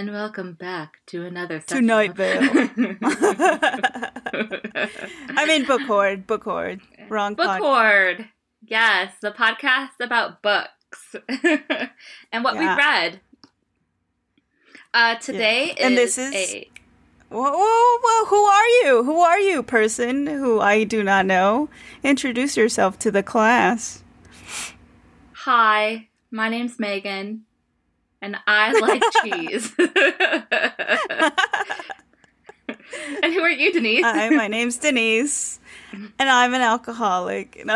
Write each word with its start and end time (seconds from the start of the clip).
And 0.00 0.12
welcome 0.12 0.54
back 0.54 0.94
to 1.08 1.26
another 1.26 1.58
To 1.60 1.68
session 1.68 1.84
Night 1.84 2.12
of- 2.12 2.16
Vale. 2.16 2.68
I 5.36 5.44
mean 5.46 5.66
Book 5.66 5.82
Hoard, 5.82 6.26
Bookcord. 6.26 6.80
Wrong. 7.10 7.34
Book 7.34 7.58
Hoard. 7.60 8.26
Yes, 8.66 9.12
the 9.20 9.30
podcast 9.30 10.00
about 10.00 10.40
books 10.40 11.16
and 12.32 12.42
what 12.42 12.54
Yeah. 12.54 12.60
we've 12.60 12.78
read. 12.78 13.20
Uh, 14.94 15.16
today 15.16 15.74
And 15.78 15.92
is 15.98 16.16
this 16.16 16.32
is- 16.34 16.54
a 16.54 16.70
Whoa, 17.28 17.52
whoa, 17.52 17.98
whoa, 18.02 18.24
who 18.24 18.42
are 18.42 18.66
you? 18.82 19.04
Who 19.04 19.20
are 19.20 19.38
you, 19.38 19.62
person 19.62 20.26
who 20.26 20.60
I 20.60 20.84
do 20.84 21.04
not 21.04 21.26
know? 21.26 21.68
Introduce 22.02 22.56
yourself 22.56 22.98
to 23.00 23.10
the 23.10 23.22
class. 23.22 24.02
hi. 25.34 26.06
My 26.30 26.48
name's 26.48 26.78
Megan, 26.78 27.42
and 28.22 28.36
I 28.46 28.72
like 28.80 29.02
cheese. 29.22 29.72
and 33.22 33.32
who 33.32 33.40
are 33.40 33.50
you, 33.50 33.72
Dennise? 33.72 34.02
Hi, 34.02 34.30
my 34.30 34.48
name's 34.48 34.78
Dennise, 34.78 35.58
and 35.92 36.30
I'm 36.30 36.54
an 36.54 36.60
alcoholic. 36.60 37.64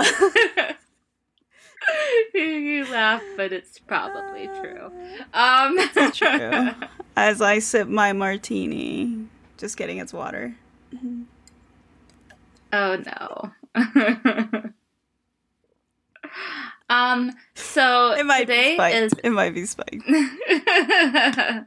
You 2.32 2.86
laugh, 2.90 3.22
but 3.36 3.52
it's 3.52 3.78
probably 3.78 4.46
true. 4.58 4.90
Um, 5.34 5.78
True. 6.14 6.70
As 7.14 7.42
I 7.42 7.58
sip 7.58 7.88
my 7.88 8.14
martini. 8.14 9.26
Just 9.58 9.76
kidding, 9.76 9.98
it's 9.98 10.14
water. 10.14 10.54
Oh 12.72 13.02
no. 13.76 14.72
Um. 16.90 17.32
So 17.54 18.12
It 18.12 18.26
might 18.26 18.40
today 18.46 18.76
be 18.76 18.82
is 18.96 19.12
It 19.22 19.30
might 19.30 19.54
be 19.54 19.66
spiked. 19.66 20.02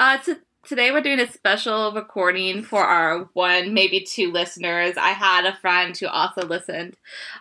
uh. 0.00 0.18
Today 0.64 0.90
we're 0.90 1.00
doing 1.00 1.20
a 1.20 1.30
special 1.30 1.92
recording 1.92 2.60
for 2.64 2.82
our 2.82 3.28
one, 3.34 3.72
maybe 3.72 4.00
two 4.00 4.32
listeners. 4.32 4.96
I 4.96 5.10
had 5.10 5.46
a 5.46 5.54
friend 5.58 5.96
who 5.96 6.08
also 6.08 6.44
listened. 6.44 6.96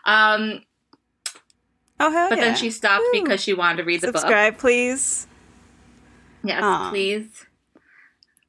Um. 0.06 0.62
Oh 2.00 2.12
hell 2.12 2.30
But 2.30 2.38
yeah. 2.38 2.44
then 2.46 2.56
she 2.56 2.70
stopped 2.70 3.04
Woo. 3.12 3.22
because 3.24 3.42
she 3.42 3.54
wanted 3.54 3.78
to 3.78 3.84
read 3.84 4.02
the 4.02 4.08
book. 4.12 4.18
Subscribe, 4.18 4.58
please. 4.60 5.26
Yes, 6.44 6.62
Aw. 6.64 6.90
please. 6.92 7.46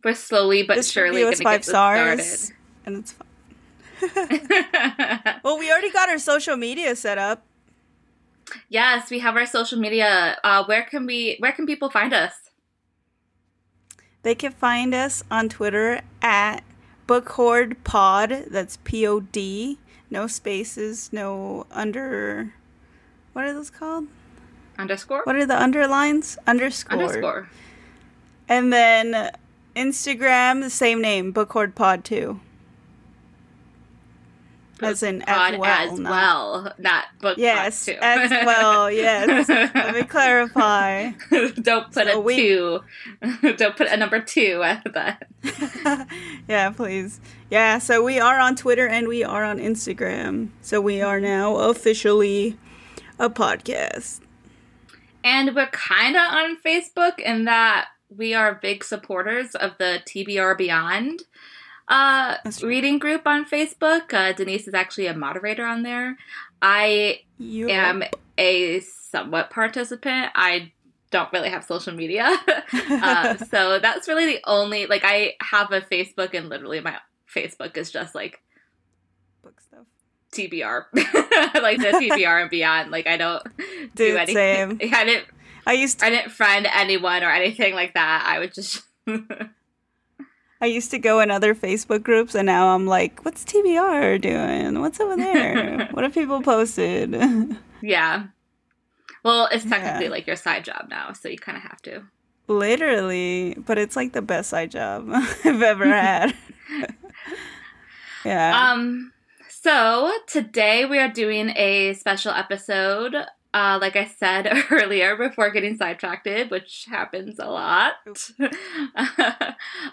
We're 0.05 0.15
slowly 0.15 0.63
but 0.63 0.75
Just 0.75 0.93
surely 0.93 1.23
going 1.23 1.35
to 1.37 1.43
get 1.43 1.65
stars, 1.65 2.19
this 2.19 2.53
and 2.85 2.97
it's 2.99 3.13
fine. 3.13 3.27
Well, 5.43 5.59
we 5.59 5.71
already 5.71 5.91
got 5.91 6.09
our 6.11 6.19
social 6.19 6.57
media 6.57 6.95
set 6.97 7.17
up. 7.19 7.45
Yes, 8.69 9.11
we 9.11 9.19
have 9.21 9.37
our 9.37 9.47
social 9.47 9.79
media. 9.79 10.39
Uh, 10.45 10.65
where 10.65 10.85
can 10.85 11.07
we? 11.07 11.37
Where 11.41 11.53
can 11.53 11.67
people 11.67 11.91
find 11.91 12.13
us? 12.13 12.33
They 14.23 14.35
can 14.35 14.53
find 14.53 14.95
us 14.95 15.23
on 15.31 15.49
Twitter 15.49 16.01
at 16.23 16.63
Book 17.07 17.29
Hoard 17.31 17.83
Pod. 17.85 18.47
That's 18.51 18.79
P 18.85 19.07
O 19.07 19.21
D. 19.21 19.79
No 20.11 20.27
spaces, 20.27 21.13
no 21.13 21.67
under. 21.71 22.55
What 23.33 23.45
are 23.45 23.53
those 23.53 23.71
called? 23.71 24.07
Underscore. 24.79 25.23
What 25.25 25.37
are 25.37 25.47
the 25.47 25.61
underlines? 25.61 26.39
Underscore. 26.47 26.93
Underscore. 26.99 27.49
And 28.49 28.73
then 28.73 29.33
Instagram, 29.75 30.63
the 30.63 30.71
same 30.71 31.01
name, 31.01 31.33
Book 31.33 31.53
Hoard 31.53 31.75
Pod 31.75 32.05
too. 32.05 32.41
As 34.83 35.03
in 35.03 35.23
as 35.27 35.59
well. 35.59 35.65
as 35.93 35.99
not- 35.99 36.11
well, 36.11 36.75
not 36.79 37.05
book. 37.21 37.39
Yes, 37.39 37.87
too. 37.87 37.97
as 38.01 38.31
well. 38.31 38.91
Yes. 38.91 39.49
Let 39.49 39.95
me 39.95 40.03
clarify. 40.03 41.13
Don't 41.63 41.91
put 41.93 42.07
So 42.07 42.19
a 42.19 42.21
we- 42.21 42.37
two. 42.37 42.81
Don't 43.57 43.75
put 43.77 43.87
a 43.89 43.97
number 43.97 44.21
two 44.21 44.63
at 44.65 44.85
that. 44.93 46.09
yeah, 46.49 46.71
please. 46.71 47.21
Yeah, 47.51 47.79
so 47.79 48.03
we 48.05 48.19
are 48.21 48.39
on 48.39 48.55
Twitter 48.57 48.87
and 48.87 49.09
we 49.09 49.25
are 49.25 49.45
on 49.45 49.59
Instagram. 49.59 50.49
So 50.61 50.81
we 50.81 51.01
are 51.01 51.21
now 51.21 51.57
officially 51.57 52.59
a 53.19 53.31
podcast. 53.31 54.21
And 55.25 55.55
we're 55.57 55.67
kind 55.69 56.17
of 56.17 56.23
on 56.23 56.57
Facebook 56.65 57.19
in 57.19 57.45
that 57.47 57.87
we 58.15 58.35
are 58.35 58.55
big 58.55 58.85
supporters 58.85 59.55
of 59.55 59.73
the 59.79 60.01
TBR 60.07 60.57
Beyond 60.57 61.23
uh, 61.89 62.37
reading 62.63 62.99
group 62.99 63.27
on 63.27 63.45
Facebook. 63.45 64.13
Uh, 64.13 64.33
Dennise 64.33 64.69
is 64.69 64.75
actually 64.75 65.07
a 65.07 65.15
moderator 65.15 65.65
on 65.65 65.83
there. 65.83 66.17
I 66.61 67.21
You 67.39 67.69
am 67.69 68.03
a 68.39 68.81
somewhat 68.81 69.51
participant. 69.51 70.31
I 70.35 70.73
don't 71.11 71.33
really 71.33 71.51
have 71.51 71.65
social 71.65 71.95
media. 71.95 72.37
uh, 72.91 73.37
so 73.51 73.79
that's 73.79 74.09
really 74.09 74.27
the 74.27 74.41
only, 74.45 74.87
like, 74.87 75.03
I 75.05 75.35
have 75.41 75.73
a 75.73 75.81
Facebook 75.81 76.35
and 76.35 76.49
literally 76.49 76.81
my 76.81 76.99
Facebook 77.33 77.77
is 77.77 77.91
just 77.91 78.15
like 78.15 78.41
book 79.43 79.61
stuff. 79.61 79.87
TBR, 80.33 80.85
like 81.63 81.79
the 81.79 81.93
TBR 81.93 82.43
and 82.43 82.51
beyond. 82.51 82.91
Like, 82.91 83.07
I 83.07 83.17
don't 83.17 83.43
do 83.95 84.17
anything. 84.17 84.35
same. 84.35 84.79
I 84.93 85.05
didn't 85.05 85.27
I 85.67 85.73
used 85.73 85.99
to, 85.99 86.07
I 86.07 86.11
didn't 86.11 86.31
friend 86.31 86.67
anyone 86.73 87.25
or 87.25 87.31
anything 87.31 87.75
like 87.75 87.95
that. 87.95 88.25
I 88.25 88.39
would 88.39 88.55
just 88.55 88.83
I 90.61 90.67
used 90.67 90.91
to 90.93 90.99
go 90.99 91.21
in 91.21 91.31
other 91.31 91.55
Facebook 91.55 92.03
groups 92.03 92.35
and 92.35 92.47
now 92.47 92.75
I'm 92.75 92.87
like, 92.87 93.25
what's 93.25 93.45
TBR 93.45 94.21
doing? 94.21 94.81
What's 94.81 94.99
over 95.01 95.17
there? 95.17 95.87
what 95.91 96.03
have 96.05 96.15
people 96.15 96.41
posted? 96.43 97.15
yeah. 97.83 98.27
Well, 99.23 99.49
it's 99.53 99.65
technically 99.65 100.05
Yeah. 100.07 100.11
like 100.11 100.27
your 100.27 100.37
side 100.37 100.65
job 100.65 100.87
now, 100.89 101.13
so 101.13 101.29
you 101.29 101.37
kind 101.39 101.57
of 101.59 101.63
have 101.65 101.83
to. 101.83 102.05
Literally, 102.49 103.55
but 103.67 103.77
it's 103.77 103.97
like 103.97 104.13
the 104.13 104.23
best 104.23 104.51
side 104.51 104.71
job 104.71 105.09
I've 105.13 105.63
ever 105.63 105.85
had. 105.87 106.35
yeah. 108.25 108.73
Um. 108.73 109.13
So 109.49 110.13
today 110.27 110.85
we 110.85 110.99
are 110.99 111.09
doing 111.09 111.51
a 111.57 111.95
special 111.95 112.33
episode. 112.33 113.17
Uh, 113.57 113.79
like 113.81 113.97
I 113.97 114.05
said 114.05 114.53
earlier, 114.71 115.17
before 115.17 115.51
getting 115.51 115.79
sidetracked, 115.79 116.29
which 116.51 116.87
happens 116.91 117.39
a 117.39 117.47
lot. 117.47 117.95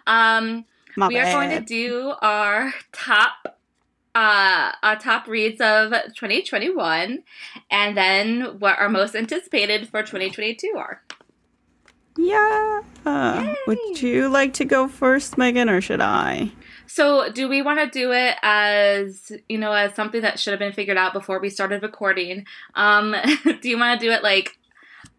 um, 0.06 0.66
My 0.98 1.08
we 1.08 1.18
are 1.18 1.32
going 1.32 1.52
to 1.52 1.62
do 1.62 2.14
our 2.22 2.74
top 2.92 3.58
uh 4.16 4.74
our 4.84 4.96
top 4.96 5.28
reads 5.28 5.60
of 5.60 5.90
2021 5.90 7.24
and 7.72 7.98
then 7.98 8.60
what 8.60 8.78
our 8.78 8.88
most 8.88 9.16
anticipated 9.16 9.90
for 9.90 10.04
2022 10.04 10.76
are 10.78 11.02
Yeah. 12.16 12.82
Uh, 13.08 13.56
would 13.66 14.02
you 14.04 14.30
like 14.30 14.54
to 14.54 14.66
go 14.66 14.88
first, 14.88 15.36
Megan, 15.40 15.68
or 15.68 15.82
should 15.82 16.00
I? 16.00 16.52
So 16.96 17.30
do 17.32 17.48
we 17.50 17.62
want 17.62 17.80
to 17.80 17.88
do 17.90 18.12
it 18.12 18.36
as 18.44 19.32
you 19.50 19.58
know 19.58 19.72
as 19.74 19.94
something 19.96 20.22
that 20.22 20.40
should 20.40 20.52
have 20.52 20.60
been 20.60 20.74
figured 20.74 20.98
out 20.98 21.14
before 21.14 21.40
we 21.40 21.50
started 21.50 21.82
recording 21.82 22.46
um 22.76 23.16
do 23.62 23.70
you 23.70 23.78
want 23.78 24.00
to 24.00 24.06
do 24.06 24.12
it 24.12 24.22
like 24.24 24.58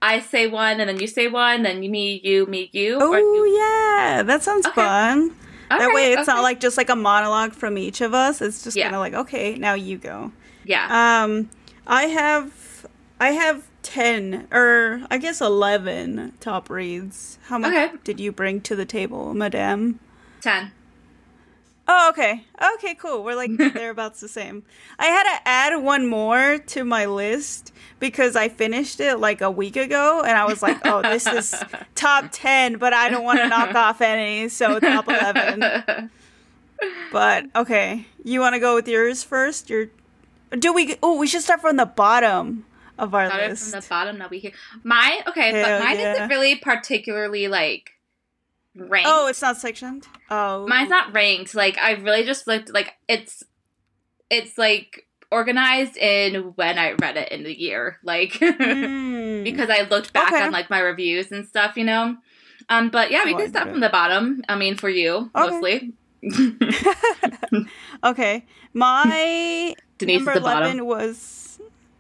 i 0.03 0.21
say 0.21 0.47
one 0.47 0.79
and 0.81 0.89
then 0.89 1.01
you 1.01 1.07
say 1.07 1.27
one 1.29 1.63
then 1.63 1.83
you 1.83 1.91
me 1.91 2.21
you 2.23 2.47
me 2.47 2.71
you 2.73 2.99
Oh, 3.01 3.13
you- 3.17 3.57
yeah. 3.59 4.23
That 4.23 4.43
sounds 4.43 4.67
Okay. 4.67 4.75
fun. 4.83 5.35
that 5.71 5.81
Okay, 5.87 5.95
way, 5.95 6.13
it's 6.13 6.29
okay. 6.29 6.37
not 6.37 6.43
like 6.43 6.61
just 6.61 6.77
like 6.77 6.91
a 6.91 6.97
monologue 6.97 7.53
from 7.53 7.77
each 7.79 8.01
of 8.01 8.13
us. 8.15 8.41
It's 8.43 8.63
just 8.63 8.77
Yeah. 8.77 8.85
kind 8.85 8.95
of 8.97 9.01
like, 9.01 9.15
okay, 9.15 9.57
now 9.57 9.75
you 9.75 9.97
go. 9.99 10.31
yeah 10.65 10.87
Um, 11.25 11.49
I 11.87 12.05
have, 12.05 12.87
I 13.19 13.31
have 13.33 13.65
ten, 13.83 14.47
or 14.53 15.03
I 15.11 15.19
guess 15.19 15.41
eleven 15.41 16.33
top 16.41 16.71
reads. 16.71 17.39
How 17.49 17.59
much 17.59 17.73
Okay. 17.75 17.91
did 18.05 18.21
you 18.21 18.31
bring 18.33 18.61
to 18.63 18.77
the 18.77 18.85
table, 18.87 19.35
Madame? 19.35 19.99
10 20.43 20.71
Oh, 21.87 22.09
okay. 22.11 22.45
Okay, 22.77 22.95
cool. 22.95 23.23
We're 23.25 23.35
like 23.35 23.51
thereabouts 23.75 24.21
the 24.21 24.29
same. 24.29 24.63
I 24.99 25.07
had 25.07 25.25
to 25.25 25.49
add 25.49 25.83
one 25.83 26.07
more 26.07 26.59
to 26.59 26.85
my 26.85 27.07
list 27.07 27.73
because 28.01 28.37
I 28.37 28.49
finished 28.49 29.01
it 29.01 29.17
like 29.19 29.41
a 29.41 29.51
week 29.51 29.77
ago 29.77 30.23
and 30.25 30.37
I 30.37 30.47
was 30.47 30.63
like, 30.63 30.79
oh, 30.85 31.03
this 31.03 31.27
is 31.27 31.55
top 31.95 32.27
10, 32.33 32.79
but 32.79 32.93
I 32.95 33.11
don't 33.11 33.25
want 33.25 33.41
to 33.41 33.49
knock 33.49 33.75
off 33.75 34.01
any, 34.01 34.49
so 34.49 34.81
top 34.81 35.09
11. 35.09 36.11
But 37.13 37.47
okay, 37.55 38.07
you 38.25 38.41
want 38.41 38.55
to 38.55 38.61
go 38.61 38.75
with 38.75 38.89
yours 38.89 39.23
first? 39.23 39.71
Your 39.71 39.89
Do 40.59 40.73
we 40.73 40.97
Oh, 41.03 41.19
we 41.19 41.27
should 41.27 41.43
start 41.43 41.61
from 41.61 41.77
the 41.77 41.87
bottom 41.87 42.65
of 42.99 43.15
our 43.15 43.27
started 43.27 43.51
list. 43.51 43.71
from 43.71 43.81
the 43.81 43.87
bottom 43.89 44.19
now 44.19 44.29
we 44.29 44.39
hear 44.39 44.53
My 44.85 45.21
okay 45.27 45.51
Hell 45.51 45.81
but 45.81 45.85
mine 45.85 45.99
yeah. 45.99 46.13
isn't 46.13 46.29
really 46.29 46.55
particularly 46.57 47.49
like 47.49 47.94
ranked 48.77 49.09
Oh, 49.11 49.27
it's 49.29 49.43
not 49.43 49.57
sectioned? 49.57 50.07
Oh. 50.31 50.67
mine's 50.67 50.91
not 50.91 51.15
ranked 51.15 51.55
like 51.55 51.79
i 51.79 51.93
really 51.93 52.25
just 52.25 52.47
looked 52.47 52.73
like 52.73 52.93
it's 53.09 53.43
it's 54.31 54.57
like 54.59 55.07
organized 55.31 55.97
in 55.97 56.53
when 56.57 56.79
i 56.79 56.93
read 57.01 57.17
it 57.17 57.31
in 57.33 57.43
the 57.45 57.59
year 57.59 57.99
like 58.05 58.33
Mm. 58.41 59.45
because 59.45 59.69
i 59.71 59.83
looked 59.83 60.13
back 60.13 60.33
Okay. 60.33 60.43
on 60.43 60.53
like 60.53 60.71
my 60.71 60.79
reviews 60.81 61.31
and 61.33 61.47
stuff 61.47 61.77
you 61.77 61.85
know 61.85 62.17
um 62.69 62.89
but 62.91 63.11
yeah 63.11 63.25
we 63.25 63.35
Oh, 63.35 63.39
can 63.39 63.49
start 63.49 63.69
from 63.71 63.81
the 63.81 63.89
bottom 63.91 64.43
i 64.49 64.57
mean 64.57 64.77
for 64.77 64.89
you 64.89 65.31
Okay. 65.37 65.51
mostly 65.51 65.93
okay. 68.05 68.45
My 68.73 69.75
Dennise 69.99 70.17
Number 70.25 70.33
11 70.33 70.43
bottom 70.43 70.87
was. 70.87 71.44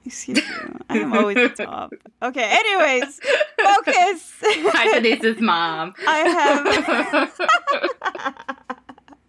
Excuse 0.06 0.38
me. 0.38 0.42
I 0.90 0.98
am 0.98 1.12
always 1.14 1.36
the 1.36 1.64
top. 1.64 1.92
Okay, 2.22 2.44
anyways. 2.44 3.20
Focus. 3.62 4.32
Hi, 4.42 5.00
Dennise's 5.00 5.40
mom. 5.40 5.94
I 6.06 7.30
have. 7.38 7.40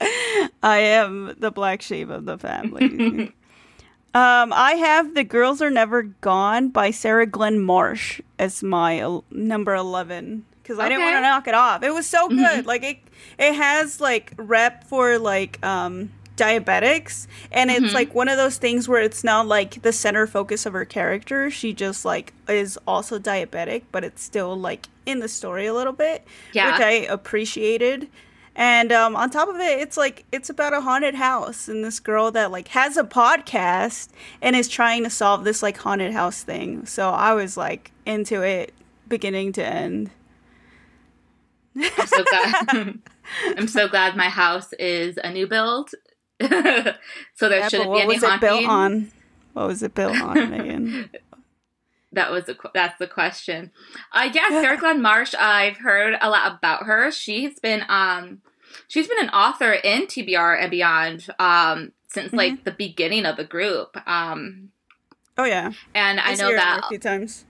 I 0.63 0.77
am 0.79 1.33
the 1.39 1.51
black 1.51 1.81
sheep 1.81 2.09
of 2.09 2.25
the 2.25 2.37
family. 2.37 3.33
um, 4.13 4.53
I 4.53 4.73
have 4.77 5.13
"The 5.15 5.23
Girls 5.23 5.61
Are 5.61 5.69
Never 5.69 6.03
Gone" 6.03 6.69
by 6.69 6.91
Sarah 6.91 7.25
Glenn 7.25 7.59
Marsh 7.61 8.19
as 8.37 8.61
my 8.61 8.99
el- 8.99 9.23
number 9.31 9.73
eleven 9.73 10.45
because 10.61 10.77
I 10.79 10.89
didn't 10.89 11.03
want 11.03 11.15
to 11.17 11.21
knock 11.21 11.47
it 11.47 11.53
off. 11.53 11.83
It 11.83 11.93
was 11.93 12.05
so 12.07 12.27
good. 12.27 12.37
Mhm. 12.37 12.65
Like 12.65 12.83
it, 12.83 12.97
it 13.39 13.53
has 13.53 14.01
like 14.01 14.33
rep 14.37 14.83
for 14.83 15.17
like 15.19 15.63
um 15.65 16.11
diabetics, 16.37 17.27
and 17.51 17.69
it's 17.71 17.91
Mhm. 17.91 17.93
like 17.93 18.13
one 18.15 18.27
of 18.27 18.37
those 18.37 18.57
things 18.57 18.87
where 18.87 19.01
it's 19.01 19.23
not 19.23 19.47
like 19.47 19.81
the 19.81 19.91
center 19.93 20.27
focus 20.27 20.65
of 20.65 20.73
her 20.73 20.85
character. 20.85 21.49
She 21.49 21.73
just 21.73 22.05
like 22.05 22.33
is 22.47 22.77
also 22.87 23.17
diabetic, 23.19 23.83
but 23.91 24.03
it's 24.03 24.23
still 24.23 24.55
like 24.57 24.87
in 25.05 25.19
the 25.19 25.27
story 25.27 25.65
a 25.67 25.73
little 25.73 25.93
bit 25.93 26.25
Yeah. 26.53 26.71
which 26.73 26.81
I 26.81 26.91
appreciated. 27.09 28.09
And 28.57 28.91
um, 28.93 29.17
on 29.17 29.29
top 29.29 29.49
of 29.49 29.57
it, 29.57 29.79
it's 29.79 29.97
like 29.97 30.23
it's 30.31 30.49
about 30.49 30.73
a 30.73 30.79
haunted 30.81 31.15
house 31.15 31.67
and 31.67 31.83
this 31.83 31.99
girl 31.99 32.31
that 32.31 32.51
like 32.51 32.69
has 32.69 32.95
a 32.95 33.03
podcast 33.03 34.09
and 34.41 34.55
is 34.55 34.69
trying 34.69 35.03
to 35.03 35.09
solve 35.09 35.43
this 35.43 35.61
like 35.61 35.77
haunted 35.77 36.13
house 36.13 36.41
thing. 36.43 36.85
So 36.85 37.09
I 37.09 37.33
was 37.33 37.57
like 37.57 37.91
into 38.05 38.41
it 38.41 38.73
beginning 39.07 39.51
to 39.53 39.65
end. 39.65 40.09
I'm 41.75 42.07
so 42.07 42.23
glad. 42.23 42.99
I'm 43.57 43.67
so 43.67 43.87
glad 43.87 44.15
my 44.15 44.29
house 44.29 44.71
is 44.79 45.17
a 45.23 45.31
new 45.31 45.47
build. 45.47 45.89
so 47.35 47.49
there 47.49 47.59
Yeah, 47.59 47.67
shouldn't 47.69 47.91
be 47.93 48.01
any 48.01 48.17
haunting. 48.17 48.21
what 48.21 48.21
was 48.21 48.23
it 48.23 48.39
built 48.39 48.65
on? 48.65 49.11
What 49.53 49.67
was 49.67 49.83
it 49.83 49.93
built 49.95 50.21
on, 50.21 50.33
Megan? 50.51 51.09
That 52.11 52.31
was 52.31 52.45
the 52.45 52.57
that's 52.73 52.97
the 52.97 53.07
question. 53.07 53.71
Uh, 54.11 54.29
yeah, 54.33 54.49
Sarah 54.49 54.77
Glenn 54.77 55.01
Marsh. 55.01 55.33
I've 55.37 55.77
heard 55.77 56.15
a 56.21 56.29
lot 56.29 56.51
about 56.57 56.83
her. 56.85 57.11
She's 57.11 57.59
been 57.59 57.83
um, 57.89 58.41
she's 58.87 59.07
been 59.07 59.19
an 59.21 59.29
author 59.29 59.73
in 59.73 60.03
TBR 60.07 60.61
and 60.61 60.71
beyond 60.71 61.27
um 61.39 61.91
since 62.07 62.27
Mm-hmm. 62.27 62.37
like 62.37 62.63
the 62.63 62.71
beginning 62.71 63.25
of 63.25 63.35
the 63.37 63.43
group. 63.43 63.97
Um, 64.07 64.69
Oh 65.37 65.43
yeah, 65.43 65.73
and 65.93 66.19
I 66.21 66.31
I've 66.31 66.37
know 66.37 66.51
that 66.55 66.81
a 66.85 66.87
few 66.87 66.99
times. 66.99 67.43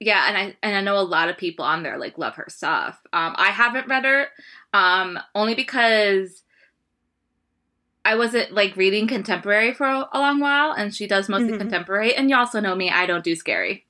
yeah, 0.00 0.26
and 0.28 0.36
I 0.36 0.56
and 0.62 0.76
I 0.76 0.80
know 0.80 0.98
a 0.98 1.02
lot 1.02 1.28
of 1.28 1.36
people 1.36 1.64
on 1.64 1.84
there 1.84 1.98
like 1.98 2.18
love 2.18 2.34
her 2.34 2.46
stuff. 2.48 2.98
Um, 3.12 3.34
I 3.38 3.50
haven't 3.50 3.86
read 3.86 4.04
her, 4.04 4.26
um, 4.72 5.18
only 5.36 5.54
because 5.54 6.42
I 8.08 8.14
wasn't 8.16 8.52
like 8.52 8.76
reading 8.76 9.06
contemporary 9.06 9.74
for 9.74 9.86
a, 9.86 10.08
a 10.12 10.18
long 10.18 10.40
while, 10.40 10.72
and 10.72 10.94
she 10.94 11.06
does 11.06 11.28
mostly 11.28 11.52
Mhm. 11.52 11.58
contemporary. 11.58 12.14
And 12.14 12.30
you 12.30 12.36
also 12.36 12.58
know 12.60 12.74
me; 12.74 12.90
I 12.90 13.04
don't 13.06 13.22
do 13.24 13.34
scary. 13.36 13.84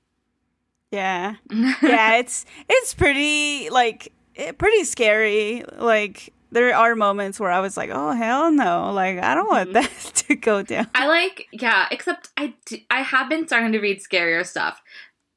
Yeah, 0.91 1.35
yeah, 1.82 2.17
it's 2.17 2.44
it's 2.69 2.94
pretty 2.94 3.69
like 3.70 4.12
eh, 4.37 4.53
pretty 4.53 4.85
scary. 4.85 5.62
Like 5.76 6.32
there 6.50 6.75
are 6.75 6.97
moments 6.97 7.38
where 7.38 7.50
I 7.50 7.61
was 7.61 7.76
like, 7.76 7.91
"Oh 7.93 8.12
hell 8.12 8.50
no!" 8.50 8.91
Like 8.93 9.19
I 9.23 9.35
don't 9.35 9.49
want 9.49 9.70
Mhm. 9.70 9.73
that 9.75 10.15
to 10.26 10.35
go 10.35 10.62
down. 10.62 10.88
I 10.94 11.06
like, 11.06 11.47
yeah, 11.53 11.87
except 11.91 12.31
I, 12.37 12.55
d- 12.67 12.87
I 12.91 13.03
have 13.03 13.29
been 13.29 13.47
starting 13.47 13.73
to 13.73 13.81
read 13.81 14.00
scarier 14.00 14.44
stuff. 14.47 14.81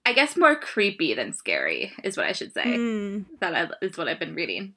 I 0.06 0.14
guess 0.14 0.36
more 0.36 0.56
creepy 0.56 1.14
than 1.14 1.34
scary 1.34 1.92
is 2.04 2.18
what 2.18 2.26
I 2.26 2.32
should 2.32 2.54
say. 2.54 2.64
Mm. 2.66 3.26
That 3.42 3.54
I, 3.54 3.86
is 3.86 3.98
what 3.98 4.08
I've 4.08 4.20
been 4.20 4.34
reading. 4.36 4.74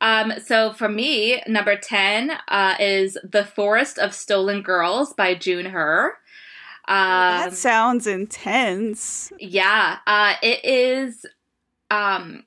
Um, 0.00 0.34
so 0.44 0.72
for 0.72 0.88
me, 0.88 1.42
number 1.46 1.76
10 1.76 2.32
uh, 2.48 2.74
is 2.78 3.16
The 3.24 3.44
Forest 3.44 3.98
of 3.98 4.14
Stolen 4.14 4.62
Girls 4.62 5.14
by 5.14 5.34
June 5.34 5.66
Hur. 5.66 6.16
Um, 6.88 7.50
that 7.50 7.54
sounds 7.54 8.06
intense. 8.06 9.32
yeah, 9.40 9.98
uh, 10.06 10.34
it 10.42 10.64
is 10.64 11.26
um, 11.90 12.44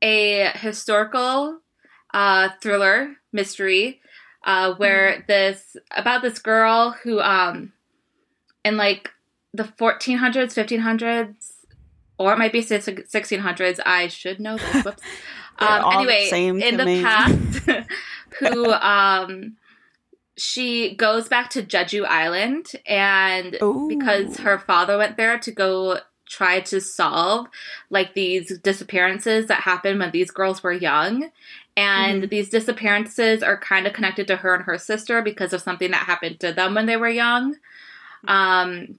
a 0.00 0.50
historical 0.54 1.60
uh, 2.14 2.48
thriller 2.62 3.16
mystery 3.32 4.00
uh, 4.44 4.74
where 4.74 5.24
this 5.26 5.76
about 5.94 6.22
this 6.22 6.38
girl 6.38 6.96
who 7.02 7.20
um, 7.20 7.72
in 8.64 8.76
like 8.76 9.10
the 9.52 9.64
1400s, 9.64 10.54
1500s, 10.54 11.52
or 12.18 12.32
it 12.32 12.38
might 12.38 12.52
be 12.52 12.62
1600s. 12.62 13.80
I 13.84 14.08
should 14.08 14.40
know 14.40 14.56
this. 14.56 14.84
Whoops. 14.84 15.02
Um, 15.58 15.82
the 15.82 15.90
anyway, 15.92 16.26
same 16.28 16.60
in 16.60 16.76
the 16.76 16.84
me. 16.84 17.02
past, 17.02 17.60
who 18.38 18.72
um, 18.72 19.56
she 20.36 20.94
goes 20.96 21.28
back 21.28 21.50
to 21.50 21.62
Jeju 21.62 22.04
Island 22.06 22.72
and 22.86 23.56
because 23.88 24.38
her 24.38 24.58
father 24.58 24.98
went 24.98 25.16
there 25.16 25.38
to 25.38 25.52
go 25.52 25.98
try 26.26 26.58
to 26.58 26.80
solve 26.80 27.46
like 27.90 28.14
these 28.14 28.58
disappearances 28.58 29.46
that 29.46 29.60
happened 29.60 30.00
when 30.00 30.10
these 30.10 30.30
girls 30.30 30.62
were 30.62 30.72
young 30.72 31.30
and 31.76 32.24
Mhm. 32.24 32.30
these 32.30 32.48
disappearances 32.48 33.42
are 33.42 33.58
kind 33.58 33.86
of 33.86 33.92
connected 33.92 34.26
to 34.28 34.36
her 34.36 34.54
and 34.54 34.64
her 34.64 34.78
sister 34.78 35.20
because 35.22 35.52
of 35.52 35.60
something 35.60 35.90
that 35.90 36.06
happened 36.06 36.40
to 36.40 36.52
them 36.52 36.74
when 36.74 36.86
they 36.86 36.96
were 36.96 37.08
young 37.08 37.56
um 38.26 38.98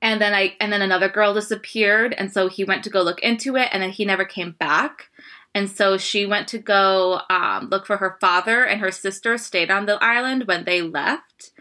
and 0.00 0.20
then 0.20 0.32
i 0.34 0.54
and 0.60 0.72
then 0.72 0.82
another 0.82 1.08
girl 1.08 1.34
disappeared. 1.34 2.14
And 2.16 2.32
so 2.32 2.48
he 2.48 2.64
went 2.64 2.84
to 2.84 2.90
go 2.90 3.02
look 3.02 3.20
into 3.20 3.56
it 3.56 3.68
and 3.72 3.82
then 3.82 3.90
he 3.90 4.04
never 4.04 4.24
came 4.24 4.52
back. 4.52 5.10
And 5.54 5.68
so 5.68 5.98
she 5.98 6.26
went 6.26 6.46
to 6.48 6.58
go 6.58 7.22
um, 7.30 7.68
look 7.70 7.86
for 7.86 7.96
her 7.96 8.16
father 8.20 8.64
and 8.64 8.80
her 8.80 8.92
sister 8.92 9.38
stayed 9.38 9.70
on 9.70 9.86
the 9.86 10.02
island 10.02 10.46
when 10.46 10.64
they 10.64 10.82
left. 10.82 11.52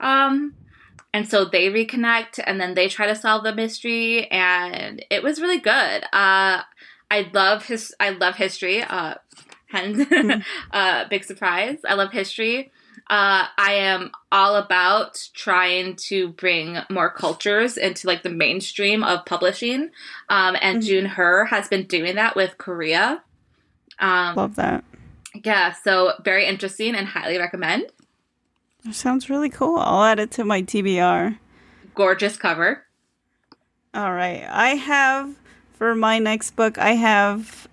Um 0.00 0.54
and 1.12 1.28
so 1.28 1.44
they 1.44 1.68
reconnect 1.68 2.40
and 2.44 2.60
then 2.60 2.74
they 2.74 2.88
try 2.88 3.06
to 3.06 3.14
solve 3.14 3.44
the 3.44 3.54
mystery 3.54 4.26
and 4.28 5.04
it 5.10 5.22
was 5.22 5.40
really 5.40 5.60
good. 5.60 6.04
Uh 6.12 6.62
i 7.10 7.30
love 7.32 7.66
his 7.66 7.94
i 8.00 8.10
love 8.10 8.36
history. 8.36 8.82
Uh 8.82 9.14
hence 9.68 10.06
uh 10.72 11.04
big 11.08 11.24
surprise. 11.24 11.78
I 11.86 11.94
love 11.94 12.10
history 12.12 12.72
uh 13.10 13.46
i 13.58 13.74
am 13.74 14.10
all 14.32 14.56
about 14.56 15.28
trying 15.34 15.94
to 15.96 16.28
bring 16.28 16.78
more 16.90 17.10
cultures 17.10 17.76
into 17.76 18.06
like 18.06 18.22
the 18.22 18.30
mainstream 18.30 19.04
of 19.04 19.24
publishing 19.26 19.90
um 20.30 20.56
and 20.60 20.78
Mhm. 20.82 20.86
June 20.86 21.04
Hur 21.06 21.44
has 21.46 21.68
been 21.68 21.84
doing 21.86 22.14
that 22.16 22.34
with 22.34 22.56
korea 22.58 23.22
um 23.98 24.36
Love 24.36 24.56
that. 24.56 24.84
yeah 25.44 25.72
so 25.72 26.14
very 26.24 26.46
interesting 26.46 26.94
and 26.94 27.06
highly 27.08 27.36
recommend 27.38 27.84
That 28.84 28.94
sounds 28.94 29.30
really 29.30 29.48
cool. 29.50 29.78
I'll 29.78 30.04
add 30.04 30.18
it 30.18 30.30
to 30.32 30.44
my 30.44 30.60
TBR. 30.62 31.38
gorgeous 31.94 32.36
cover 32.36 32.84
All 33.94 34.12
right. 34.12 34.44
I 34.50 34.70
have 34.76 35.34
for 35.78 35.94
my 35.94 36.18
next 36.18 36.56
book, 36.56 36.78
I 36.78 36.92
have 36.92 37.68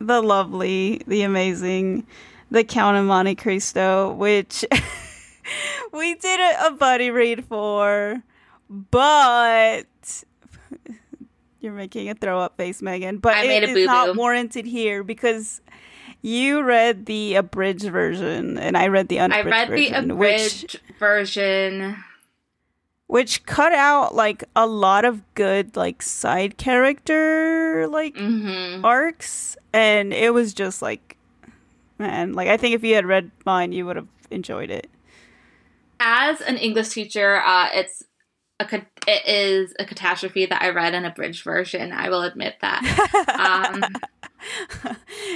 the 0.00 0.20
lovely, 0.22 1.02
the 1.06 1.22
amazing, 1.22 2.06
the 2.50 2.64
Count 2.64 2.96
of 2.96 3.04
Monte 3.04 3.34
Cristo, 3.36 4.12
which 4.12 4.64
we 5.92 6.14
did 6.14 6.40
a, 6.40 6.66
a 6.66 6.70
buddy 6.72 7.10
read 7.10 7.44
for, 7.44 8.22
but 8.68 9.84
you're 11.60 11.72
making 11.72 12.10
a 12.10 12.14
throw 12.14 12.40
up 12.40 12.56
face, 12.56 12.82
Megan. 12.82 13.18
But 13.18 13.34
I 13.34 13.44
it 13.44 13.68
is 13.68 13.86
not 13.86 14.16
warranted 14.16 14.66
here 14.66 15.02
because 15.04 15.60
you 16.22 16.62
read 16.62 17.06
the 17.06 17.36
abridged 17.36 17.88
version 17.88 18.58
and 18.58 18.76
I 18.76 18.88
read 18.88 19.08
the 19.08 19.20
unabridged 19.20 19.54
i 19.54 19.66
read 19.66 19.68
the 19.68 19.90
version, 19.90 20.18
which 20.18 20.64
abridged 20.64 20.80
version 20.98 22.04
which 23.06 23.44
cut 23.44 23.72
out 23.72 24.14
like 24.14 24.44
a 24.54 24.66
lot 24.66 25.04
of 25.04 25.22
good 25.34 25.76
like 25.76 26.02
side 26.02 26.56
character 26.58 27.88
like 27.88 28.16
hmm 28.16 28.84
arcs 28.84 29.56
and 29.72 30.12
it 30.12 30.32
was 30.32 30.54
just 30.54 30.80
like 30.82 31.16
man 32.00 32.32
like 32.32 32.48
i 32.48 32.56
think 32.56 32.74
if 32.74 32.82
you 32.82 32.94
had 32.94 33.06
read 33.06 33.30
mine 33.44 33.70
you 33.70 33.86
would 33.86 33.96
have 33.96 34.08
enjoyed 34.30 34.70
it 34.70 34.90
as 36.00 36.40
an 36.40 36.56
English 36.56 36.88
teacher, 36.88 37.36
uh, 37.36 37.68
it's 37.72 38.02
a 38.58 38.82
it 39.06 39.26
is 39.26 39.74
a 39.78 39.84
catastrophe 39.84 40.46
that 40.46 40.62
I 40.62 40.70
read 40.70 40.94
an 40.94 41.04
abridged 41.04 41.44
version. 41.44 41.92
I 41.92 42.08
will 42.08 42.22
admit 42.22 42.56
that. 42.62 42.80
Um, 43.40 43.84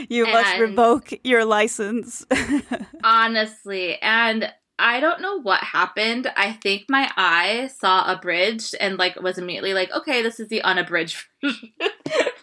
you 0.09 0.25
must 0.26 0.59
revoke 0.59 1.12
your 1.25 1.44
license 1.44 2.25
honestly, 3.04 4.00
and 4.00 4.50
I 4.78 4.99
don't 5.00 5.21
know 5.21 5.40
what 5.40 5.61
happened. 5.61 6.31
I 6.37 6.52
think 6.52 6.85
my 6.88 7.09
eye 7.16 7.69
saw 7.78 8.11
abridged 8.12 8.75
and 8.81 8.99
like 8.99 9.21
was 9.21 9.38
immediately 9.38 9.73
like, 9.75 9.93
okay, 9.93 10.23
this 10.23 10.40
is 10.40 10.49
the 10.49 10.62
unabridged 10.62 11.16
version. 11.43 11.71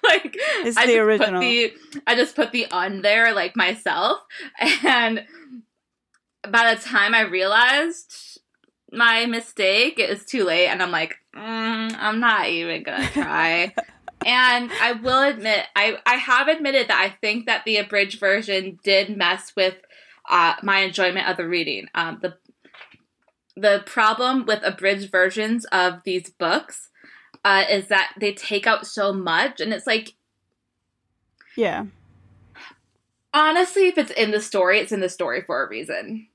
like 0.03 0.35
It's 0.63 0.77
I 0.77 0.85
the 0.85 0.93
just 0.93 0.99
original. 0.99 1.33
Put 1.33 1.39
the, 1.41 1.73
I 2.07 2.15
just 2.15 2.35
put 2.35 2.51
the 2.51 2.67
un 2.71 3.01
there 3.01 3.33
like 3.33 3.55
myself, 3.55 4.19
and 4.83 5.25
by 6.47 6.73
the 6.73 6.81
time 6.81 7.13
I 7.13 7.21
realized 7.21 8.39
my 8.91 9.25
mistake, 9.25 9.99
it 9.99 10.09
was 10.09 10.25
too 10.25 10.43
late, 10.43 10.67
and 10.67 10.81
I'm 10.81 10.91
like, 10.91 11.15
mm, 11.35 11.95
I'm 11.97 12.19
not 12.19 12.47
even 12.47 12.83
gonna 12.83 13.07
try. 13.13 13.73
and 14.25 14.71
I 14.81 14.93
will 15.01 15.21
admit, 15.23 15.65
I 15.75 15.97
I 16.05 16.15
have 16.15 16.47
admitted 16.47 16.87
that 16.87 16.97
I 16.99 17.09
think 17.19 17.45
that 17.47 17.65
the 17.65 17.77
abridged 17.77 18.19
version 18.19 18.79
did 18.83 19.15
mess 19.17 19.53
with 19.55 19.75
uh, 20.31 20.55
my 20.63 20.79
enjoyment 20.79 21.27
of 21.27 21.37
the 21.37 21.47
reading. 21.47 21.87
Um, 21.93 22.19
the 22.21 22.37
the 23.55 23.83
problem 23.85 24.45
with 24.45 24.63
abridged 24.63 25.11
versions 25.11 25.65
of 25.65 26.01
these 26.05 26.29
books 26.29 26.89
uh, 27.43 27.65
is 27.69 27.89
that 27.89 28.13
they 28.19 28.33
take 28.33 28.65
out 28.65 28.87
so 28.87 29.13
much, 29.13 29.59
and 29.59 29.73
it's 29.73 29.85
like 29.85 30.13
Yeah. 31.55 31.85
honestly, 33.33 33.87
if 33.87 33.97
it's 33.97 34.11
in 34.11 34.31
the 34.31 34.41
story, 34.41 34.79
it's 34.79 34.91
in 34.93 35.01
the 35.01 35.09
story 35.09 35.43
for 35.45 35.63
a 35.63 35.69
reason. 35.69 36.27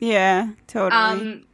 Yeah, 0.00 0.50
totally. 0.66 1.20
Um, 1.20 1.44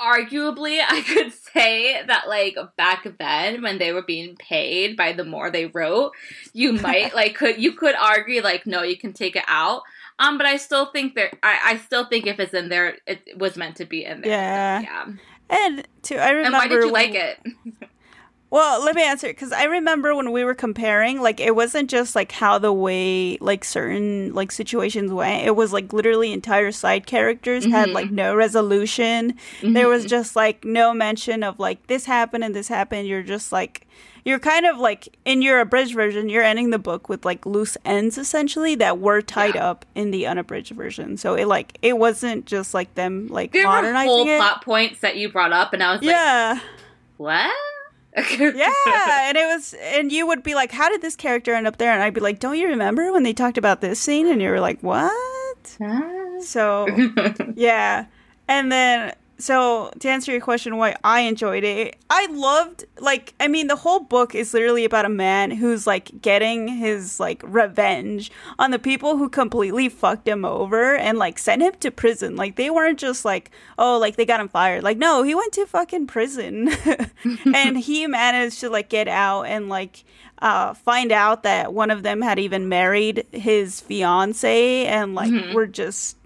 arguably, 0.00 0.80
I 0.88 1.02
could 1.02 1.32
say 1.32 2.04
that 2.04 2.28
like 2.28 2.56
back 2.76 3.06
then, 3.18 3.62
when 3.62 3.78
they 3.78 3.92
were 3.92 4.02
being 4.02 4.36
paid 4.36 4.96
by 4.96 5.12
the 5.12 5.24
more 5.24 5.50
they 5.50 5.66
wrote, 5.66 6.12
you 6.52 6.72
might 6.82 7.14
like 7.14 7.34
could 7.34 7.60
you 7.60 7.72
could 7.72 7.94
argue 7.94 8.42
like 8.42 8.66
no, 8.66 8.82
you 8.82 8.96
can 8.96 9.12
take 9.12 9.36
it 9.36 9.44
out. 9.46 9.82
Um, 10.20 10.36
but 10.36 10.46
I 10.46 10.56
still 10.56 10.86
think 10.86 11.14
there. 11.14 11.30
I, 11.42 11.60
I 11.64 11.76
still 11.78 12.04
think 12.04 12.26
if 12.26 12.40
it's 12.40 12.52
in 12.54 12.68
there, 12.68 12.96
it 13.06 13.38
was 13.38 13.56
meant 13.56 13.76
to 13.76 13.84
be 13.84 14.04
in 14.04 14.22
there. 14.22 14.32
Yeah. 14.32 14.80
yeah. 14.80 15.06
and 15.48 15.88
too, 16.02 16.16
I 16.16 16.30
remember. 16.30 16.46
And 16.46 16.52
why 16.54 16.68
did 16.68 16.84
you 16.84 16.92
when- 16.92 16.92
like 16.92 17.14
it? 17.14 17.38
Well, 18.50 18.82
let 18.82 18.94
me 18.96 19.02
answer 19.02 19.26
because 19.28 19.52
I 19.52 19.64
remember 19.64 20.14
when 20.14 20.32
we 20.32 20.42
were 20.42 20.54
comparing, 20.54 21.20
like 21.20 21.38
it 21.38 21.54
wasn't 21.54 21.90
just 21.90 22.14
like 22.14 22.32
how 22.32 22.58
the 22.58 22.72
way 22.72 23.36
like 23.42 23.62
certain 23.62 24.32
like 24.32 24.50
situations 24.52 25.12
went. 25.12 25.46
It 25.46 25.54
was 25.54 25.70
like 25.72 25.92
literally 25.92 26.32
entire 26.32 26.72
side 26.72 27.06
characters 27.06 27.66
had 27.66 27.90
Mhm. 27.90 27.92
like 27.94 28.10
no 28.10 28.34
resolution. 28.34 29.34
There 29.62 29.86
was 29.88 30.06
Mhm. 30.06 30.08
just 30.08 30.34
like 30.34 30.64
no 30.64 30.94
mention 30.94 31.42
of 31.42 31.58
like 31.58 31.88
this 31.88 32.06
happened 32.06 32.42
and 32.42 32.54
this 32.54 32.68
happened. 32.68 33.06
You're 33.06 33.22
just 33.22 33.52
like 33.52 33.86
you're 34.24 34.38
kind 34.38 34.64
of 34.66 34.78
like 34.78 35.08
in 35.26 35.42
your 35.42 35.60
abridged 35.60 35.94
version, 35.94 36.28
you're 36.30 36.42
ending 36.42 36.70
the 36.70 36.78
book 36.78 37.08
with 37.10 37.24
like 37.26 37.44
loose 37.46 37.76
ends 37.84 38.16
essentially 38.18 38.74
that 38.76 38.98
were 38.98 39.20
tied 39.20 39.56
Yeah. 39.56 39.68
up 39.70 39.84
in 39.94 40.10
the 40.10 40.26
unabridged 40.26 40.72
version. 40.74 41.18
So 41.18 41.34
it 41.34 41.46
like 41.46 41.76
it 41.82 41.98
wasn't 41.98 42.46
just 42.46 42.72
like 42.72 42.94
them 42.94 43.26
like 43.28 43.52
there 43.52 43.66
were 43.68 43.92
whole 43.92 44.26
it. 44.26 44.38
plot 44.38 44.64
points 44.64 45.00
that 45.00 45.16
you 45.18 45.28
brought 45.30 45.52
up, 45.52 45.74
and 45.74 45.82
I 45.82 45.92
was 45.92 46.00
like, 46.00 46.10
yeah. 46.12 46.60
what? 47.18 47.50
Yeah, 48.16 48.72
and 49.28 49.36
it 49.36 49.46
was, 49.46 49.74
and 49.74 50.10
you 50.10 50.26
would 50.26 50.42
be 50.42 50.54
like, 50.54 50.72
"How 50.72 50.88
did 50.88 51.02
this 51.02 51.16
character 51.16 51.54
end 51.54 51.66
up 51.66 51.76
there?" 51.78 51.92
And 51.92 52.02
I'd 52.02 52.14
be 52.14 52.20
like, 52.20 52.38
"Don't 52.40 52.58
you 52.58 52.68
remember 52.68 53.12
when 53.12 53.22
they 53.22 53.32
talked 53.32 53.58
about 53.58 53.80
this 53.80 54.00
scene?" 54.00 54.26
And 54.26 54.40
you 54.40 54.50
were 54.50 54.60
like, 54.60 54.80
"What?" 54.82 55.76
So 56.40 56.86
yeah, 57.54 58.06
and 58.48 58.72
then 58.72 59.14
so 59.38 59.90
to 60.00 60.08
answer 60.08 60.32
your 60.32 60.40
question, 60.40 60.76
why 60.76 60.96
I 61.04 61.20
enjoyed 61.20 61.62
it, 61.64 61.96
I 62.10 62.26
loved 62.26 62.84
like 62.98 63.34
I 63.38 63.46
mean 63.48 63.68
the 63.68 63.76
whole 63.76 64.00
book 64.00 64.34
is 64.34 64.52
literally 64.52 64.84
about 64.84 65.04
a 65.04 65.08
man 65.08 65.50
who's 65.52 65.86
like 65.86 66.20
getting 66.20 66.66
his 66.68 67.20
like 67.20 67.42
revenge 67.44 68.30
on 68.58 68.72
the 68.72 68.78
people 68.78 69.16
who 69.16 69.28
completely 69.28 69.88
fucked 69.88 70.26
him 70.26 70.44
over 70.44 70.96
and 70.96 71.18
like 71.18 71.38
sent 71.38 71.62
him 71.62 71.74
to 71.80 71.90
prison. 71.90 72.34
Like 72.36 72.56
they 72.56 72.68
weren't 72.70 72.98
just 72.98 73.24
like 73.24 73.50
oh 73.78 73.98
like 73.98 74.16
they 74.16 74.26
got 74.26 74.40
him 74.40 74.48
fired. 74.48 74.82
Like 74.82 74.98
no, 74.98 75.22
he 75.22 75.34
went 75.34 75.52
to 75.52 75.66
fucking 75.66 76.08
prison, 76.08 76.70
and 77.54 77.78
he 77.78 78.06
managed 78.06 78.60
to 78.60 78.70
like 78.70 78.88
get 78.88 79.08
out 79.08 79.42
and 79.44 79.68
like 79.68 80.04
uh, 80.40 80.72
find 80.74 81.10
out 81.10 81.42
that 81.42 81.72
one 81.72 81.90
of 81.90 82.02
them 82.04 82.22
had 82.22 82.38
even 82.38 82.68
married 82.68 83.26
his 83.32 83.80
fiance 83.80 84.86
and 84.86 85.14
like 85.14 85.30
Mhm. 85.32 85.52
were 85.52 85.66
just 85.66 86.16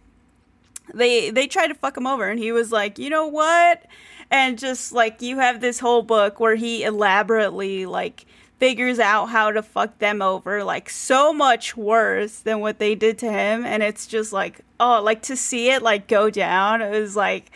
they 0.95 1.31
they 1.31 1.47
tried 1.47 1.69
to 1.69 1.75
fuck 1.75 1.97
him 1.97 2.07
over 2.07 2.29
and 2.29 2.39
he 2.39 2.53
was 2.53 2.73
like 2.73 2.99
you 2.99 3.11
know 3.11 3.27
what? 3.27 3.85
And 4.31 4.59
just 4.59 4.93
like 4.93 5.21
you 5.23 5.39
have 5.39 5.61
this 5.61 5.79
whole 5.79 6.03
book 6.03 6.41
where 6.41 6.55
he 6.55 6.85
elaborately 6.85 7.87
like 7.87 8.27
figures 8.59 8.99
out 8.99 9.27
how 9.27 9.51
to 9.51 9.63
fuck 9.63 9.99
them 9.99 10.23
over 10.23 10.63
like 10.63 10.89
so 10.89 11.33
much 11.33 11.77
worse 11.77 12.39
than 12.41 12.61
what 12.61 12.79
they 12.79 12.95
did 12.95 13.19
to 13.19 13.31
him. 13.31 13.65
And 13.65 13.83
it's 13.83 14.07
just 14.07 14.33
like 14.33 14.61
oh 14.81 15.03
like 15.03 15.23
to 15.23 15.37
see 15.37 15.71
it 15.71 15.83
like 15.83 16.09
go 16.09 16.31
down 16.31 16.83
it 16.83 16.91
was 16.91 17.17
like 17.17 17.51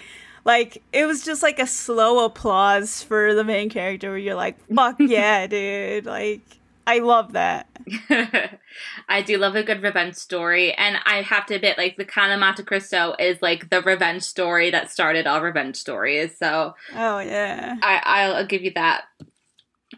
like 0.44 0.82
it 0.92 1.06
was 1.06 1.24
just 1.24 1.42
like 1.42 1.58
a 1.58 1.66
slow 1.66 2.24
applause 2.24 3.02
for 3.02 3.34
the 3.34 3.44
main 3.44 3.68
character 3.68 4.10
where 4.10 4.18
you're 4.18 4.34
like 4.34 4.58
fuck 4.68 4.96
yeah 5.00 5.46
dude. 5.46 6.06
Like 6.06 6.55
i 6.86 6.98
love 6.98 7.32
that 7.32 7.68
I 9.08 9.22
do 9.22 9.38
love 9.38 9.54
a 9.54 9.62
good 9.62 9.82
revenge 9.82 10.16
story, 10.16 10.72
and 10.74 10.98
I 11.06 11.22
have 11.22 11.46
to 11.46 11.54
admit, 11.54 11.78
like 11.78 11.96
the 11.96 12.04
Count 12.04 12.32
of 12.32 12.40
Monte 12.40 12.64
Cristo 12.64 13.14
is 13.18 13.40
like 13.40 13.70
the 13.70 13.80
revenge 13.80 14.22
story 14.22 14.70
that 14.70 14.90
started 14.90 15.26
all 15.26 15.40
revenge 15.40 15.76
stories. 15.76 16.36
So 16.36 16.74
oh 16.94 17.18
yeah 17.20 17.76
I, 17.82 18.00
I'll 18.04 18.46
give 18.46 18.62
you 18.62 18.72
that. 18.74 19.04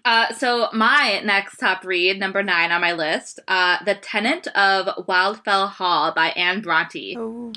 Uh, 0.04 0.32
so 0.34 0.68
my 0.74 1.22
next 1.24 1.56
top 1.56 1.84
read, 1.84 2.20
number 2.20 2.42
nine 2.42 2.72
on 2.72 2.82
my 2.82 2.92
list, 2.92 3.40
uh, 3.48 3.78
"The 3.84 3.94
Tenant 3.94 4.46
of 4.48 5.06
Wildfell 5.06 5.68
Hall" 5.70 6.12
by 6.12 6.28
Anne 6.30 6.60
Bronte. 6.60 7.16
oh 7.16 7.52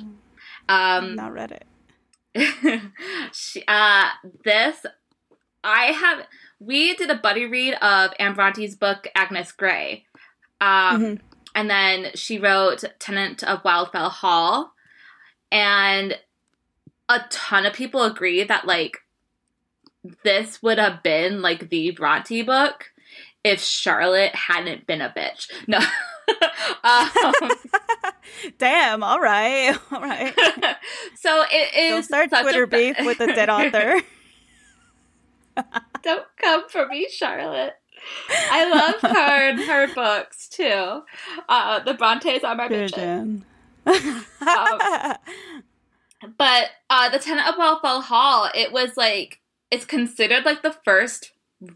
Um, 0.69 1.15
not 1.15 1.33
read 1.33 1.51
it 1.51 1.65
she, 3.33 3.63
uh, 3.67 4.09
this 4.45 4.85
I 5.63 5.85
have. 5.87 6.25
We 6.63 6.93
did 6.93 7.09
a 7.09 7.15
buddy 7.15 7.45
read 7.45 7.73
of 7.81 8.11
Anne 8.19 8.35
Bronte's 8.35 8.75
book 8.75 9.07
Agnes 9.15 9.51
Grey, 9.51 10.05
um, 10.61 11.01
Mhm. 11.01 11.19
and 11.55 11.69
then 11.69 12.11
she 12.13 12.37
wrote 12.37 12.83
Tenant 12.99 13.43
of 13.43 13.63
Wildfell 13.63 14.11
Hall, 14.11 14.73
and 15.51 16.19
a 17.09 17.19
ton 17.31 17.65
of 17.65 17.73
people 17.73 18.03
agree 18.03 18.43
that 18.43 18.67
like 18.67 18.97
this 20.23 20.61
would 20.61 20.77
have 20.77 21.01
been 21.01 21.41
like 21.41 21.69
the 21.69 21.91
Bronte 21.91 22.43
book 22.43 22.91
if 23.43 23.59
Charlotte 23.63 24.35
hadn't 24.35 24.85
been 24.85 25.01
a 25.01 25.09
bitch. 25.09 25.49
No. 25.67 25.79
um, 26.83 27.09
Damn, 28.59 29.03
all 29.03 29.19
right. 29.19 29.75
All 29.91 29.99
right. 30.01 30.33
so 31.15 31.43
it 31.51 31.89
Don't 31.89 32.03
start 32.03 32.29
such 32.29 32.39
a 32.39 32.43
Twitter 32.43 32.67
beef 32.67 32.95
with 33.01 33.19
a 33.19 33.27
dead 33.27 33.49
author. 33.49 34.01
Don't 36.01 36.25
come 36.41 36.69
for 36.69 36.87
me, 36.87 37.07
Charlotte. 37.09 37.73
I 38.49 38.69
love 38.69 39.01
her 39.11 39.49
and 39.49 39.59
her 39.59 39.93
books 39.93 40.47
too. 40.49 41.03
Uh, 41.47 41.79
the 41.83 41.93
Brontes 41.93 42.43
are 42.43 42.55
my 42.55 42.67
bitches. 42.67 42.95
Jen. 42.95 43.45
But 46.37 46.69
uh, 46.89 47.09
the 47.09 47.19
Tenant 47.19 47.47
of 47.47 47.55
Wildfell 47.55 48.03
Hall, 48.03 48.49
it 48.53 48.71
was 48.71 48.95
like 48.95 49.39
it's 49.71 49.85
considered 49.85 50.45
like 50.45 50.61
the 50.61 50.75
first 50.85 51.31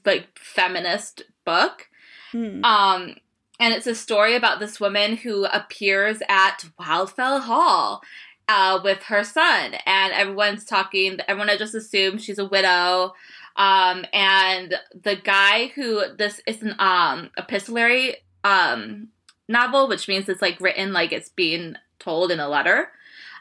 like 0.06 0.28
feminist 0.38 1.24
book. 1.46 1.88
Hmm. 2.32 2.64
Um, 2.64 3.16
and 3.60 3.74
it's 3.74 3.88
a 3.88 3.96
story 3.96 4.36
about 4.36 4.60
this 4.60 4.80
woman 4.80 5.16
who 5.18 5.46
appears 5.46 6.22
at 6.28 6.66
Wildfell 6.80 7.42
Hall 7.42 8.02
uh, 8.48 8.80
with 8.84 9.04
her 9.04 9.24
son, 9.24 9.76
and 9.86 10.14
everyone's 10.14 10.66
talking. 10.66 11.20
Everyone 11.28 11.58
just 11.58 11.74
assumes 11.74 12.24
she's 12.24 12.40
a 12.40 12.46
widow. 12.46 13.14
Um, 13.58 14.06
and 14.12 14.76
the 15.02 15.16
guy 15.16 15.68
who 15.68 16.04
this 16.18 16.42
is 16.46 16.62
an 16.62 16.76
um 16.80 17.30
epistolary 17.38 18.18
um 18.44 19.10
novel, 19.48 19.88
which 19.88 20.08
means 20.08 20.28
it's 20.28 20.42
like 20.42 20.60
written 20.60 20.94
like 20.94 21.12
it's 21.12 21.30
being 21.30 21.76
told 22.00 22.32
in 22.32 22.40
a 22.40 22.50
letter. 22.50 22.90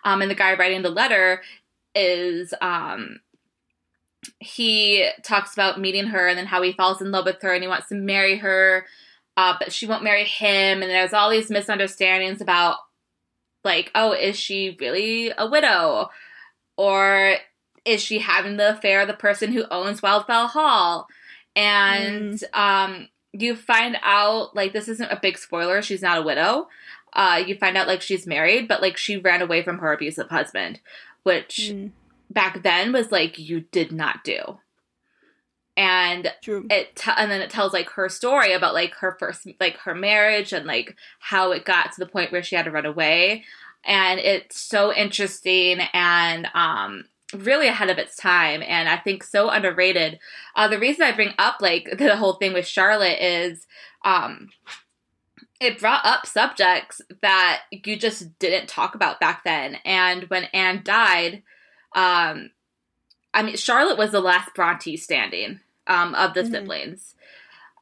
Um, 0.04 0.23
and 0.23 0.30
the 0.30 0.35
guy 0.35 0.54
writing 0.54 0.83
the 0.83 0.90
letter 0.90 1.42
is 1.94 2.54
um 2.61 3.21
he 4.40 5.09
talks 5.23 5.52
about 5.52 5.80
meeting 5.80 6.06
her 6.06 6.26
and 6.26 6.38
then 6.38 6.47
how 6.47 6.62
he 6.62 6.73
falls 6.73 7.00
in 7.00 7.11
love 7.11 7.26
with 7.26 7.40
her 7.42 7.52
and 7.52 7.62
he 7.62 7.68
wants 7.68 7.88
to 7.88 7.94
marry 7.94 8.38
her 8.38 8.87
uh, 9.37 9.54
but 9.59 9.73
she 9.73 9.87
won't 9.87 10.04
marry 10.04 10.25
him 10.25 10.83
and 10.83 10.90
there's 10.90 11.12
all 11.12 11.30
these 11.30 11.50
misunderstandings 11.50 12.40
about 12.40 12.76
like 13.64 13.90
oh 13.94 14.12
is 14.12 14.37
she 14.37 14.76
really 14.80 15.33
a 15.37 15.49
widow 15.49 16.09
or 16.76 17.37
is 17.85 18.03
she 18.03 18.19
having 18.21 18.57
the 18.57 18.71
affair 18.71 19.00
of 19.03 19.09
the 19.09 19.14
person 19.14 19.53
who 19.53 19.64
owns 19.71 20.00
wildfell 20.00 20.49
hall? 20.49 21.07
And 21.57 22.43
um 22.53 23.09
you 23.33 23.57
find 23.57 23.97
out 24.03 24.55
like 24.55 24.73
this 24.73 24.88
isn't 24.88 25.11
a 25.11 25.19
big 25.21 25.37
spoiler 25.38 25.83
she's 25.83 26.03
not 26.03 26.19
a 26.19 26.23
widow. 26.23 26.69
Uh 27.12 27.43
you 27.47 27.55
find 27.57 27.76
out 27.76 27.87
like 27.87 28.03
she's 28.03 28.26
married 28.26 28.67
but 28.69 28.83
like 28.83 28.97
she 28.97 29.17
ran 29.17 29.43
away 29.43 29.62
from 29.62 29.79
her 29.79 29.93
abusive 29.93 30.31
husband 30.31 30.81
which 31.23 31.71
Hmm. 31.73 31.87
back 32.31 32.62
then 32.62 32.93
was 32.93 33.11
like 33.12 33.38
you 33.38 33.61
did 33.71 33.93
not 33.93 34.25
do. 34.25 34.59
And 35.76 36.33
True. 36.43 36.67
it 36.71 36.95
t- 36.95 37.11
and 37.17 37.31
then 37.31 37.41
it 37.41 37.50
tells 37.50 37.73
like 37.73 37.91
her 37.91 38.09
story 38.09 38.53
about 38.53 38.75
like 38.75 38.95
her 38.97 39.17
first 39.19 39.47
like 39.59 39.76
her 39.79 39.95
marriage 39.95 40.53
and 40.53 40.67
like 40.67 40.97
how 41.19 41.50
it 41.50 41.64
got 41.64 41.93
to 41.93 41.99
the 42.00 42.07
point 42.07 42.31
where 42.31 42.43
she 42.45 42.55
had 42.55 42.67
to 42.67 42.71
run 42.71 42.87
away. 42.87 43.45
And 43.85 44.21
it's 44.21 44.61
so 44.61 44.93
interesting 44.95 45.81
and 45.93 46.47
um 46.55 47.05
really 47.35 47.69
ahead 47.69 47.91
of 47.91 47.99
its 47.99 48.17
time 48.17 48.62
and 48.67 48.88
i 48.88 48.97
think 48.97 49.23
so 49.23 49.49
underrated 49.50 50.19
uh 50.57 50.69
the 50.69 50.79
reason 50.79 51.03
i 51.03 51.12
bring 51.12 51.33
up 51.38 51.57
like 51.61 51.88
the 51.99 52.17
whole 52.17 52.35
thing 52.35 52.53
with 52.53 52.67
charlotte 52.67 53.21
is 53.21 53.67
um 54.05 54.49
it 55.61 55.79
brought 55.79 56.05
up 56.05 56.26
subjects 56.26 57.00
that 57.23 57.62
you 57.71 57.97
just 57.97 58.38
didn't 58.38 58.69
talk 58.69 58.95
about 58.95 59.21
back 59.21 59.45
then 59.45 59.76
and 59.85 60.25
when 60.25 60.45
anne 60.55 60.81
died 60.85 61.43
um 61.95 62.50
i 63.33 63.43
mean 63.43 63.57
charlotte 63.57 63.99
was 63.99 64.11
the 64.12 64.21
last 64.21 64.55
bronte 64.55 64.97
standing 64.97 65.61
um, 65.87 66.14
of 66.14 66.35
the 66.35 66.43
Mhm. 66.43 66.50
siblings. 66.50 67.14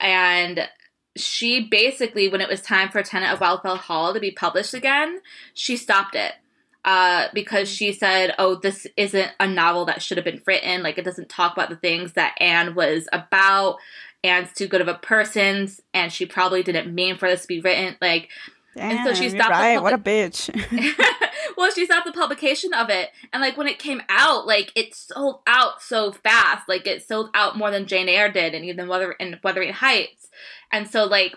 And 0.01 0.69
she 1.17 1.61
basically, 1.69 2.29
when 2.29 2.41
it 2.41 2.49
was 2.49 2.61
time 2.61 2.89
for 2.89 3.03
Tenant 3.03 3.33
of 3.33 3.41
Wildfell 3.41 3.79
Hall 3.79 4.15
to 4.15 4.21
be 4.21 4.31
published 4.31 4.75
again, 4.75 5.21
she 5.55 5.77
stopped 5.77 6.15
it. 6.15 6.35
Uh, 6.85 7.29
because 7.33 7.69
she 7.69 7.93
said, 7.93 8.35
"Oh, 8.39 8.57
this 8.57 8.87
isn't 8.97 9.31
a 9.39 9.47
novel 9.47 9.85
that 9.87 10.03
should 10.03 10.19
have 10.19 10.25
been 10.25 10.43
written. 10.47 10.83
Like, 10.83 10.99
it 10.99 11.05
doesn't 11.05 11.29
talk 11.29 11.53
about 11.53 11.71
the 11.71 11.77
things 11.77 12.15
that 12.15 12.35
Anne 12.41 12.75
was 12.75 13.09
about. 13.13 13.77
Anne's 14.25 14.53
too 14.53 14.69
good 14.69 14.81
of 14.81 14.89
a 14.89 14.95
person, 14.95 15.69
and 15.93 16.13
she 16.13 16.27
probably 16.27 16.63
didn't 16.63 16.95
mean 16.95 17.17
for 17.19 17.29
this 17.29 17.43
to 17.43 17.49
be 17.49 17.61
written. 17.61 17.97
Like, 18.01 18.29
Damn, 18.75 18.99
and 18.99 19.07
so 19.07 19.21
she 19.21 19.29
stopped 19.29 19.51
right. 19.51 19.83
What 19.83 19.93
a 19.93 19.99
bitch. 19.99 20.49
well, 21.57 21.71
she 21.71 21.85
stopped 21.85 22.07
the 22.07 22.13
publication 22.13 22.73
of 22.73 22.89
it, 22.89 23.11
and 23.33 23.43
like 23.43 23.57
when 23.57 23.67
it 23.67 23.79
came 23.79 24.01
out, 24.09 24.47
like 24.47 24.73
it 24.75 24.95
sold 24.95 25.41
out 25.47 25.83
so 25.83 26.13
fast. 26.13 26.69
Like 26.69 26.87
it 26.87 27.07
sold 27.07 27.31
out 27.35 27.57
more 27.57 27.71
than 27.71 27.87
Jane 27.87 28.09
Eyre 28.09 28.31
did, 28.33 28.55
and 28.55 28.65
even 28.65 28.89
Weather 28.89 29.13
in 29.13 29.39
Wuthering 29.45 29.73
Heights. 29.73 30.29
And 30.73 30.89
so, 30.89 31.05
like 31.05 31.35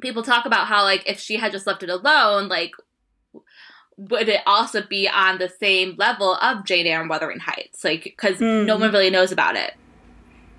people 0.00 0.22
talk 0.22 0.46
about 0.46 0.68
how 0.68 0.84
like 0.84 1.08
if 1.08 1.18
she 1.18 1.36
had 1.36 1.52
just 1.52 1.66
left 1.66 1.82
it 1.82 1.90
alone, 1.90 2.48
like 2.48 2.72
would 3.96 4.28
it 4.28 4.40
also 4.46 4.82
be 4.82 5.08
on 5.08 5.38
the 5.38 5.48
same 5.48 5.94
level 5.96 6.34
of 6.34 6.64
Jane 6.64 6.86
Eyre 6.86 7.00
and 7.00 7.10
Wuthering 7.10 7.38
Heights? 7.40 7.84
Like 7.84 8.04
because 8.04 8.38
Hmm. 8.38 8.64
no 8.66 8.76
one 8.76 8.92
really 8.92 9.10
knows 9.10 9.32
about 9.32 9.56
it. 9.56 9.74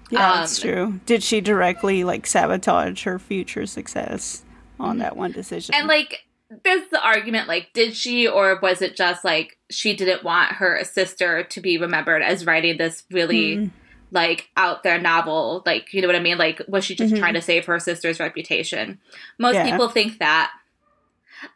yeah, 0.10 0.36
that's 0.40 0.64
Um, 0.64 0.70
true. 0.72 1.00
Did 1.06 1.24
she 1.24 1.42
directly 1.42 2.04
like 2.04 2.28
sabotage 2.28 3.04
her 3.04 3.18
future 3.20 3.66
success 3.66 4.44
on 4.80 5.00
that 5.00 5.18
one 5.18 5.32
decision? 5.32 5.74
Mm-hmm. 5.74 5.80
And 5.82 5.88
like 5.88 6.22
there's 6.64 6.88
the 6.92 7.04
argument 7.04 7.48
like 7.48 7.70
did 7.74 7.96
she 7.96 8.28
or 8.28 8.60
was 8.62 8.82
it 8.82 8.96
just 8.96 9.26
like 9.26 9.58
she 9.72 9.96
didn't 9.96 10.24
want 10.24 10.52
her 10.54 10.80
sister 10.84 11.44
to 11.44 11.60
be 11.60 11.78
remembered 11.80 12.22
as 12.22 12.46
writing 12.46 12.78
this 12.78 13.04
really 13.12 13.56
Hmm. 13.56 13.66
like 14.12 14.48
out 14.56 14.84
there 14.84 15.00
novel 15.02 15.64
like 15.66 15.92
you 15.92 16.02
know 16.02 16.08
what 16.08 16.16
i 16.16 16.20
mean 16.20 16.38
like 16.38 16.62
was 16.68 16.86
she 16.86 16.94
just 16.96 17.16
Mhm. 17.16 17.18
trying 17.18 17.34
to 17.34 17.42
save 17.42 17.66
her 17.66 17.80
sister's 17.80 18.20
reputation 18.20 19.00
most 19.40 19.56
Yeah. 19.56 19.70
people 19.72 19.90
think 19.90 20.20
that 20.20 20.52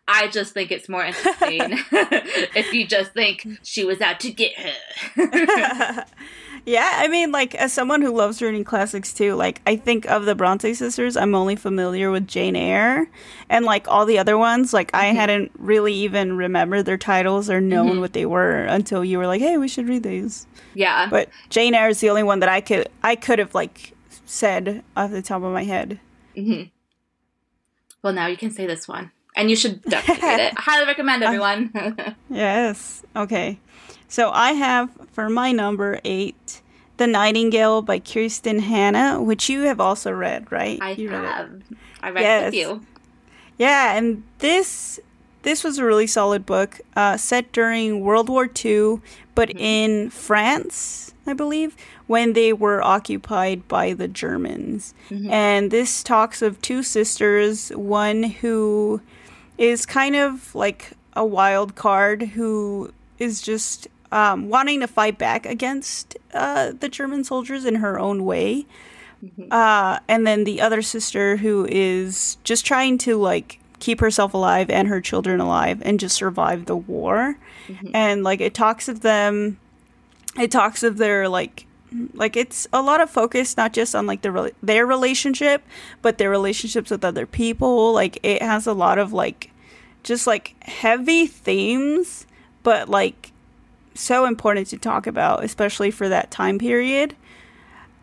i 0.07 0.27
just 0.27 0.53
think 0.53 0.71
it's 0.71 0.87
more 0.89 1.03
interesting 1.05 1.71
if 1.91 2.73
you 2.73 2.85
just 2.87 3.13
think 3.13 3.45
she 3.63 3.83
was 3.85 4.01
out 4.01 4.19
to 4.19 4.31
get 4.31 4.51
her 4.57 4.73
yeah, 6.65 6.91
I 6.95 7.07
mean, 7.07 7.31
like 7.31 7.55
as 7.55 7.71
someone 7.73 8.01
who 8.01 8.13
loves 8.15 8.41
reading 8.41 8.63
classics 8.63 9.13
too, 9.13 9.35
like 9.35 9.61
I 9.65 9.75
think 9.75 10.05
of 10.05 10.25
the 10.25 10.35
Bronte 10.35 10.73
sisters, 10.73 11.15
I'm 11.17 11.33
only 11.35 11.55
familiar 11.55 12.11
with 12.11 12.27
Jane 12.27 12.55
Eyre, 12.55 13.09
and 13.49 13.65
like 13.65 13.87
all 13.87 14.05
the 14.05 14.17
other 14.19 14.37
ones, 14.37 14.73
like 14.73 14.91
I 14.93 15.05
Mhm. 15.11 15.15
hadn't 15.15 15.51
really 15.57 15.93
even 15.93 16.35
remembered 16.37 16.85
their 16.85 16.97
titles 16.97 17.49
or 17.49 17.61
known 17.61 17.97
Mhm. 17.97 17.99
what 18.01 18.13
they 18.13 18.25
were 18.25 18.63
until 18.65 19.03
you 19.05 19.17
were 19.17 19.27
like, 19.27 19.41
"Hey, 19.41 19.57
we 19.57 19.67
should 19.67 19.87
read 19.87 20.03
these." 20.03 20.47
yeah 20.73 21.07
But 21.09 21.29
Jane 21.49 21.73
Eyre 21.73 21.89
is 21.89 21.99
the 22.01 22.09
only 22.09 22.23
one 22.23 22.39
that 22.41 22.49
I 22.49 22.61
could 22.61 22.87
I 23.03 23.15
could 23.15 23.39
have 23.39 23.55
like 23.55 23.93
said 24.25 24.83
off 24.95 25.11
the 25.11 25.21
top 25.21 25.43
of 25.43 25.53
my 25.53 25.63
head. 25.63 25.99
hmm 26.35 26.63
well 28.03 28.13
now 28.13 28.27
you 28.27 28.37
can 28.37 28.51
say 28.51 28.65
this 28.67 28.87
one 28.87 29.11
and 29.35 29.49
you 29.49 29.55
should 29.55 29.81
definitely 29.83 30.27
read 30.27 30.39
it 30.39 30.53
I 30.57 30.61
highly 30.61 30.85
recommend 30.87 31.23
everyone 31.23 31.71
Yes. 32.29 33.03
Okay. 33.15 33.59
So 34.07 34.31
I 34.31 34.53
have 34.53 34.89
for 35.11 35.29
my 35.29 35.51
number 35.51 35.99
eight, 36.03 36.61
The 36.97 37.07
Nightingale 37.07 37.81
by 37.81 37.99
Kristin 37.99 38.59
Hannah, 38.61 39.21
which 39.21 39.49
you 39.49 39.61
have 39.63 39.79
also 39.79 40.11
read, 40.11 40.51
right? 40.51 40.79
i 40.81 40.91
You 40.91 41.09
read 41.11 41.23
have 41.25 41.49
i 42.01 42.09
read 42.09 42.25
it 42.25 42.45
with 42.45 42.53
you 42.55 42.81
Yeah, 43.57 43.95
and 43.97 44.23
this 44.39 44.99
this 45.41 45.63
was 45.63 45.77
a 45.77 45.85
really 45.85 46.05
solid 46.07 46.45
book, 46.45 46.81
uh, 46.97 47.15
set 47.15 47.53
during 47.53 48.01
World 48.01 48.27
War 48.27 48.43
II, 48.65 48.99
but 49.35 49.47
Mhm. 49.49 49.59
in 49.59 50.09
France, 50.09 51.13
I 51.25 51.31
believe, 51.33 51.77
when 52.07 52.33
they 52.33 52.51
were 52.51 52.81
occupied 52.83 53.65
by 53.69 53.93
the 53.93 54.09
Germans. 54.09 54.93
Mhm. 55.09 55.29
And 55.31 55.71
this 55.71 56.03
talks 56.03 56.41
of 56.41 56.59
two 56.61 56.83
sisters, 56.83 57.69
one 57.69 58.23
who 58.41 58.99
is 59.59 59.85
kind 59.85 60.15
of 60.15 60.55
like 60.55 60.91
a 61.13 61.23
wild 61.25 61.75
card 61.75 62.23
who 62.29 62.91
is 63.19 63.41
just 63.41 63.87
um, 64.11 64.49
wanting 64.49 64.79
to 64.79 64.87
fight 64.87 65.19
back 65.19 65.45
against 65.45 66.17
uh, 66.33 66.71
the 66.79 66.89
German 66.89 67.23
soldiers 67.23 67.65
in 67.65 67.75
her 67.75 67.99
own 67.99 68.25
way. 68.25 68.65
Mhm. 69.23 69.51
Uh, 69.51 69.99
and 70.07 70.25
then 70.25 70.45
the 70.45 70.61
other 70.61 70.81
sister 70.81 71.37
who 71.37 71.67
is 71.69 72.37
just 72.45 72.65
trying 72.65 72.97
to 72.99 73.17
like 73.17 73.59
keep 73.79 73.99
herself 73.99 74.33
alive 74.33 74.69
and 74.69 74.87
her 74.87 75.01
children 75.01 75.41
alive 75.41 75.81
and 75.83 75.99
just 75.99 76.15
survive 76.15 76.65
the 76.65 76.77
war. 76.77 77.37
Mhm. 77.67 77.91
And 77.93 78.23
like 78.23 78.39
it 78.39 78.53
talks 78.53 78.87
of 78.87 79.01
them, 79.01 79.59
it 80.39 80.51
talks 80.51 80.83
of 80.83 80.97
their 80.97 81.27
like 81.27 81.65
like 82.13 82.37
it's 82.37 82.67
a 82.71 82.81
lot 82.81 83.01
of 83.01 83.09
focus 83.09 83.57
not 83.57 83.73
just 83.73 83.95
on 83.95 84.05
like 84.05 84.21
the 84.21 84.29
rela- 84.29 84.53
their 84.61 84.85
relationship 84.85 85.63
but 86.01 86.17
their 86.17 86.29
relationships 86.29 86.91
with 86.91 87.03
other 87.03 87.25
people 87.25 87.93
like 87.93 88.19
it 88.23 88.41
has 88.41 88.67
a 88.67 88.73
lot 88.73 88.99
of 88.99 89.11
like 89.11 89.51
just 90.03 90.27
like 90.27 90.55
heavy 90.63 91.25
themes 91.27 92.27
but 92.63 92.89
like 92.89 93.31
so 93.95 94.25
important 94.25 94.67
to 94.67 94.77
talk 94.77 95.07
about 95.07 95.43
especially 95.43 95.89
for 95.91 96.07
that 96.07 96.29
time 96.31 96.59
period 96.59 97.15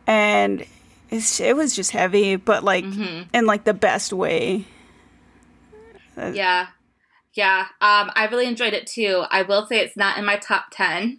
and 0.06 0.64
it's, 1.10 1.38
it 1.40 1.54
was 1.56 1.74
just 1.76 1.92
heavy 1.92 2.34
but 2.36 2.64
like 2.64 2.84
Mhm. 2.84 3.28
in 3.32 3.46
like 3.46 3.64
the 3.64 3.74
best 3.74 4.12
way 4.12 4.64
Yeah. 6.16 6.68
Yeah. 7.34 7.66
Um, 7.82 8.10
I 8.14 8.26
really 8.30 8.46
enjoyed 8.46 8.72
it 8.72 8.86
too. 8.86 9.24
I 9.30 9.42
will 9.42 9.66
say 9.66 9.78
it's 9.80 9.96
not 9.96 10.16
in 10.16 10.24
my 10.24 10.36
top 10.36 10.66
10. 10.70 11.18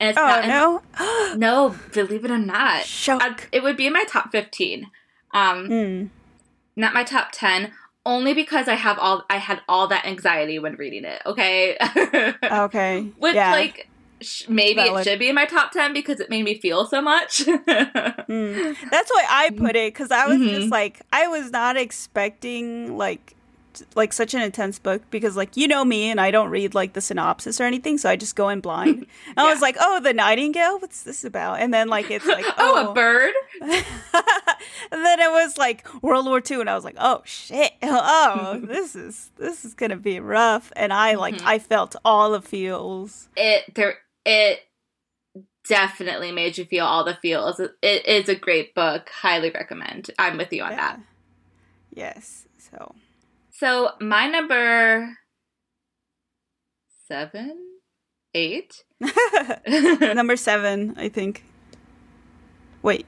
And 0.00 0.10
it's 0.10 0.18
oh 0.18 0.26
not 0.26 0.44
in, 0.44 0.48
no 0.50 0.82
no, 1.36 1.74
believe 1.92 2.24
it 2.24 2.30
or 2.30 2.38
not. 2.38 2.84
shock 2.84 3.22
I, 3.22 3.36
it 3.56 3.62
would 3.62 3.76
be 3.76 3.86
in 3.86 3.92
my 3.92 4.04
top 4.04 4.30
15. 4.32 4.86
Um, 5.34 5.68
Mm. 5.68 6.10
not 6.76 6.94
my 6.94 7.04
top 7.04 7.28
10 7.32 7.72
only 8.06 8.32
because 8.32 8.68
I 8.68 8.74
have 8.74 8.98
all 8.98 9.24
I 9.28 9.36
had 9.38 9.60
all 9.68 9.88
that 9.88 10.06
anxiety 10.06 10.58
when 10.58 10.74
reading 10.76 11.04
it, 11.04 11.20
okay? 11.26 11.76
okay 12.44 13.12
Which 13.18 13.34
yeah 13.34 13.52
like 13.52 13.88
sh- 14.22 14.48
maybe 14.48 14.76
Valid. 14.76 15.00
it 15.00 15.10
should 15.10 15.18
be 15.18 15.28
in 15.28 15.34
my 15.34 15.44
top 15.44 15.72
10 15.72 15.92
because 15.92 16.18
it 16.20 16.30
made 16.30 16.44
me 16.44 16.54
feel 16.58 16.86
so 16.86 17.02
much. 17.02 17.42
Mm. 18.28 18.76
That's 18.90 19.10
why 19.10 19.24
I 19.26 19.48
put 19.50 19.74
it 19.74 19.92
because 19.94 20.10
I 20.10 20.26
was 20.26 20.36
Mhm. 20.38 20.50
just 20.60 20.70
like 20.70 21.00
I 21.12 21.28
was 21.28 21.50
not 21.50 21.78
expecting 21.78 22.96
like 22.98 23.34
like 23.94 24.12
such 24.12 24.34
an 24.34 24.42
intense 24.42 24.78
book 24.78 25.02
because 25.10 25.36
like 25.36 25.56
you 25.56 25.68
know 25.68 25.84
me 25.84 26.10
and 26.10 26.20
I 26.20 26.30
don't 26.30 26.50
read 26.50 26.74
like 26.74 26.92
the 26.92 27.00
synopsis 27.00 27.60
or 27.60 27.64
anything 27.64 27.98
so 27.98 28.08
I 28.10 28.16
just 28.16 28.36
go 28.36 28.48
in 28.48 28.60
blind. 28.60 29.06
And 29.28 29.38
I 29.38 29.52
was 29.52 29.60
like, 29.60 29.76
oh, 29.80 30.00
the 30.00 30.12
Nightingale, 30.12 30.78
what's 30.78 31.02
this 31.02 31.24
about? 31.24 31.60
And 31.60 31.72
then 31.72 31.88
like 31.88 32.10
it's 32.10 32.26
like 32.26 32.44
oh, 32.58 32.90
a 32.90 32.94
bird? 32.94 33.32
and 33.60 35.04
then 35.04 35.20
it 35.20 35.30
was 35.30 35.56
like 35.58 35.86
World 36.02 36.26
War 36.26 36.40
II, 36.48 36.60
and 36.60 36.70
I 36.70 36.74
was 36.74 36.84
like, 36.84 36.96
oh 36.98 37.22
shit, 37.24 37.72
oh 37.82 38.60
this 38.62 38.94
is 38.96 39.30
this 39.38 39.64
is 39.64 39.74
gonna 39.74 39.96
be 39.96 40.20
rough. 40.20 40.72
And 40.76 40.92
I 40.92 41.14
like 41.14 41.36
Mhm. 41.36 41.44
I 41.46 41.58
felt 41.58 41.96
all 42.04 42.30
the 42.30 42.40
feels. 42.42 43.28
it 43.36 43.74
there 43.74 43.98
it 44.24 44.60
definitely 45.68 46.32
made 46.32 46.56
you 46.56 46.64
feel 46.64 46.86
all 46.86 47.04
the 47.04 47.18
feels. 47.20 47.60
It, 47.60 47.72
it 47.82 48.06
is 48.06 48.28
a 48.28 48.34
great 48.34 48.74
book. 48.74 49.10
Highly 49.10 49.50
recommend. 49.50 50.10
I'm 50.18 50.38
with 50.38 50.52
you 50.52 50.62
on 50.62 50.70
that. 50.70 50.98
Yes. 51.92 52.46
So 52.58 52.94
So 53.58 53.90
my 54.00 54.28
number 54.28 55.16
seven, 57.08 57.56
eight. 58.34 58.84
number 60.00 60.36
seven, 60.36 60.94
I 60.96 61.08
think. 61.08 61.44
Wait. 62.82 63.04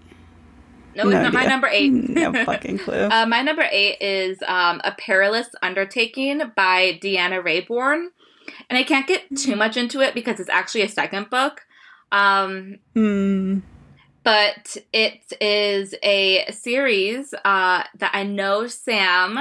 No, 0.96 1.04
it's 1.08 1.12
not 1.22 1.32
my 1.32 1.46
number 1.46 1.68
eight. 1.68 1.90
no 1.92 2.32
fucking 2.44 2.78
clue. 2.84 3.08
Uh, 3.10 3.26
my 3.26 3.42
number 3.42 3.64
eight 3.70 3.98
is 4.00 4.38
um, 4.44 4.80
A 4.82 4.92
Perilous 4.92 5.48
Undertaking 5.62 6.42
by 6.56 6.98
Deanna 7.00 7.40
Raybourn. 7.44 8.06
And 8.68 8.76
I 8.76 8.82
can't 8.82 9.06
get 9.06 9.36
too 9.36 9.54
much 9.54 9.76
into 9.76 10.00
it 10.00 10.14
because 10.14 10.40
it's 10.40 10.50
actually 10.50 10.82
a 10.82 10.88
second 10.88 11.30
book. 11.30 11.60
Um, 12.10 12.78
Hmm. 12.94 13.60
But 14.22 14.76
it 14.92 15.32
is 15.40 15.94
a 16.02 16.50
series 16.52 17.32
uh, 17.44 17.84
that 17.96 18.10
I 18.12 18.22
know 18.24 18.66
Sam 18.66 19.38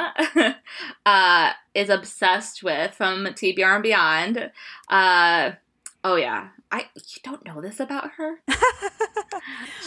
uh, 1.05 1.51
is 1.73 1.89
obsessed 1.89 2.63
with 2.63 2.93
from 2.93 3.25
TBR 3.25 3.75
and 3.75 3.83
Beyond. 3.83 4.51
Uh, 4.87 5.51
oh 6.03 6.15
yeah, 6.15 6.49
I 6.71 6.85
you 6.95 7.21
don't 7.23 7.45
know 7.45 7.61
this 7.61 7.79
about 7.79 8.11
her. 8.17 8.41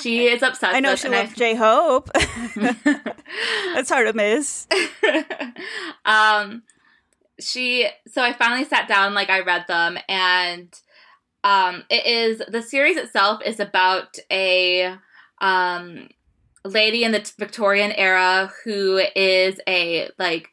She 0.01 0.27
is 0.27 0.43
obsessed. 0.43 0.75
I 0.75 0.81
know 0.81 0.97
she 0.97 1.09
loves 1.09 1.35
J 1.35 1.55
Hope. 1.55 2.11
That's 2.57 3.89
hard 3.89 4.09
to 4.09 4.13
miss. 4.13 4.67
um 6.05 6.63
she 7.41 7.89
so 8.09 8.23
i 8.23 8.33
finally 8.33 8.65
sat 8.65 8.87
down 8.89 9.15
like 9.15 9.31
i 9.31 9.41
read 9.41 9.65
them 9.67 9.99
and 10.09 10.81
um 11.45 11.83
it 11.91 12.07
is 12.07 12.43
the 12.49 12.63
series 12.63 12.97
itself 12.97 13.41
is 13.45 13.61
about 13.61 14.17
a 14.31 14.95
um 15.41 16.09
lady 16.65 17.05
in 17.05 17.13
the 17.13 17.33
victorian 17.39 17.93
era 17.93 18.53
who 18.65 19.01
is 19.17 19.61
a 19.67 20.09
like 20.19 20.49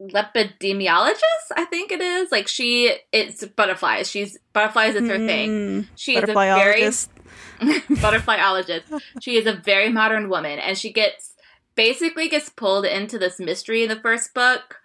lepidemiologist 0.00 1.48
i 1.56 1.64
think 1.64 1.90
it 1.90 2.00
is 2.00 2.30
like 2.30 2.46
she 2.46 2.94
it's 3.12 3.44
butterflies 3.44 4.10
she's 4.10 4.38
butterflies 4.52 4.94
is 4.94 5.08
her 5.08 5.18
thing 5.26 5.48
Hmm. 5.48 5.80
she 5.96 6.16
is 6.16 6.28
a 6.28 6.34
very 6.34 6.90
Butterflyologist. 7.60 8.82
She 9.18 9.36
is 9.36 9.46
a 9.46 9.54
very 9.54 9.88
modern 9.88 10.28
woman, 10.28 10.58
and 10.58 10.76
she 10.76 10.92
gets 10.92 11.34
basically 11.74 12.28
gets 12.28 12.50
pulled 12.50 12.84
into 12.84 13.18
this 13.18 13.38
mystery 13.38 13.82
in 13.82 13.88
the 13.88 14.00
first 14.00 14.34
book. 14.34 14.76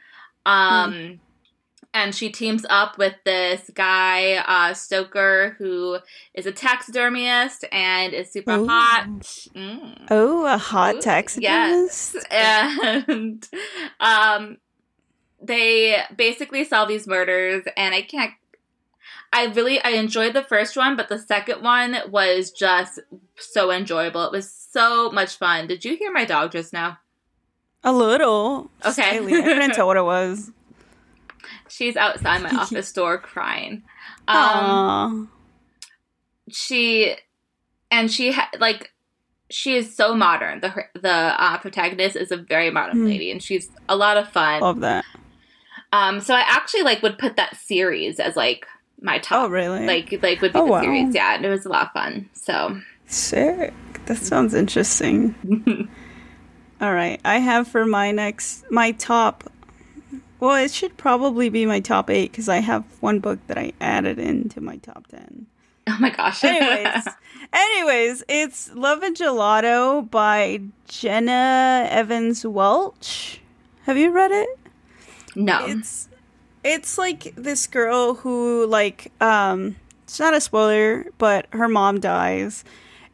Um, 0.45 1.19
and 1.93 2.15
she 2.15 2.29
teams 2.29 2.65
up 2.69 2.97
with 2.97 3.15
this 3.25 3.69
guy 3.73 4.35
uh, 4.35 4.73
Stoker 4.73 5.55
who 5.57 5.99
is 6.33 6.45
a 6.45 6.51
taxidermist 6.51 7.65
and 7.71 8.13
is 8.13 8.31
super 8.31 8.53
Ooh. 8.53 8.67
hot. 8.67 9.05
Mm. 9.55 10.07
Oh, 10.09 10.45
a 10.45 10.57
hot 10.57 10.95
Ooh, 10.95 11.01
taxidermist. 11.01 12.17
and 12.31 13.47
um, 13.99 14.57
they 15.41 16.01
basically 16.15 16.63
solve 16.63 16.87
these 16.87 17.07
murders, 17.07 17.63
and 17.75 17.93
I 17.93 18.01
can't. 18.01 18.33
I 19.33 19.45
really 19.45 19.81
I 19.81 19.91
enjoyed 19.91 20.33
the 20.33 20.43
first 20.43 20.75
one, 20.75 20.95
but 20.95 21.09
the 21.09 21.19
second 21.19 21.61
one 21.61 21.97
was 22.09 22.51
just 22.51 22.99
so 23.37 23.71
enjoyable. 23.71 24.23
It 24.25 24.31
was 24.31 24.49
so 24.51 25.09
much 25.11 25.37
fun. 25.37 25.67
Did 25.67 25.85
you 25.85 25.95
hear 25.95 26.11
my 26.11 26.25
dog 26.25 26.51
just 26.51 26.73
now? 26.73 26.99
A 27.83 27.91
little. 27.91 28.69
Okay. 28.85 29.17
Slightly. 29.17 29.33
I 29.35 29.41
couldn't 29.41 29.73
tell 29.73 29.87
what 29.87 29.97
it 29.97 30.03
was. 30.03 30.51
She's 31.81 31.97
outside 31.97 32.43
my 32.43 32.49
office 32.59 32.91
door 32.91 33.17
crying. 33.17 33.81
Um, 34.27 34.37
Aww. 34.37 35.27
she 36.51 37.15
and 37.89 38.11
she 38.11 38.31
ha- 38.33 38.51
like 38.59 38.91
she 39.49 39.75
is 39.75 39.95
so 39.95 40.13
modern. 40.13 40.59
The 40.61 40.73
the 40.93 41.09
uh, 41.11 41.57
protagonist 41.57 42.15
is 42.15 42.31
a 42.31 42.37
very 42.37 42.69
modern 42.69 42.97
Hmm. 42.97 43.05
lady, 43.07 43.31
and 43.31 43.41
she's 43.41 43.69
a 43.89 43.95
lot 43.95 44.17
of 44.17 44.29
fun. 44.29 44.61
Love 44.61 44.79
that. 44.81 45.05
Um, 45.91 46.21
so 46.21 46.35
I 46.35 46.41
actually 46.47 46.83
like 46.83 47.01
would 47.01 47.17
put 47.17 47.35
that 47.37 47.57
series 47.57 48.19
as 48.19 48.35
like 48.35 48.67
my 49.01 49.17
top. 49.17 49.45
Oh, 49.45 49.49
really? 49.49 49.85
Like 49.87 50.19
like 50.21 50.39
would 50.41 50.53
be 50.53 50.59
Oh, 50.59 50.65
the 50.65 50.71
wow. 50.71 50.81
series, 50.81 51.15
yeah. 51.15 51.33
And 51.35 51.43
it 51.43 51.49
was 51.49 51.65
a 51.65 51.69
lot 51.69 51.87
of 51.87 51.91
fun. 51.93 52.29
So 52.33 52.79
Sick. 53.07 53.73
That 54.05 54.17
sounds 54.17 54.53
interesting. 54.53 55.35
All 56.81 56.93
right. 56.93 57.19
I 57.25 57.39
have 57.39 57.67
for 57.67 57.85
my 57.85 58.11
next, 58.11 58.63
my 58.71 58.91
top. 58.93 59.51
Well, 60.41 60.55
it 60.55 60.71
should 60.71 60.97
probably 60.97 61.49
be 61.49 61.67
my 61.67 61.79
top 61.79 62.09
eight 62.09 62.31
because 62.31 62.49
I 62.49 62.57
have 62.57 62.83
one 62.99 63.19
book 63.19 63.39
that 63.45 63.59
I 63.59 63.73
added 63.79 64.17
into 64.17 64.59
my 64.59 64.77
top 64.77 65.05
10. 65.07 65.45
oh 65.87 65.97
my 65.99 66.09
gosh. 66.09 66.43
Anyways, 66.43 67.07
anyways, 67.53 68.23
it's 68.27 68.73
Love 68.73 69.03
and 69.03 69.15
Gelato 69.15 70.09
by 70.09 70.61
Jenna 70.87 71.87
Evans 71.91 72.43
Welch. 72.43 73.39
Have 73.83 73.97
you 73.97 74.09
read 74.09 74.31
it? 74.31 74.49
no. 75.35 75.65
It's 75.67 76.09
it's 76.63 76.97
like 76.97 77.33
this 77.35 77.67
girl 77.67 78.15
who 78.15 78.65
like 78.65 79.11
um 79.21 79.75
it's 80.03 80.19
not 80.19 80.33
a 80.33 80.41
spoiler, 80.41 81.05
but 81.19 81.45
her 81.51 81.67
mom 81.67 81.99
dies 81.99 82.63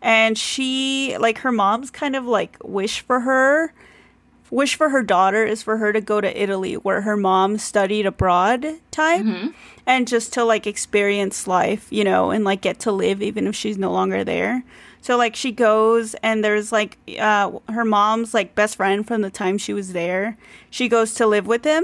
and 0.02 0.38
she 0.38 1.18
like 1.20 1.40
her 1.40 1.52
mom's 1.52 1.92
kind 1.92 2.16
of 2.16 2.26
like 2.26 2.58
wish 2.64 3.02
for 3.02 3.20
her 3.20 3.74
wish 4.50 4.76
for 4.76 4.90
her 4.90 5.04
daughter 5.04 5.46
is 5.46 5.62
for 5.62 5.78
her 5.78 5.92
to 5.94 6.02
go 6.02 6.22
to 6.22 6.42
Italy 6.42 6.74
where 6.76 7.02
her 7.02 7.18
mom 7.18 7.58
studied 7.58 8.06
abroad 8.06 8.66
type 8.92 9.24
Mhm. 9.26 9.54
and 9.86 10.08
just 10.08 10.34
to 10.34 10.44
like 10.44 10.66
experience 10.68 11.48
life, 11.48 11.88
you 11.90 12.04
know, 12.04 12.32
and 12.32 12.44
like 12.46 12.62
get 12.62 12.80
to 12.82 12.92
live 12.92 13.22
even 13.22 13.48
if 13.48 13.56
she's 13.56 13.78
no 13.78 13.92
longer 13.92 14.24
there. 14.24 14.64
So 15.02 15.16
like 15.18 15.36
she 15.36 15.52
goes 15.52 16.16
and 16.24 16.44
there's 16.44 16.72
like 16.72 16.98
uh 17.20 17.52
her 17.70 17.86
mom's 17.86 18.34
like 18.34 18.56
best 18.56 18.76
friend 18.78 19.06
from 19.08 19.22
the 19.22 19.30
time 19.30 19.58
she 19.58 19.74
was 19.74 19.94
there. 19.94 20.38
She 20.70 20.88
goes 20.90 21.14
to 21.16 21.28
live 21.28 21.48
with 21.48 21.64
him. 21.64 21.84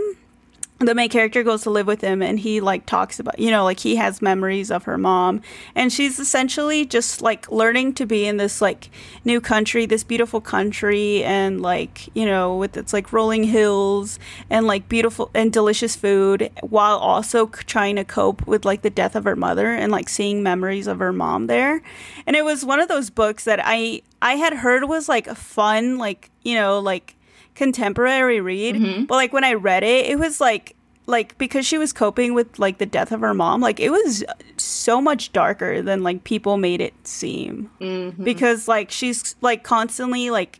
The 0.83 0.95
main 0.95 1.09
character 1.09 1.43
goes 1.43 1.63
to 1.63 1.69
live 1.69 1.87
with 1.87 2.01
him 2.01 2.21
and 2.21 2.37
he 2.37 2.59
like 2.59 2.85
talks 2.85 3.19
about, 3.19 3.39
you 3.39 3.49
know, 3.49 3.63
like 3.63 3.79
he 3.79 3.95
has 3.95 4.21
memories 4.21 4.69
of 4.69 4.83
her 4.83 4.97
mom 4.97 5.41
and 5.75 5.91
she's 5.91 6.19
essentially 6.19 6.85
just 6.85 7.21
like 7.21 7.49
learning 7.49 7.93
to 7.93 8.05
be 8.05 8.25
in 8.25 8.37
this 8.37 8.61
like 8.61 8.89
new 9.23 9.39
country, 9.39 9.85
this 9.85 10.03
beautiful 10.03 10.41
country 10.41 11.23
and 11.23 11.61
like, 11.61 12.13
you 12.15 12.25
know, 12.25 12.57
with 12.57 12.75
its 12.75 12.91
like 12.91 13.13
rolling 13.13 13.45
hills 13.45 14.19
and 14.49 14.67
like 14.67 14.89
beautiful 14.89 15.31
and 15.33 15.53
delicious 15.53 15.95
food 15.95 16.51
while 16.61 16.97
also 16.97 17.47
trying 17.47 17.95
to 17.95 18.03
cope 18.03 18.45
with 18.45 18.65
like 18.65 18.81
the 18.81 18.89
death 18.89 19.15
of 19.15 19.23
her 19.23 19.35
mother 19.35 19.67
and 19.73 19.91
like 19.91 20.09
seeing 20.09 20.43
memories 20.43 20.87
of 20.87 20.99
her 20.99 21.13
mom 21.13 21.47
there. 21.47 21.81
And 22.27 22.35
it 22.35 22.43
was 22.43 22.65
one 22.65 22.79
of 22.79 22.89
those 22.89 23.09
books 23.09 23.45
that 23.45 23.59
I 23.63 24.01
I 24.21 24.35
had 24.35 24.53
heard 24.53 24.85
was 24.85 25.07
like 25.07 25.27
fun 25.35 25.97
like, 25.97 26.29
you 26.43 26.55
know, 26.55 26.79
like 26.79 27.15
contemporary 27.55 28.39
read, 28.41 28.75
Mhm. 28.75 29.07
but 29.07 29.15
like 29.15 29.33
when 29.33 29.43
I 29.43 29.53
read 29.53 29.83
it, 29.83 30.05
it 30.07 30.19
was 30.19 30.39
like 30.41 30.75
like 31.05 31.37
because 31.37 31.65
she 31.65 31.77
was 31.77 31.91
coping 31.91 32.33
with 32.33 32.57
like 32.59 32.77
the 32.77 32.85
death 32.85 33.11
of 33.11 33.19
her 33.19 33.33
mom, 33.33 33.59
like 33.59 33.79
it 33.81 33.89
was 33.91 34.23
so 34.57 35.01
much 35.01 35.33
darker 35.33 35.81
than 35.81 36.01
like 36.01 36.23
people 36.23 36.55
made 36.57 36.79
it 36.79 36.93
seem 37.03 37.69
Mhm. 37.81 38.23
because 38.23 38.67
like 38.69 38.89
she's 38.89 39.35
like 39.41 39.63
constantly 39.63 40.29
like 40.29 40.59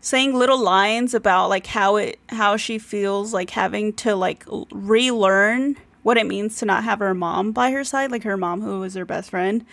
saying 0.00 0.34
little 0.34 0.58
lines 0.60 1.14
about 1.14 1.48
like 1.48 1.66
how 1.66 1.94
it 1.96 2.18
how 2.30 2.56
she 2.56 2.76
feels 2.78 3.32
like 3.32 3.50
having 3.50 3.92
to 3.92 4.16
like 4.16 4.44
relearn 4.72 5.76
what 6.02 6.18
it 6.18 6.26
means 6.26 6.56
to 6.58 6.66
not 6.66 6.84
have 6.84 6.98
her 6.98 7.14
mom 7.14 7.52
by 7.52 7.70
her 7.70 7.82
side 7.84 8.10
like 8.10 8.22
her 8.24 8.36
mom 8.36 8.60
who 8.60 8.80
was 8.80 8.94
her 8.94 9.04
best 9.06 9.30
friend 9.30 9.64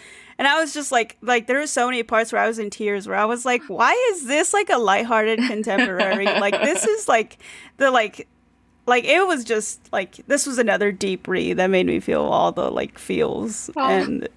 and 0.42 0.48
i 0.48 0.60
was 0.60 0.74
just 0.74 0.92
like 0.92 1.18
like 1.22 1.46
there 1.46 1.60
were 1.60 1.68
so 1.68 1.86
many 1.86 2.02
parts 2.02 2.34
where 2.34 2.42
i 2.42 2.48
was 2.48 2.58
in 2.58 2.72
tears 2.72 3.08
where 3.08 3.16
i 3.16 3.26
was 3.26 3.46
like 3.46 3.62
why 3.68 3.94
is 4.12 4.26
this 4.26 4.54
like 4.56 4.72
a 4.72 4.78
lighthearted 4.78 5.38
contemporary 5.48 6.26
like 6.26 6.60
this 6.64 6.84
is 6.84 7.08
like 7.08 7.38
the 7.78 7.92
like 7.92 8.28
like 8.88 9.04
it 9.04 9.28
was 9.28 9.44
just 9.44 9.88
like 9.94 10.20
this 10.26 10.48
was 10.48 10.58
another 10.58 10.92
deep 10.92 11.28
read 11.28 11.58
that 11.58 11.68
made 11.68 11.86
me 11.86 12.00
feel 12.00 12.24
all 12.24 12.52
the 12.52 12.72
like 12.72 12.98
feels 12.98 13.70
Aw. 13.78 13.90
and 13.90 14.28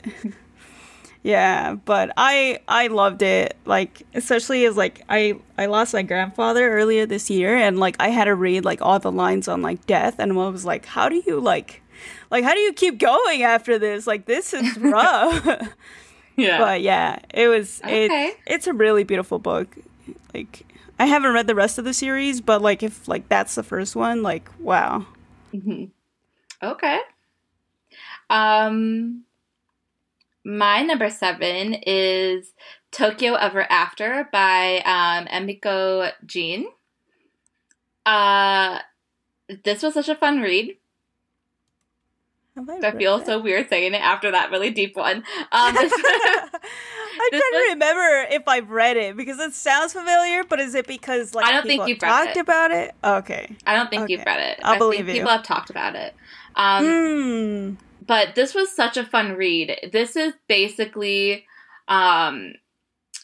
yeah 1.23 1.75
but 1.87 2.13
i 2.19 2.61
i 2.69 2.89
loved 2.89 3.23
it 3.23 3.57
like 3.65 4.07
especially 4.13 4.67
as 4.67 4.77
like 4.77 5.03
i 5.09 5.35
i 5.57 5.65
lost 5.65 5.95
my 5.95 6.03
grandfather 6.03 6.69
earlier 6.69 7.07
this 7.07 7.31
year 7.31 7.57
and 7.57 7.79
like 7.79 7.97
i 7.99 8.11
had 8.11 8.25
to 8.25 8.35
read 8.35 8.63
like 8.63 8.83
all 8.83 8.99
the 8.99 9.11
lines 9.11 9.49
on 9.49 9.63
like 9.63 9.87
death 9.87 10.17
and 10.19 10.33
I 10.33 10.49
was 10.51 10.67
like 10.67 10.85
how 10.85 11.09
do 11.09 11.23
you 11.27 11.41
like 11.41 11.81
like 12.31 12.45
how 12.45 12.55
do 12.55 12.61
you 12.61 12.73
keep 12.73 12.99
going 12.99 13.43
after 13.43 13.79
this 13.79 14.07
like 14.07 14.27
this 14.27 14.53
is 14.55 14.77
rough 14.79 15.45
yeah. 16.37 16.59
but 16.59 16.81
yeah 16.83 17.19
it 17.33 17.49
was 17.49 17.81
Okay. 17.85 18.29
it, 18.29 18.37
it's 18.47 18.67
a 18.67 18.73
really 18.73 19.05
beautiful 19.05 19.39
book 19.39 19.77
like 20.33 20.65
i 20.99 21.07
haven't 21.07 21.33
read 21.33 21.47
the 21.47 21.55
rest 21.55 21.79
of 21.79 21.85
the 21.85 21.95
series 21.95 22.41
but 22.41 22.63
like 22.63 22.83
if 22.83 23.07
like 23.09 23.29
that's 23.29 23.55
the 23.55 23.63
first 23.63 23.95
one 23.97 24.23
like 24.23 24.49
wow 24.59 25.07
Mhm. 25.55 25.91
Okay. 26.63 26.99
Um, 28.29 29.23
my 30.45 30.83
number 30.83 31.11
seven 31.11 31.75
is 31.87 32.53
Tokyo 32.91 33.35
Ever 33.35 33.65
After 33.71 34.29
by 34.33 34.79
um, 34.79 35.27
Emiko 35.27 36.11
Jean. 36.27 36.67
Uh, 38.05 38.81
this 39.65 39.83
was 39.83 39.95
such 39.95 40.09
a 40.09 40.15
fun 40.17 40.41
read. 40.41 40.77
Have 42.57 42.69
I 42.71 42.93
feel 42.93 43.19
that? 43.19 43.27
so 43.27 43.41
weird 43.41 43.69
saying 43.69 43.95
it 43.95 44.01
after 44.01 44.31
that 44.31 44.51
really 44.51 44.71
deep 44.71 44.97
one. 44.97 45.25
Um, 45.53 45.75
this- 45.75 45.93
I'm 45.93 47.31
trying 47.31 47.41
to 47.41 47.67
remember 47.71 48.27
if 48.31 48.43
I've 48.49 48.71
read 48.71 48.97
it 48.97 49.17
because 49.17 49.39
it 49.39 49.55
sounds 49.55 49.93
familiar, 49.93 50.43
but 50.45 50.59
is 50.61 50.75
it 50.75 50.87
because 50.87 51.35
like 51.35 51.47
I 51.47 51.53
don't 51.53 51.65
think 51.67 51.87
you've 51.89 51.99
talked 51.99 52.37
it. 52.37 52.41
about 52.41 52.71
it? 52.73 52.93
Okay. 53.05 53.57
I 53.67 53.75
don't 53.77 53.89
think 53.91 54.09
you've 54.11 54.25
read 54.25 54.41
it. 54.41 54.61
I'll 54.65 54.75
I 54.75 54.79
believe 54.79 55.07
think 55.07 55.09
you. 55.09 55.15
people 55.23 55.31
have 55.31 55.43
talked 55.45 55.71
about 55.71 55.95
it. 55.95 56.15
Um, 56.57 56.85
Hmm. 56.85 57.75
but 58.07 58.35
this 58.35 58.55
was 58.55 58.75
such 58.75 58.97
a 58.97 59.05
fun 59.05 59.33
read. 59.35 59.91
This 59.93 60.17
is 60.17 60.35
basically 60.49 61.45
um, 61.89 62.55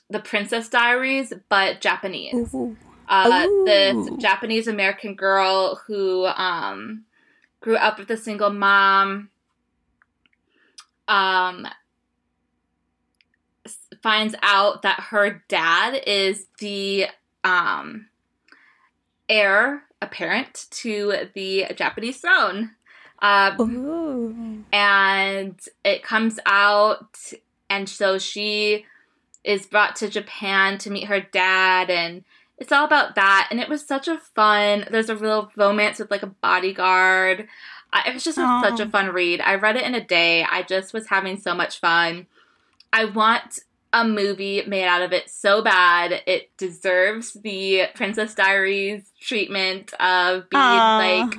the 0.08 0.20
Princess 0.20 0.68
Diaries, 0.68 1.32
but 1.48 1.80
Japanese. 1.80 2.54
Ooh. 2.54 2.76
Uh, 3.08 3.46
this 3.64 4.08
Japanese 4.18 4.68
American 4.68 5.14
girl 5.16 5.80
who 5.86 6.26
um, 6.26 7.04
grew 7.60 7.76
up 7.76 7.98
with 7.98 8.10
a 8.10 8.16
single 8.16 8.50
mom. 8.50 9.30
Um, 11.08 11.66
finds 14.02 14.34
out 14.42 14.82
that 14.82 15.00
her 15.10 15.42
dad 15.48 16.02
is 16.06 16.46
the 16.58 17.06
um, 17.44 18.06
heir 19.28 19.82
apparent 20.00 20.66
to 20.70 21.28
the 21.34 21.66
Japanese 21.76 22.18
throne. 22.18 22.70
Uh, 23.20 23.54
and 24.72 25.60
it 25.84 26.02
comes 26.02 26.38
out 26.46 27.34
and 27.70 27.88
so 27.88 28.18
she 28.18 28.84
is 29.44 29.66
brought 29.66 29.96
to 29.96 30.10
Japan 30.10 30.76
to 30.78 30.90
meet 30.90 31.04
her 31.04 31.20
dad 31.20 31.88
and 31.88 32.24
it's 32.60 32.70
all 32.70 32.84
about 32.84 33.14
that 33.14 33.48
and 33.50 33.58
it 33.58 33.68
was 33.68 33.84
such 33.84 34.06
a 34.06 34.18
fun 34.18 34.84
there's 34.90 35.08
a 35.08 35.16
real 35.16 35.50
romance 35.56 35.98
with 35.98 36.10
like 36.10 36.22
a 36.22 36.28
bodyguard. 36.28 37.48
I, 37.92 38.08
it 38.08 38.14
was 38.14 38.22
just 38.22 38.36
such 38.36 38.78
a 38.78 38.88
fun 38.88 39.08
read. 39.08 39.40
I 39.40 39.56
read 39.56 39.74
it 39.74 39.82
in 39.82 39.96
a 39.96 40.04
day. 40.04 40.44
I 40.44 40.62
just 40.62 40.92
was 40.92 41.08
having 41.08 41.40
so 41.40 41.56
much 41.56 41.80
fun. 41.80 42.28
I 42.92 43.06
want 43.06 43.58
a 43.92 44.04
movie 44.04 44.62
made 44.66 44.86
out 44.86 45.02
of 45.02 45.12
it 45.12 45.28
so 45.28 45.62
bad 45.62 46.22
it 46.26 46.56
deserves 46.56 47.32
the 47.32 47.86
princess 47.94 48.34
diaries 48.36 49.10
treatment 49.20 49.92
of 49.94 50.48
being 50.48 50.62
like 50.62 51.34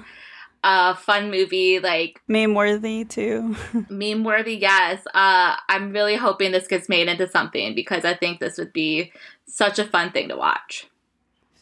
a 0.63 0.93
fun 0.95 1.31
movie 1.31 1.79
like 1.79 2.21
meme 2.27 2.53
worthy 2.53 3.05
too. 3.05 3.55
meme 3.89 4.25
worthy 4.25 4.55
yes. 4.55 5.01
Uh 5.13 5.55
i'm 5.69 5.93
really 5.93 6.17
hoping 6.17 6.51
this 6.51 6.67
gets 6.67 6.89
made 6.89 7.07
into 7.07 7.29
something 7.29 7.73
because 7.73 8.03
i 8.03 8.13
think 8.13 8.41
this 8.41 8.57
would 8.57 8.73
be 8.73 9.13
such 9.47 9.79
a 9.79 9.85
fun 9.85 10.11
thing 10.11 10.27
to 10.27 10.35
watch 10.35 10.87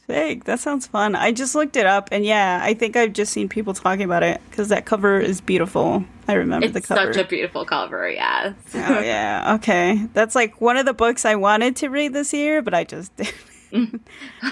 That 0.10 0.60
sounds 0.60 0.88
fun. 0.88 1.16
I 1.16 1.32
just 1.32 1.54
looked 1.54 1.76
it 1.76 1.86
up, 1.86 2.10
and 2.12 2.26
yeah, 2.26 2.60
I 2.64 2.74
think 2.74 2.96
I've 2.96 3.14
just 3.14 3.32
seen 3.32 3.48
people 3.48 3.76
talking 3.76 4.04
about 4.04 4.24
it 4.24 4.42
because 4.50 4.70
that 4.70 4.86
cover 4.86 5.20
is 5.20 5.40
beautiful. 5.40 6.04
I 6.28 6.34
remember 6.34 6.66
it's 6.66 6.74
the 6.74 6.82
cover. 6.82 7.14
such 7.14 7.24
a 7.24 7.28
beautiful 7.28 7.64
cover, 7.64 8.10
yeah. 8.10 8.54
oh 8.74 9.00
yeah. 9.02 9.56
Okay, 9.56 10.08
that's 10.14 10.34
like 10.34 10.60
one 10.60 10.78
of 10.78 10.86
the 10.88 10.94
books 10.94 11.26
I 11.26 11.36
wanted 11.36 11.76
to 11.78 11.90
read 11.90 12.14
this 12.14 12.34
year, 12.34 12.62
but 12.64 12.74
I 12.74 12.86
just 12.86 13.16
didn't. 13.18 13.36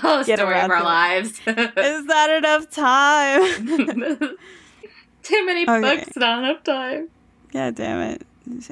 oh, 0.03 0.23
Get 0.23 0.37
story 0.37 0.59
of 0.59 0.69
our 0.69 0.83
lives. 0.83 1.29
is 1.47 2.05
that 2.05 2.29
enough 2.37 2.69
time. 2.69 4.37
Too 5.23 5.45
many 5.45 5.67
Okay. 5.67 5.81
books, 5.81 6.15
not 6.15 6.43
enough 6.43 6.63
time. 6.63 7.09
Yeah, 7.51 7.71
damn 7.71 8.11
it. 8.11 8.21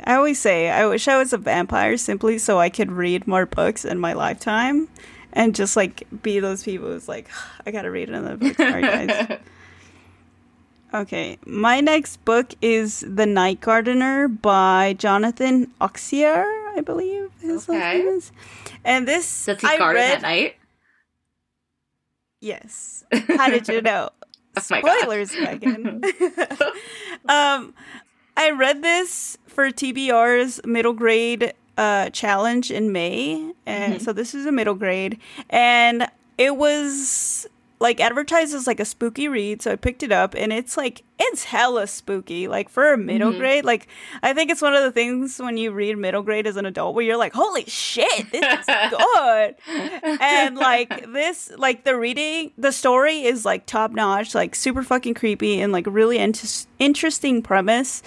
I 0.03 0.15
always 0.15 0.39
say 0.39 0.69
I 0.69 0.85
wish 0.85 1.07
I 1.07 1.17
was 1.17 1.33
a 1.33 1.37
vampire 1.37 1.97
simply 1.97 2.37
so 2.37 2.59
I 2.59 2.69
could 2.69 2.91
read 2.91 3.27
more 3.27 3.45
books 3.47 3.83
in 3.85 3.99
my 3.99 4.13
lifetime 4.13 4.87
and 5.35 5.53
just 5.53 5.75
like 5.75 6.07
be 6.23 6.39
those 6.39 6.63
people 6.63 6.87
who's 6.87 7.07
like, 7.07 7.29
I 7.65 7.71
gotta 7.71 7.91
read 7.91 8.09
another 8.09 8.37
book. 8.37 8.55
Sorry, 8.55 8.81
guys. 8.81 9.39
Okay, 10.93 11.37
my 11.45 11.81
next 11.81 12.23
book 12.23 12.53
is 12.61 13.03
The 13.05 13.25
Night 13.25 13.59
Gardener 13.59 14.29
by 14.29 14.95
Jonathan 14.97 15.69
Auxier, 15.81 16.45
I 16.77 16.79
believe 16.85 17.31
his 17.41 17.67
last 17.67 17.97
name 17.97 18.07
is. 18.07 18.31
And 18.85 19.05
this 19.05 19.45
Does 19.45 19.59
he 19.59 19.67
I 19.67 19.77
garden 19.77 20.01
read, 20.01 20.15
at 20.15 20.21
night? 20.21 20.55
Yes. 22.39 23.03
How 23.27 23.49
did 23.49 23.67
you 23.67 23.81
know? 23.81 24.09
Oh. 24.57 24.61
Spoilers, 24.61 25.33
Megan. 25.37 26.01
um, 27.27 27.73
I 28.37 28.51
read 28.51 28.81
this 28.81 29.37
for 29.47 29.69
TBR's 29.69 30.61
middle 30.65 30.93
grade 30.93 31.53
uh, 31.77 32.09
challenge 32.11 32.71
in 32.71 32.91
May, 32.91 33.53
and 33.65 33.95
Mhm. 33.95 34.01
so 34.01 34.13
this 34.13 34.33
is 34.33 34.45
a 34.45 34.51
middle 34.51 34.75
grade, 34.75 35.19
and 35.49 36.07
it 36.38 36.55
was 36.57 37.47
like 37.81 37.99
advertised 37.99 38.53
as 38.55 38.67
like 38.67 38.79
a 38.79 38.85
spooky 38.85 39.27
read, 39.27 39.61
so 39.61 39.73
I 39.73 39.75
picked 39.75 40.01
it 40.01 40.11
up, 40.11 40.33
and 40.33 40.53
it's 40.53 40.77
like 40.77 41.03
it's 41.19 41.43
hella 41.43 41.88
spooky, 41.88 42.47
like 42.47 42.69
for 42.69 42.93
a 42.93 42.97
middle 42.97 43.33
Mhm. 43.33 43.38
grade. 43.38 43.65
Like 43.65 43.88
I 44.23 44.31
think 44.33 44.49
it's 44.49 44.61
one 44.61 44.73
of 44.73 44.81
the 44.81 44.91
things 44.91 45.39
when 45.39 45.57
you 45.57 45.71
read 45.71 45.97
middle 45.97 46.21
grade 46.23 46.47
as 46.47 46.55
an 46.55 46.65
adult 46.65 46.95
where 46.95 47.03
you're 47.03 47.17
like, 47.17 47.33
holy 47.33 47.65
shit, 47.65 48.31
this 48.31 48.45
is 48.45 48.65
good 48.91 49.55
and 50.21 50.57
like 50.57 51.11
this 51.11 51.51
like 51.57 51.83
the 51.83 51.97
reading 51.97 52.51
the 52.57 52.71
story 52.71 53.23
is 53.23 53.43
like 53.45 53.65
top 53.65 53.91
notch 53.91 54.33
like 54.33 54.55
super 54.55 54.81
fucking 54.83 55.13
creepy 55.13 55.59
and 55.59 55.73
like 55.73 55.85
really 55.88 56.17
inter- 56.17 56.47
interesting 56.79 57.41
premise 57.41 58.01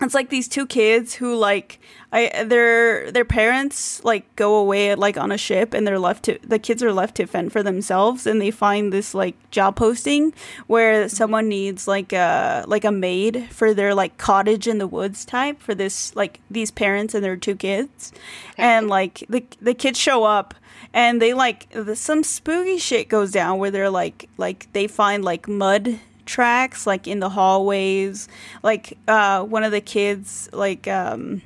it's 0.00 0.14
like 0.14 0.28
these 0.28 0.48
two 0.48 0.66
kids 0.66 1.14
who 1.14 1.36
like 1.36 1.78
I 2.12 2.44
their 2.44 3.10
their 3.10 3.24
parents 3.24 4.02
like 4.04 4.36
go 4.36 4.56
away 4.56 4.94
like 4.94 5.16
on 5.16 5.32
a 5.32 5.38
ship 5.38 5.72
and 5.74 5.86
they're 5.86 5.98
left 5.98 6.24
to 6.24 6.38
the 6.42 6.58
kids 6.58 6.82
are 6.82 6.92
left 6.92 7.16
to 7.16 7.26
fend 7.26 7.52
for 7.52 7.62
themselves 7.62 8.26
and 8.26 8.40
they 8.40 8.50
find 8.50 8.92
this 8.92 9.14
like 9.14 9.34
job 9.50 9.76
posting 9.76 10.32
where 10.66 11.08
someone 11.08 11.48
needs 11.48 11.88
like 11.88 12.12
a 12.12 12.64
like 12.66 12.84
a 12.84 12.92
maid 12.92 13.48
for 13.50 13.74
their 13.74 13.94
like 13.94 14.18
cottage 14.18 14.66
in 14.66 14.78
the 14.78 14.86
woods 14.86 15.24
type 15.24 15.60
for 15.60 15.74
this 15.74 16.14
like 16.14 16.40
these 16.50 16.70
parents 16.70 17.14
and 17.14 17.24
their 17.24 17.36
two 17.36 17.56
kids. 17.56 18.12
And 18.58 18.88
like 18.88 19.24
the 19.28 19.44
the 19.60 19.74
kids 19.74 19.98
show 19.98 20.24
up 20.24 20.54
and 20.92 21.20
they 21.20 21.34
like 21.34 21.68
the, 21.70 21.96
some 21.96 22.22
spooky 22.22 22.78
shit 22.78 23.08
goes 23.08 23.32
down 23.32 23.58
where 23.58 23.70
they're 23.70 23.90
like 23.90 24.28
like 24.38 24.72
they 24.72 24.86
find 24.86 25.24
like 25.24 25.48
mud 25.48 25.98
tracks 26.26 26.86
like 26.86 27.06
in 27.06 27.20
the 27.20 27.28
hallways 27.28 28.28
like 28.62 28.96
uh 29.08 29.42
one 29.42 29.62
of 29.64 29.72
the 29.72 29.80
kids 29.80 30.48
like 30.52 30.88
um 30.88 31.42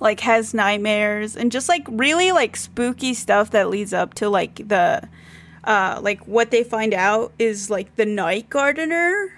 like 0.00 0.20
has 0.20 0.54
nightmares 0.54 1.36
and 1.36 1.50
just 1.52 1.68
like 1.68 1.86
really 1.90 2.32
like 2.32 2.56
spooky 2.56 3.12
stuff 3.14 3.50
that 3.50 3.68
leads 3.68 3.92
up 3.92 4.14
to 4.14 4.28
like 4.28 4.56
the 4.68 5.06
uh 5.64 5.98
like 6.02 6.26
what 6.26 6.50
they 6.50 6.62
find 6.62 6.94
out 6.94 7.32
is 7.38 7.68
like 7.68 7.94
the 7.96 8.06
night 8.06 8.48
gardener 8.48 9.32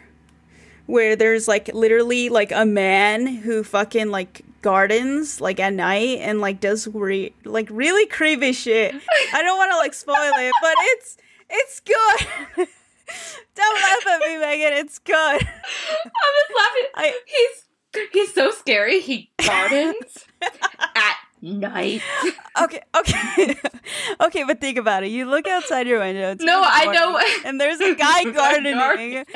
where 0.87 1.15
there's 1.15 1.47
like 1.47 1.69
literally 1.73 2.29
like 2.29 2.53
a 2.53 2.67
man 2.67 3.27
who 3.27 3.63
fucking 3.63 4.11
like 4.11 4.43
gardens 4.63 5.41
like 5.41 5.61
at 5.61 5.73
night 5.73 6.19
and 6.21 6.41
like 6.41 6.61
does 6.61 6.87
re- 6.89 7.33
like 7.45 7.69
really 7.71 8.07
creepy 8.07 8.53
shit. 8.53 8.95
I 9.33 9.43
don't 9.43 9.57
want 9.57 9.71
to 9.73 9.77
like 9.77 9.95
spoil 9.95 10.17
it, 10.17 10.53
but 10.61 10.75
it's 10.79 11.17
it's 11.49 11.81
good. 11.81 12.69
don't 13.55 13.75
laugh 13.83 14.07
at 14.07 14.21
me, 14.21 14.39
Megan. 14.39 14.73
It's 14.75 14.99
good. 14.99 15.15
I'm 15.17 15.39
just 15.41 16.57
laughing. 16.57 16.87
I 16.95 17.21
He's 17.27 18.09
he's 18.13 18.35
so 18.35 18.51
scary. 18.51 19.01
He 19.01 19.31
gardens 19.45 20.27
at 20.43 21.17
night. 21.43 22.03
okay, 22.63 22.81
okay, 22.97 23.57
okay. 24.21 24.45
But 24.45 24.61
think 24.61 24.79
about 24.79 25.03
it. 25.03 25.09
You 25.09 25.25
look 25.27 25.49
outside 25.49 25.87
your 25.89 25.99
window. 25.99 26.31
It's 26.33 26.45
No, 26.45 26.63
I 26.65 26.87
know. 26.93 27.21
And 27.45 27.61
there's 27.61 27.81
a 27.81 27.95
guy 27.95 28.25
gardening. 28.33 28.75
Gardening. 28.75 29.13
Would 29.15 29.27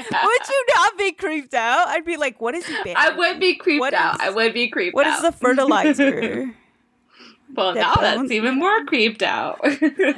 you 0.48 0.66
not 0.76 0.98
be 0.98 1.12
creeped 1.12 1.54
out? 1.54 1.88
I'd 1.88 2.04
be 2.04 2.16
like, 2.16 2.40
what 2.40 2.54
is 2.54 2.64
he? 2.66 2.94
I 2.94 3.10
would 3.10 3.40
be 3.40 3.56
creeped 3.56 3.80
What 3.80 3.94
out. 3.94 4.16
is- 4.16 4.20
I 4.20 4.30
would 4.30 4.54
be 4.54 4.68
creeped 4.68 4.94
What 4.94 5.06
out. 5.06 5.16
is 5.16 5.22
the 5.22 5.32
fertilizer? 5.32 6.54
well, 7.54 7.74
that 7.74 7.80
now 7.80 7.94
bones? 7.94 8.20
that's 8.22 8.32
even 8.32 8.58
more 8.58 8.84
creeped 8.84 9.22
out. 9.22 9.58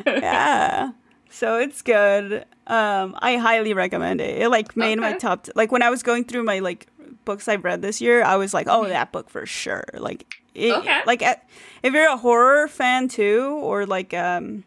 yeah. 0.06 0.90
So 1.36 1.58
it's 1.58 1.82
good. 1.82 2.46
Um, 2.66 3.14
I 3.18 3.36
highly 3.36 3.74
recommend 3.74 4.22
it. 4.22 4.40
It 4.40 4.48
like 4.48 4.74
made 4.74 4.98
my 4.98 5.12
top. 5.18 5.44
T- 5.44 5.52
like 5.54 5.70
when 5.70 5.82
I 5.82 5.90
was 5.90 6.02
going 6.02 6.24
through 6.24 6.44
my 6.44 6.60
like 6.60 6.86
books 7.26 7.46
I've 7.46 7.62
read 7.62 7.82
this 7.82 8.00
year, 8.00 8.22
I 8.24 8.36
was 8.36 8.54
like, 8.54 8.68
oh, 8.70 8.88
that 8.88 9.12
book 9.12 9.28
for 9.28 9.44
sure. 9.44 9.84
Like, 9.92 10.24
it, 10.54 10.72
Okay. 10.72 11.00
like 11.06 11.20
if 11.82 11.92
you're 11.92 12.08
a 12.08 12.16
horror 12.16 12.68
fan 12.68 13.08
too, 13.08 13.58
or 13.62 13.84
like 13.84 14.14
um, 14.14 14.64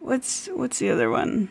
what's 0.00 0.48
what's 0.48 0.78
the 0.80 0.90
other 0.90 1.08
one? 1.08 1.48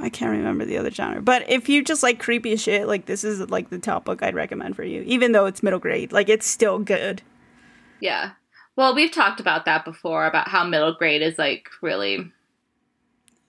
I 0.00 0.08
can't 0.08 0.30
remember 0.30 0.64
the 0.64 0.78
other 0.78 0.90
genre. 0.90 1.20
But 1.20 1.50
if 1.50 1.68
you 1.68 1.84
just 1.84 2.02
like 2.02 2.18
creepy 2.20 2.56
shit, 2.56 2.86
like 2.88 3.04
this 3.04 3.24
is 3.24 3.50
like 3.50 3.68
the 3.68 3.78
top 3.78 4.06
book 4.06 4.22
I'd 4.22 4.34
recommend 4.34 4.74
for 4.74 4.84
you. 4.84 5.02
Even 5.02 5.32
though 5.32 5.44
it's 5.44 5.62
middle 5.62 5.80
grade, 5.80 6.12
like 6.12 6.30
it's 6.30 6.46
still 6.46 6.78
good. 6.78 7.20
yeah. 8.00 8.30
Well, 8.74 8.94
we've 8.94 9.10
talked 9.10 9.40
about 9.40 9.64
that 9.64 9.84
before 9.84 10.24
about 10.24 10.46
how 10.48 10.62
middle 10.64 10.94
grade 10.94 11.20
is 11.20 11.36
like 11.36 11.68
really 11.82 12.30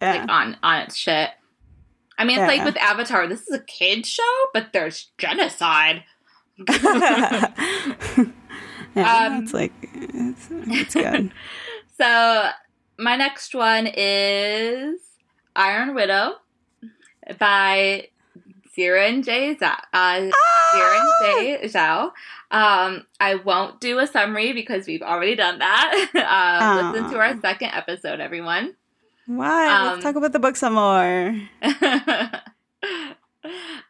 Yeah. 0.01 0.11
like 0.21 0.29
on 0.29 0.57
on 0.63 0.81
its 0.83 0.95
shit. 0.95 1.29
I 2.17 2.25
mean, 2.25 2.37
it's 2.39 2.47
like 2.47 2.65
with 2.65 2.77
Avatar, 2.77 3.27
this 3.27 3.41
is 3.47 3.53
a 3.55 3.59
kid 3.63 4.05
show, 4.05 4.23
but 4.53 4.73
there's 4.73 5.09
genocide. 5.17 6.03
yeah, 6.69 7.51
Um, 8.95 9.43
it's 9.43 9.53
like 9.53 9.71
it's, 9.93 10.47
it's 10.51 10.93
good. 10.93 11.31
So 11.97 12.49
my 12.97 13.17
next 13.17 13.53
one 13.53 13.87
is 13.93 15.01
Iron 15.53 15.93
Widow 15.95 16.35
by 17.37 18.07
Xiran 18.77 19.25
Jay 19.25 19.55
Zhao. 19.55 19.75
Uh, 19.91 20.29
Xiran 20.73 21.09
Jay 21.21 21.59
Zhao. 21.67 22.11
Um, 22.51 23.05
I 23.19 23.35
won't 23.35 23.81
do 23.81 23.99
a 23.99 24.07
summary 24.07 24.53
because 24.53 24.87
we've 24.87 25.01
already 25.01 25.35
done 25.35 25.59
that. 25.59 26.09
um, 26.15 26.93
listen 26.93 27.11
to 27.11 27.19
our 27.19 27.37
second 27.41 27.71
episode, 27.73 28.21
everyone. 28.21 28.75
Why? 29.29 29.67
Um, 29.67 29.85
Let's 29.91 30.03
talk 30.03 30.15
about 30.15 30.31
the 30.33 30.39
book 30.39 30.55
some 30.55 30.73
more. 30.73 31.35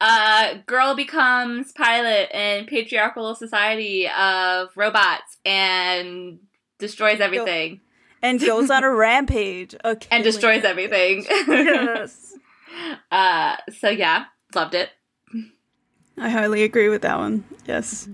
uh, 0.01 0.53
girl 0.65 0.95
becomes 0.95 1.71
pilot 1.71 2.29
in 2.33 2.65
patriarchal 2.65 3.33
society 3.35 4.09
of 4.09 4.75
robots 4.75 5.37
and 5.45 6.39
destroys 6.77 7.21
everything 7.21 7.79
And 8.21 8.41
goes 8.41 8.69
on 8.69 8.83
a 8.83 8.91
rampage. 8.93 9.75
Okay. 9.85 10.09
and 10.11 10.25
destroys 10.25 10.65
everything. 10.65 11.23
yes. 11.29 12.33
uh, 13.11 13.55
so 13.79 13.87
yeah, 13.89 14.25
loved 14.53 14.75
it. 14.75 14.89
I 16.17 16.27
highly 16.27 16.63
agree 16.63 16.89
with 16.89 17.03
that 17.03 17.17
one. 17.17 17.45
Yes. 17.65 18.09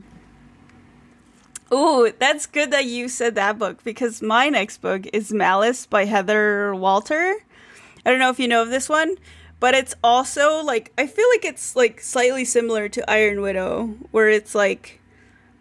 Ooh, 1.74 2.14
that's 2.20 2.46
good 2.46 2.72
that 2.72 2.86
you 2.86 3.10
said 3.10 3.36
that 3.36 3.58
book 3.58 3.84
because 3.84 4.22
my 4.22 4.50
next 4.50 4.78
book 4.82 5.08
is 5.12 5.34
Malice 5.34 5.86
by 5.88 6.06
Heather 6.06 6.76
Walter. 6.76 7.36
I 8.06 8.12
don't 8.12 8.20
know 8.20 8.30
if 8.30 8.40
you 8.40 8.48
know 8.48 8.62
of 8.62 8.70
this 8.70 8.88
one, 8.88 9.16
but 9.60 9.74
it's 9.74 9.96
also 10.04 10.64
like 10.64 10.92
I 10.98 11.08
feel 11.08 11.28
like 11.32 11.44
it's 11.44 11.76
like 11.76 12.02
slightly 12.02 12.46
similar 12.46 12.88
to 12.90 13.10
Iron 13.10 13.42
Widow, 13.42 13.96
where 14.12 14.30
it's 14.30 14.54
like, 14.54 15.02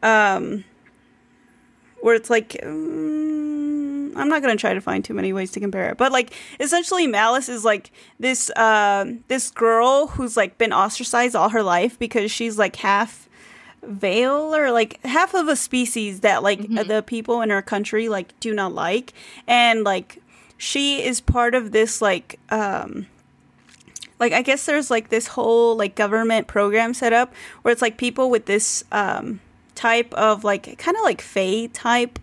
um, 0.02 0.64
where 2.02 2.14
it's 2.14 2.28
like, 2.28 2.60
um, 2.62 4.12
I'm 4.14 4.28
not 4.28 4.42
gonna 4.42 4.56
try 4.56 4.74
to 4.74 4.80
find 4.82 5.02
too 5.02 5.14
many 5.14 5.32
ways 5.32 5.52
to 5.52 5.60
compare 5.60 5.88
it, 5.88 5.96
but 5.96 6.12
like 6.12 6.34
essentially 6.60 7.06
Malice 7.06 7.48
is 7.48 7.64
like 7.64 7.90
this 8.18 8.50
um 8.56 9.24
this 9.28 9.50
girl 9.50 10.08
who's 10.08 10.36
like 10.36 10.58
been 10.58 10.72
ostracized 10.74 11.34
all 11.34 11.48
her 11.48 11.62
life 11.62 11.98
because 11.98 12.30
she's 12.30 12.58
like 12.58 12.76
half 12.76 13.28
veil 13.88 14.54
or 14.54 14.70
like 14.70 15.04
half 15.04 15.34
of 15.34 15.48
a 15.48 15.56
species 15.56 16.20
that 16.20 16.42
like 16.42 16.60
Mhm. 16.60 16.86
the 16.88 17.02
people 17.02 17.40
in 17.42 17.50
her 17.50 17.62
country 17.62 18.08
like 18.08 18.38
do 18.40 18.54
not 18.54 18.72
like 18.74 19.12
and 19.46 19.84
like 19.84 20.18
she 20.56 21.02
is 21.02 21.20
part 21.20 21.54
of 21.54 21.72
this 21.72 22.00
like 22.02 22.38
um 22.50 23.06
like 24.20 24.32
I 24.32 24.42
guess 24.42 24.64
there's 24.66 24.90
like 24.90 25.08
this 25.08 25.26
whole 25.28 25.76
like 25.76 25.94
government 25.96 26.46
program 26.46 26.94
set 26.94 27.12
up 27.12 27.32
where 27.62 27.72
it's 27.72 27.82
like 27.82 27.96
people 27.96 28.30
with 28.30 28.46
this 28.46 28.84
um 28.92 29.40
type 29.74 30.14
of 30.14 30.44
like 30.44 30.78
kind 30.78 30.96
of 30.96 31.02
like 31.02 31.20
fae 31.20 31.66
type 31.72 32.18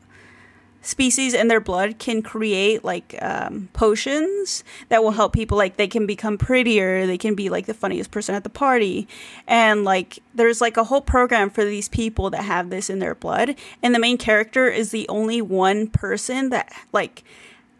species 0.82 1.34
in 1.34 1.48
their 1.48 1.60
blood 1.60 2.00
can 2.00 2.22
create 2.22 2.84
like 2.84 3.16
um, 3.22 3.70
potions 3.74 4.64
that 4.90 5.04
will 5.04 5.12
help 5.12 5.34
people 5.34 5.58
like 5.58 5.78
they 5.78 5.88
can 5.88 6.06
become 6.06 6.38
prettier 6.38 7.06
they 7.06 7.18
can 7.18 7.36
be 7.36 7.50
like 7.50 7.68
the 7.68 7.74
funniest 7.74 8.12
person 8.12 8.36
at 8.36 8.44
the 8.44 8.50
party. 8.50 9.08
And 9.48 9.84
like 9.84 10.20
there's 10.34 10.62
like 10.62 10.78
a 10.78 10.84
whole 10.84 11.02
program 11.02 11.50
for 11.50 11.64
these 11.64 11.88
people 11.88 12.30
that 12.32 12.44
have 12.44 12.70
this 12.70 12.90
in 12.90 13.00
their 13.00 13.16
blood. 13.16 13.56
And 13.84 13.94
the 13.94 14.00
main 14.00 14.18
character 14.18 14.68
is 14.68 14.92
the 14.92 15.08
only 15.08 15.42
one 15.42 15.88
person 15.88 16.50
that 16.50 16.74
like 16.92 17.24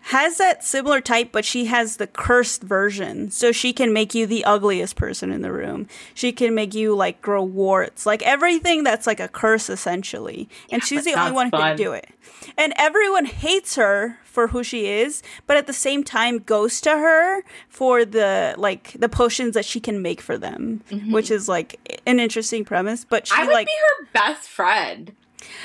has 0.06 0.38
that 0.40 0.64
similar 0.64 1.00
type, 1.02 1.32
but 1.32 1.46
she 1.46 1.66
has 1.66 1.98
the 1.98 2.08
cursed 2.08 2.64
version. 2.64 3.30
So 3.30 3.52
she 3.52 3.72
can 3.72 3.94
make 3.94 4.16
you 4.16 4.26
the 4.26 4.44
ugliest 4.46 4.96
person 4.96 5.32
in 5.32 5.42
the 5.42 5.52
room. 5.52 5.88
She 6.14 6.32
can 6.32 6.56
make 6.56 6.74
you 6.74 6.96
like 6.96 7.22
grow 7.22 7.44
warts, 7.44 8.06
like 8.06 8.22
everything 8.24 8.84
that's 8.84 9.06
like 9.06 9.20
a 9.20 9.28
curse 9.28 9.70
essentially. 9.70 10.50
And 10.72 10.82
Yeah, 10.82 10.86
she's 10.86 11.06
the 11.06 11.14
only 11.14 11.32
one 11.34 11.48
who 11.48 11.52
fun. 11.52 11.62
can 11.62 11.78
do 11.78 11.94
it. 11.94 12.10
And 12.58 12.74
everyone 12.78 13.26
hates 13.26 13.76
her 13.76 14.18
for 14.24 14.48
who 14.48 14.64
she 14.64 14.88
is, 14.88 15.22
but 15.46 15.58
at 15.58 15.68
the 15.68 15.74
same 15.74 16.04
time 16.04 16.40
goes 16.40 16.82
to 16.82 16.90
her 16.92 17.44
for 17.70 18.04
the 18.04 18.56
like 18.58 18.94
the 18.98 19.10
potions 19.10 19.54
that 19.54 19.66
she 19.66 19.80
can 19.80 20.02
make 20.02 20.20
for 20.22 20.38
them, 20.38 20.82
which 21.12 21.30
is 21.30 21.48
like 21.48 22.00
an 22.08 22.20
interesting 22.20 22.66
premise. 22.66 23.06
But 23.06 23.28
she 23.28 23.34
Mm-hmm. 23.34 23.42
I 23.42 23.46
would 23.46 23.54
like 23.54 23.68
be 23.68 23.74
her 24.00 24.08
best 24.14 24.50
friend. 24.50 25.16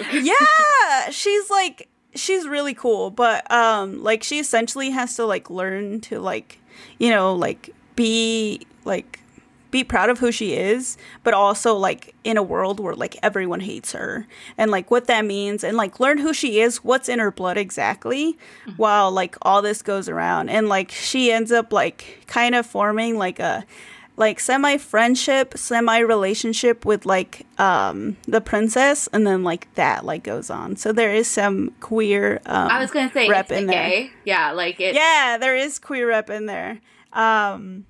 yeah 0.12 1.10
she's 1.10 1.50
like 1.50 1.88
she's 2.16 2.46
really 2.46 2.74
cool 2.74 3.10
but 3.10 3.48
um 3.50 4.02
like 4.02 4.22
she 4.22 4.38
essentially 4.38 4.90
has 4.90 5.14
to 5.16 5.24
like 5.24 5.50
learn 5.50 6.00
to 6.00 6.18
like 6.18 6.58
you 6.98 7.10
know 7.10 7.34
like 7.34 7.74
be 7.94 8.60
like 8.84 9.20
be 9.70 9.84
proud 9.84 10.08
of 10.08 10.18
who 10.18 10.30
she 10.32 10.54
is 10.54 10.96
but 11.22 11.34
also 11.34 11.74
like 11.74 12.14
in 12.24 12.36
a 12.36 12.42
world 12.42 12.80
where 12.80 12.94
like 12.94 13.16
everyone 13.22 13.60
hates 13.60 13.92
her. 13.92 14.26
And 14.56 14.70
like 14.70 14.90
what 14.90 15.06
that 15.06 15.24
means 15.24 15.62
and 15.62 15.76
like 15.76 16.00
learn 16.00 16.18
who 16.18 16.32
she 16.32 16.60
is 16.60 16.78
what's 16.78 17.08
in 17.08 17.18
her 17.18 17.30
blood 17.30 17.56
exactly 17.56 18.38
while 18.76 19.10
like 19.10 19.36
all 19.42 19.62
this 19.62 19.82
goes 19.82 20.08
around. 20.08 20.48
And 20.48 20.68
like 20.68 20.90
she 20.90 21.30
ends 21.30 21.52
up 21.52 21.72
like 21.72 22.24
kind 22.26 22.54
of 22.54 22.66
forming 22.66 23.18
like 23.18 23.38
a 23.38 23.64
like 24.16 24.40
semi 24.40 24.76
friendship, 24.78 25.56
semi 25.56 25.98
relationship 25.98 26.84
with 26.84 27.06
like 27.06 27.46
um 27.58 28.16
the 28.26 28.40
princess, 28.40 29.08
and 29.12 29.26
then 29.26 29.44
like 29.44 29.72
that 29.74 30.04
like 30.04 30.22
goes 30.22 30.50
on. 30.50 30.76
So 30.76 30.92
there 30.92 31.12
is 31.14 31.28
some 31.28 31.72
queer. 31.80 32.40
Um, 32.46 32.68
I 32.70 32.80
was 32.80 32.90
gonna 32.90 33.12
say 33.12 33.28
rep 33.28 33.52
in 33.52 33.66
there. 33.66 33.88
gay? 33.88 34.10
Yeah, 34.24 34.52
like 34.52 34.80
it. 34.80 34.94
Yeah, 34.94 35.36
there 35.38 35.56
is 35.56 35.78
queer 35.78 36.08
rep 36.08 36.30
in 36.30 36.46
there. 36.46 36.80
Um, 37.12 37.86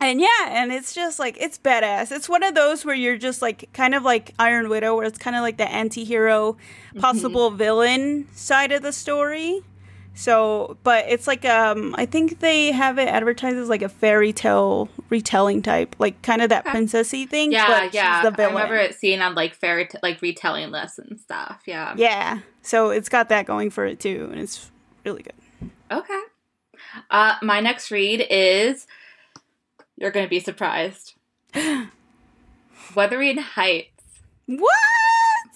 and 0.00 0.20
yeah, 0.20 0.48
and 0.48 0.72
it's 0.72 0.92
just 0.92 1.18
like 1.18 1.36
it's 1.40 1.58
badass. 1.58 2.12
It's 2.12 2.28
one 2.28 2.42
of 2.42 2.54
those 2.54 2.84
where 2.84 2.94
you're 2.94 3.16
just 3.16 3.40
like 3.40 3.72
kind 3.72 3.94
of 3.94 4.02
like 4.02 4.34
Iron 4.38 4.68
Widow, 4.68 4.96
where 4.96 5.06
it's 5.06 5.18
kind 5.18 5.36
of 5.36 5.42
like 5.42 5.56
the 5.56 5.70
anti-hero, 5.70 6.56
possible 6.98 7.50
villain 7.50 8.28
side 8.32 8.72
of 8.72 8.82
the 8.82 8.92
story. 8.92 9.62
So, 10.16 10.76
but 10.84 11.06
it's 11.08 11.26
like 11.26 11.44
um, 11.44 11.94
I 11.98 12.06
think 12.06 12.38
they 12.38 12.70
have 12.70 12.98
it 12.98 13.08
advertised 13.08 13.56
as 13.56 13.68
like 13.68 13.82
a 13.82 13.88
fairy 13.88 14.32
tale 14.32 14.88
retelling 15.10 15.60
type, 15.60 15.96
like 15.98 16.22
kind 16.22 16.40
of 16.40 16.50
that 16.50 16.64
princessy 16.64 17.28
thing. 17.28 17.50
Yeah, 17.50 17.66
but 17.66 17.94
yeah. 17.94 18.22
the 18.22 18.28
I 18.28 18.30
villain. 18.30 18.54
remember 18.54 18.76
it 18.76 18.94
seen 18.94 19.20
on 19.20 19.34
like 19.34 19.54
fairy 19.54 19.86
t- 19.86 19.98
like 20.02 20.22
retelling 20.22 20.70
lists 20.70 20.98
and 21.00 21.18
stuff. 21.18 21.62
Yeah. 21.66 21.94
Yeah, 21.96 22.40
so 22.62 22.90
it's 22.90 23.08
got 23.08 23.28
that 23.30 23.46
going 23.46 23.70
for 23.70 23.84
it 23.86 23.98
too, 23.98 24.28
and 24.30 24.40
it's 24.40 24.70
really 25.04 25.22
good. 25.22 25.70
Okay. 25.90 26.20
Uh, 27.10 27.34
my 27.42 27.60
next 27.60 27.90
read 27.90 28.24
is. 28.30 28.86
You're 29.96 30.10
gonna 30.10 30.28
be 30.28 30.40
surprised. 30.40 31.14
Wuthering 32.96 33.38
Heights 33.38 34.02
What? 34.46 34.70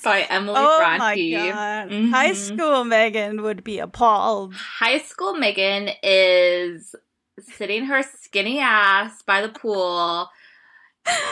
By 0.03 0.23
Emily 0.23 0.57
Oh 0.59 0.79
Bronte. 0.79 1.33
god! 1.33 1.93
High 2.11 2.33
school 2.33 2.85
Megan 2.85 3.43
would 3.43 3.65
be 3.65 3.79
appalled. 3.79 4.55
High 4.55 4.99
school 4.99 5.35
Megan 5.35 5.91
is 6.03 6.95
sitting 7.41 7.85
her 7.87 8.03
skinny 8.03 8.59
ass 8.61 9.23
by 9.23 9.41
the 9.43 9.49
pool, 9.49 10.29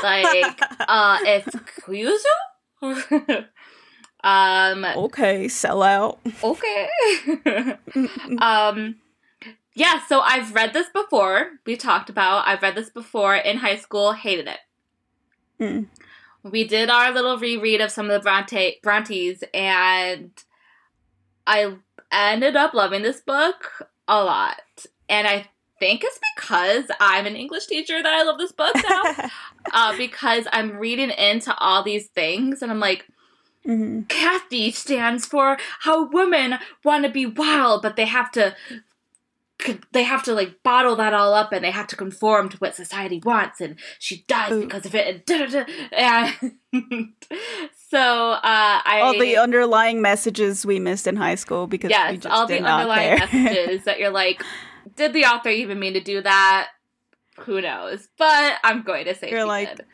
like, 0.02 0.60
uh, 0.88 1.18
excuse 1.24 2.24
you? 2.82 2.96
um, 4.24 4.84
okay, 4.84 5.48
sell 5.48 5.82
out. 5.82 6.20
okay. 6.42 6.88
um, 8.38 8.96
yeah, 9.74 10.00
so 10.06 10.20
I've 10.20 10.54
read 10.54 10.72
this 10.72 10.88
before. 10.88 11.50
We 11.66 11.76
talked 11.76 12.08
about, 12.08 12.46
I've 12.46 12.62
read 12.62 12.74
this 12.74 12.90
before 12.90 13.36
in 13.36 13.58
high 13.58 13.76
school, 13.76 14.12
hated 14.12 14.48
it. 14.48 14.58
Mm. 15.60 15.86
We 16.50 16.64
did 16.64 16.90
our 16.90 17.12
little 17.12 17.38
reread 17.38 17.80
of 17.80 17.90
some 17.90 18.06
of 18.06 18.12
the 18.12 18.20
Bronte 18.20 18.78
Brontes, 18.82 19.42
and 19.52 20.30
I 21.46 21.74
ended 22.12 22.56
up 22.56 22.74
loving 22.74 23.02
this 23.02 23.20
book 23.20 23.88
a 24.08 24.22
lot. 24.22 24.60
And 25.08 25.26
I 25.26 25.48
think 25.78 26.02
it's 26.04 26.18
because 26.36 26.84
I'm 27.00 27.26
an 27.26 27.36
English 27.36 27.66
teacher 27.66 28.02
that 28.02 28.12
I 28.12 28.22
love 28.22 28.38
this 28.38 28.52
book 28.52 28.74
now. 28.74 29.30
uh, 29.72 29.96
because 29.96 30.46
I'm 30.52 30.78
reading 30.78 31.10
into 31.10 31.54
all 31.58 31.82
these 31.82 32.08
things, 32.08 32.62
and 32.62 32.70
I'm 32.70 32.80
like, 32.80 33.06
hmm 33.64 34.02
Kathy 34.02 34.70
stands 34.70 35.26
for 35.26 35.58
how 35.80 36.08
women 36.08 36.58
want 36.84 37.04
to 37.04 37.10
be 37.10 37.26
wild, 37.26 37.82
but 37.82 37.96
they 37.96 38.06
have 38.06 38.30
to 38.32 38.54
they 39.92 40.02
have 40.02 40.22
to 40.22 40.34
like 40.34 40.62
bottle 40.62 40.96
that 40.96 41.14
all 41.14 41.34
up 41.34 41.52
and 41.52 41.64
they 41.64 41.70
have 41.70 41.86
to 41.86 41.96
conform 41.96 42.48
to 42.48 42.56
what 42.58 42.74
society 42.74 43.20
wants 43.24 43.60
and 43.60 43.78
she 43.98 44.24
dies 44.28 44.52
Ooh. 44.52 44.60
because 44.60 44.84
of 44.84 44.94
it 44.94 45.28
and, 45.30 45.66
and 45.92 46.34
so 47.88 48.32
uh 48.32 48.40
I 48.42 49.00
All 49.02 49.18
the 49.18 49.36
underlying 49.38 50.02
messages 50.02 50.66
we 50.66 50.78
missed 50.78 51.06
in 51.06 51.16
high 51.16 51.36
school 51.36 51.66
because 51.66 51.88
we 51.88 51.92
yes 51.92 52.26
all 52.26 52.46
the 52.46 52.60
underlying 52.60 53.18
messages 53.18 53.84
that 53.84 53.98
you're 53.98 54.10
like 54.10 54.42
did 54.94 55.12
the 55.12 55.24
author 55.24 55.48
even 55.48 55.78
mean 55.78 55.94
to 55.94 56.00
do 56.00 56.20
that 56.20 56.68
who 57.40 57.60
knows 57.60 58.08
but 58.18 58.58
I'm 58.62 58.82
going 58.82 59.06
to 59.06 59.14
say 59.14 59.30
You're 59.30 59.46
like, 59.46 59.76
did. 59.76 59.86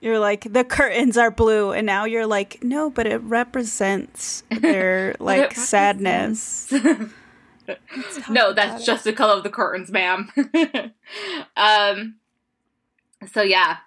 You're 0.00 0.18
like 0.18 0.52
the 0.52 0.62
curtains 0.62 1.16
are 1.16 1.30
blue, 1.30 1.72
and 1.72 1.86
now 1.86 2.04
you're 2.04 2.26
like, 2.26 2.62
no, 2.62 2.90
but 2.90 3.06
it 3.06 3.16
represents 3.22 4.42
their 4.50 5.16
like 5.18 5.52
it 5.52 5.56
sadness. 5.56 6.72
No, 8.28 8.52
that's 8.52 8.82
it. 8.82 8.86
just 8.86 9.04
the 9.04 9.12
color 9.12 9.34
of 9.34 9.42
the 9.42 9.50
curtains, 9.50 9.90
ma'am. 9.90 10.30
um, 11.56 12.16
so 13.32 13.42
yeah, 13.42 13.78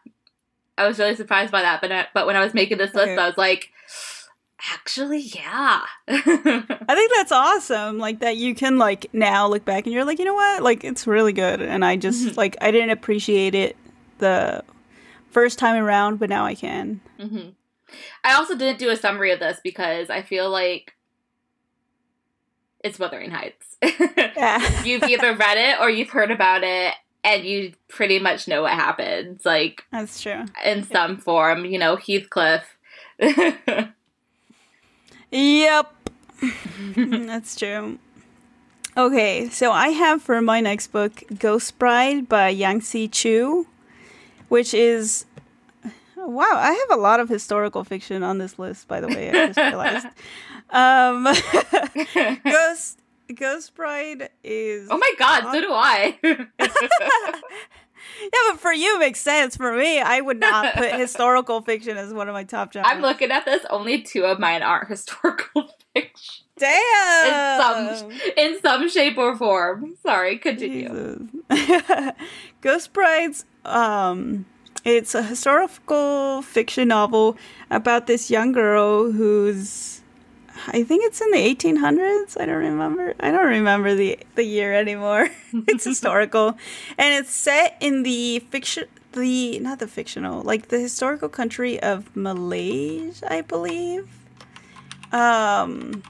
I 0.78 0.88
was 0.88 1.00
really 1.00 1.15
surprised 1.15 1.52
by 1.52 1.62
that. 1.62 1.82
But 1.82 1.92
I, 1.92 2.08
but 2.13 2.26
when 2.26 2.36
I 2.36 2.44
was 2.44 2.54
making 2.54 2.78
this 2.78 2.94
list, 2.94 3.10
Okay. 3.10 3.18
I 3.22 3.28
was 3.28 3.38
like, 3.38 3.70
actually, 4.74 5.20
yeah. 5.20 5.82
I 6.08 6.96
think 6.96 7.12
that's 7.15 7.32
awesome. 7.32 7.98
Like 7.98 8.20
that 8.20 8.38
you 8.38 8.56
can 8.56 8.78
like 8.78 9.08
now 9.13 9.48
look 9.48 9.65
back 9.65 9.86
and 9.86 9.94
you're 9.94 10.06
like, 10.06 10.20
you 10.20 10.26
know 10.26 10.34
what? 10.34 10.63
Like 10.63 10.84
it's 10.84 11.06
really 11.08 11.34
good. 11.34 11.62
And 11.62 11.84
I 11.86 11.96
just 11.96 12.26
Mhm. 12.26 12.38
like 12.38 12.58
I 12.62 12.72
didn't 12.72 12.89
appreciate 12.92 13.56
it 13.56 13.76
the 14.20 14.63
first 15.32 15.60
time 15.60 15.82
around, 15.82 16.18
but 16.18 16.30
now 16.30 16.46
I 16.46 16.56
can. 16.56 17.02
hmm 17.20 17.50
I 18.24 18.34
also 18.36 18.56
didn't 18.56 18.78
do 18.78 18.89
a 18.89 18.96
summary 18.96 19.32
of 19.32 19.39
this 19.39 19.60
because 19.63 20.10
I 20.12 20.22
feel 20.22 20.50
like 20.50 20.96
it's 22.84 23.00
Wuthering 23.00 23.32
Heights. 23.32 23.68
Yeah. 23.82 24.82
you've 24.84 25.04
either 25.04 25.36
read 25.36 25.58
it 25.58 25.80
or 25.80 25.89
you've 25.89 26.10
heard 26.10 26.32
about 26.32 26.63
it, 26.63 26.94
and 27.24 27.44
you 27.44 27.74
pretty 27.88 28.20
much 28.20 28.48
know 28.48 28.62
what 28.62 28.74
happens. 28.74 29.46
Like 29.46 29.86
That's 29.92 30.22
true. 30.22 30.46
in 30.63 30.84
some 30.84 31.18
form, 31.18 31.65
you 31.65 31.80
know, 31.80 31.96
Heathcliff. 31.96 32.63
Yep. 35.32 35.94
That's 36.96 37.56
true. 37.56 38.00
Okay, 38.98 39.48
so 39.50 39.72
I 39.72 39.89
have 39.89 40.22
for 40.22 40.42
my 40.42 40.60
next 40.62 40.88
book 40.88 41.24
Ghost 41.38 41.78
Bride 41.78 42.28
by 42.28 42.54
Yangsze 42.54 43.12
Choo, 43.12 43.68
which 44.50 44.74
is 44.74 45.26
wow, 46.15 46.52
I 46.54 46.72
have 46.72 46.98
a 46.98 47.02
lot 47.02 47.20
of 47.20 47.30
historical 47.30 47.84
fiction 47.84 48.24
on 48.24 48.39
this 48.39 48.58
list 48.60 48.88
by 48.88 49.00
the 49.00 49.08
way, 49.08 49.30
I 49.30 49.48
just 49.48 49.58
realized. 49.58 50.08
um 50.72 51.24
Ghost 52.44 52.98
Ghost 53.36 53.75
Bride 53.75 54.30
is 54.44 54.88
Oh 54.90 54.98
my 54.98 55.12
god, 55.17 55.52
so 55.52 55.62
do 55.62 55.71
I. 55.71 56.17
Yeah, 58.21 58.30
but 58.52 58.60
for 58.60 58.73
you 58.73 58.96
it 58.96 59.00
makes 59.00 59.19
sense. 59.19 59.56
For 59.56 59.71
me, 59.75 60.00
I 60.00 60.21
would 60.21 60.40
not 60.40 60.73
put 60.73 60.94
historical 61.00 61.62
fiction 61.62 61.98
as 61.98 62.13
one 62.13 62.27
of 62.27 62.34
my 62.34 62.44
top 62.44 62.73
genres. 62.73 62.90
I'm 62.92 63.02
looking 63.02 63.32
at 63.32 63.46
this, 63.46 63.65
only 63.69 64.02
two 64.02 64.25
of 64.25 64.40
mine 64.40 64.62
aren't 64.62 64.90
historical 64.90 65.69
fiction. 65.94 66.46
Damn. 66.58 68.12
In 68.36 68.60
some 68.62 68.90
shape 68.90 69.17
or 69.17 69.38
form. 69.38 69.96
Sorry, 70.04 70.38
continue. 70.38 71.30
Ghost 72.62 72.92
Brides, 72.92 73.46
um, 73.63 74.46
it's 74.84 75.15
a 75.15 75.23
historical 75.23 76.42
fiction 76.42 76.90
novel 76.90 77.38
about 77.69 78.08
this 78.08 78.30
young 78.30 78.52
girl 78.52 79.12
who's, 79.12 79.98
I 80.67 80.83
think 80.83 81.03
it's 81.05 81.21
in 81.21 81.31
the 81.31 81.37
1800s. 81.55 82.39
I 82.39 82.45
don't 82.45 82.57
remember. 82.57 83.13
I 83.19 83.31
don't 83.31 83.47
remember 83.47 83.95
the 83.95 84.19
the 84.35 84.43
year 84.43 84.73
anymore. 84.73 85.29
it's 85.67 85.83
historical, 85.93 86.57
and 86.97 87.13
it's 87.13 87.31
set 87.31 87.77
in 87.79 88.03
the 88.03 88.39
fiction. 88.51 88.85
The 89.13 89.60
not 89.60 89.79
the 89.79 89.87
fictional, 89.87 90.43
like 90.43 90.67
the 90.67 90.79
historical 90.79 91.29
country 91.29 91.81
of 91.81 92.15
Malaysia, 92.15 93.31
I 93.33 93.41
believe. 93.41 94.07
Um, 95.12 96.03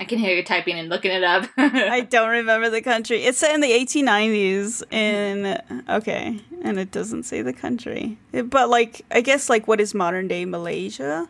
I 0.00 0.04
can 0.04 0.18
hear 0.18 0.34
you 0.36 0.42
typing 0.42 0.76
and 0.76 0.88
looking 0.88 1.12
it 1.12 1.22
up. 1.22 1.48
I 1.56 2.00
don't 2.00 2.30
remember 2.30 2.68
the 2.68 2.82
country. 2.82 3.22
It's 3.22 3.38
set 3.38 3.54
in 3.54 3.60
the 3.60 3.70
1890s 3.70 4.82
in 4.92 5.60
okay, 5.88 6.40
and 6.62 6.80
it 6.80 6.90
doesn't 6.90 7.22
say 7.22 7.42
the 7.42 7.52
country. 7.52 8.18
It- 8.32 8.50
but 8.50 8.68
like 8.68 9.02
I 9.12 9.20
guess 9.20 9.48
like 9.48 9.68
what 9.68 9.80
is 9.80 9.94
modern 9.94 10.26
day 10.26 10.44
Malaysia. 10.44 11.28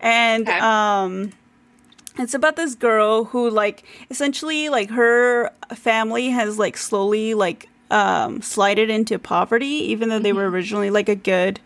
And 0.00 0.46
Okay. 0.46 0.58
um 0.58 1.32
it's 2.18 2.34
about 2.34 2.56
this 2.56 2.74
girl 2.74 3.24
who 3.24 3.50
like 3.50 3.84
essentially 4.10 4.68
like 4.68 4.90
her 4.90 5.50
family 5.74 6.30
has 6.30 6.58
like 6.58 6.76
slowly 6.76 7.34
like 7.34 7.68
um 7.90 8.40
slided 8.40 8.90
into 8.90 9.18
poverty 9.18 9.66
even 9.66 10.08
though 10.08 10.18
they 10.18 10.32
were 10.32 10.48
originally 10.48 10.90
like 10.90 11.08
a 11.08 11.14
good 11.14 11.60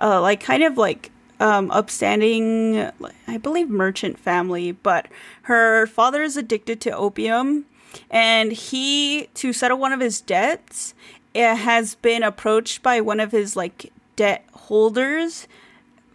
uh 0.00 0.20
like 0.20 0.40
kind 0.40 0.62
of 0.62 0.76
like 0.76 1.10
um 1.40 1.70
upstanding 1.70 2.90
I 3.26 3.36
believe 3.38 3.68
merchant 3.68 4.18
family 4.18 4.72
but 4.72 5.08
her 5.42 5.86
father 5.86 6.22
is 6.22 6.36
addicted 6.36 6.80
to 6.82 6.96
opium 6.96 7.66
and 8.10 8.52
he 8.52 9.28
to 9.34 9.52
settle 9.52 9.78
one 9.78 9.92
of 9.92 10.00
his 10.00 10.20
debts 10.20 10.94
uh, 11.34 11.56
has 11.56 11.94
been 11.96 12.22
approached 12.22 12.82
by 12.82 13.00
one 13.00 13.20
of 13.20 13.32
his 13.32 13.56
like 13.56 13.92
debt 14.16 14.44
holders 14.52 15.48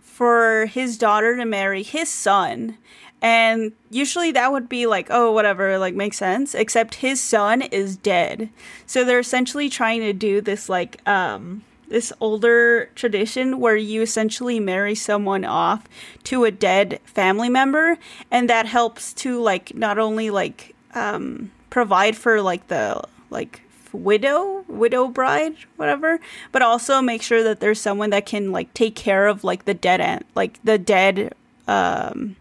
for 0.02 0.66
his 0.68 0.98
daughter 0.98 1.36
to 1.38 1.46
marry 1.46 1.84
his 1.84 2.10
son. 2.10 2.78
And 3.22 3.72
usually 3.89 4.32
that 4.32 4.51
would 4.51 4.70
be 4.70 4.86
like, 4.86 5.07
oh, 5.09 5.32
whatever, 5.32 5.78
like 5.80 5.95
makes 5.95 6.18
sense. 6.18 6.53
Except 6.53 6.95
his 6.95 7.22
son 7.22 7.63
is 7.63 7.97
dead. 7.97 8.49
So 8.86 9.03
they're 9.03 9.20
essentially 9.20 9.70
trying 9.70 10.01
to 10.01 10.13
do 10.13 10.41
this 10.41 10.70
like 10.70 11.01
um 11.07 11.63
this 11.89 12.11
older 12.20 12.89
tradition 12.95 13.59
where 13.59 13.76
you 13.76 14.01
essentially 14.01 14.59
marry 14.59 14.95
someone 14.95 15.45
off 15.45 15.86
to 16.24 16.43
a 16.43 16.51
dead 16.51 16.99
family 17.05 17.49
member 17.49 17.97
and 18.30 18.49
that 18.49 18.65
helps 18.65 19.13
to 19.13 19.41
like 19.41 19.74
not 19.74 19.97
only 19.97 20.30
like 20.30 20.76
um 20.93 21.51
provide 21.70 22.15
for 22.15 22.41
like 22.41 22.68
the 22.68 23.01
like 23.30 23.61
widow 23.93 24.65
widow 24.68 25.07
bride 25.07 25.55
whatever 25.78 26.20
but 26.51 26.61
also 26.61 27.01
make 27.01 27.22
sure 27.22 27.41
that 27.41 27.61
there's 27.61 27.80
someone 27.80 28.09
that 28.09 28.26
can 28.26 28.51
like 28.51 28.72
take 28.74 28.95
care 28.95 29.28
of 29.28 29.43
like 29.43 29.65
the 29.65 29.74
dead 29.74 30.01
aunt 30.01 30.26
like 30.36 30.59
the 30.63 30.78
dead 30.78 31.34
um 31.68 32.36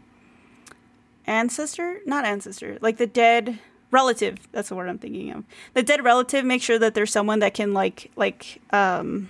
ancestor? 1.26 2.00
Not 2.06 2.24
ancestor 2.24 2.78
like 2.80 2.96
the 2.96 3.06
dead 3.06 3.58
relative 3.90 4.36
that's 4.52 4.68
the 4.68 4.74
word 4.74 4.88
i'm 4.88 4.98
thinking 4.98 5.30
of. 5.30 5.44
The 5.74 5.82
dead 5.82 6.04
relative 6.04 6.44
make 6.44 6.62
sure 6.62 6.78
that 6.78 6.94
there's 6.94 7.12
someone 7.12 7.38
that 7.40 7.54
can 7.54 7.72
like 7.72 8.10
like 8.16 8.60
um 8.72 9.28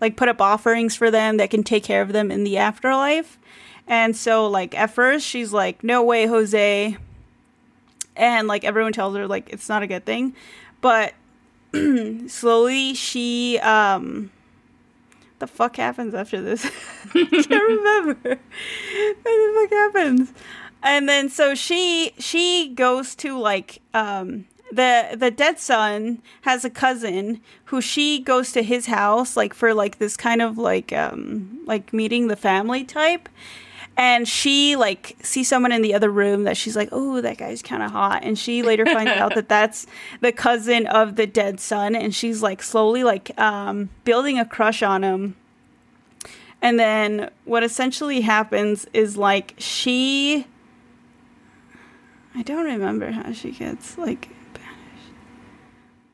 like 0.00 0.16
put 0.16 0.28
up 0.28 0.40
offerings 0.40 0.96
for 0.96 1.10
them 1.10 1.36
that 1.36 1.50
can 1.50 1.62
take 1.62 1.84
care 1.84 2.02
of 2.02 2.12
them 2.12 2.30
in 2.30 2.44
the 2.44 2.58
afterlife. 2.58 3.38
And 3.86 4.16
so 4.16 4.46
like 4.48 4.76
at 4.76 4.90
first 4.90 5.26
she's 5.26 5.52
like 5.52 5.82
no 5.84 6.02
way 6.02 6.26
jose. 6.26 6.96
And 8.16 8.48
like 8.48 8.64
everyone 8.64 8.92
tells 8.92 9.16
her 9.16 9.26
like 9.26 9.50
it's 9.50 9.68
not 9.68 9.82
a 9.82 9.86
good 9.86 10.04
thing. 10.04 10.34
But 10.80 11.14
slowly 12.26 12.94
she 12.94 13.58
um 13.60 14.30
the 15.38 15.46
fuck 15.48 15.76
happens 15.76 16.14
after 16.14 16.40
this? 16.40 16.64
I 17.14 17.24
can't 17.24 17.50
remember. 17.50 18.38
What 19.22 19.24
the 19.24 19.68
fuck 19.68 19.70
happens 19.70 20.32
and 20.82 21.08
then 21.08 21.28
so 21.28 21.54
she 21.54 22.12
she 22.18 22.68
goes 22.74 23.14
to 23.16 23.38
like 23.38 23.80
um 23.94 24.46
the 24.72 25.14
the 25.16 25.30
dead 25.30 25.58
son 25.58 26.22
has 26.42 26.64
a 26.64 26.70
cousin 26.70 27.40
who 27.66 27.80
she 27.80 28.18
goes 28.18 28.52
to 28.52 28.62
his 28.62 28.86
house 28.86 29.36
like 29.36 29.52
for 29.52 29.74
like 29.74 29.98
this 29.98 30.16
kind 30.16 30.40
of 30.40 30.56
like 30.56 30.92
um 30.92 31.60
like 31.66 31.92
meeting 31.92 32.28
the 32.28 32.36
family 32.36 32.84
type. 32.84 33.28
And 33.94 34.26
she 34.26 34.74
like 34.74 35.16
sees 35.22 35.48
someone 35.48 35.70
in 35.70 35.82
the 35.82 35.92
other 35.92 36.10
room 36.10 36.44
that 36.44 36.56
she's 36.56 36.74
like 36.74 36.88
oh 36.90 37.20
that 37.20 37.36
guy's 37.36 37.60
kind 37.60 37.82
of 37.82 37.90
hot. 37.90 38.24
And 38.24 38.38
she 38.38 38.62
later 38.62 38.86
finds 38.86 39.12
out 39.12 39.34
that 39.34 39.50
that's 39.50 39.86
the 40.22 40.32
cousin 40.32 40.86
of 40.86 41.16
the 41.16 41.26
dead 41.26 41.60
son. 41.60 41.94
And 41.94 42.14
she's 42.14 42.42
like 42.42 42.62
slowly 42.62 43.04
like 43.04 43.38
um 43.38 43.90
building 44.04 44.38
a 44.38 44.46
crush 44.46 44.82
on 44.82 45.04
him. 45.04 45.36
And 46.62 46.80
then 46.80 47.30
what 47.44 47.62
essentially 47.62 48.22
happens 48.22 48.86
is 48.94 49.18
like 49.18 49.54
she 49.58 50.46
I 52.34 52.42
don't 52.42 52.64
remember 52.64 53.10
how 53.10 53.32
she 53.32 53.50
gets 53.50 53.98
like 53.98 54.28
banished. 54.54 55.12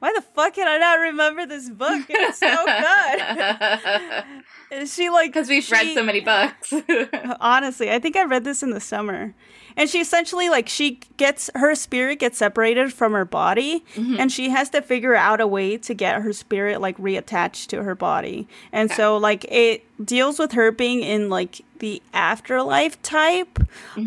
Why 0.00 0.12
the 0.14 0.22
fuck 0.22 0.54
can 0.54 0.66
I 0.68 0.78
not 0.78 0.94
remember 1.00 1.46
this 1.46 1.70
book? 1.70 2.04
It's 2.08 2.38
so 2.38 2.64
good. 2.66 4.24
Is 4.82 4.94
she 4.94 5.10
like 5.10 5.32
Because 5.32 5.48
we've 5.48 5.70
read 5.70 5.94
so 5.94 6.02
many 6.02 6.20
books. 6.20 6.72
honestly 7.40 7.90
i 7.90 7.98
think 7.98 8.16
i 8.16 8.24
read 8.24 8.44
this 8.44 8.62
in 8.62 8.70
the 8.70 8.80
summer 8.80 9.34
and 9.78 9.88
she 9.88 10.00
essentially 10.00 10.50
like 10.50 10.68
she 10.68 10.98
gets 11.16 11.48
her 11.54 11.74
spirit 11.76 12.18
gets 12.18 12.36
separated 12.36 12.92
from 12.92 13.12
her 13.12 13.24
body 13.24 13.84
and 14.18 14.30
she 14.32 14.50
has 14.50 14.68
to 14.70 14.82
figure 14.82 15.14
out 15.14 15.40
a 15.40 15.46
way 15.46 15.78
to 15.78 15.94
get 15.94 16.20
her 16.20 16.32
spirit 16.32 16.80
like 16.80 16.98
reattached 16.98 17.68
to 17.68 17.84
her 17.84 17.94
body. 17.94 18.48
And 18.72 18.90
so 18.90 19.16
like 19.16 19.44
it 19.44 19.84
deals 20.04 20.38
with 20.40 20.52
her 20.52 20.72
being 20.72 21.02
in 21.02 21.30
like 21.30 21.64
the 21.78 22.02
afterlife 22.12 23.00
type 23.02 23.60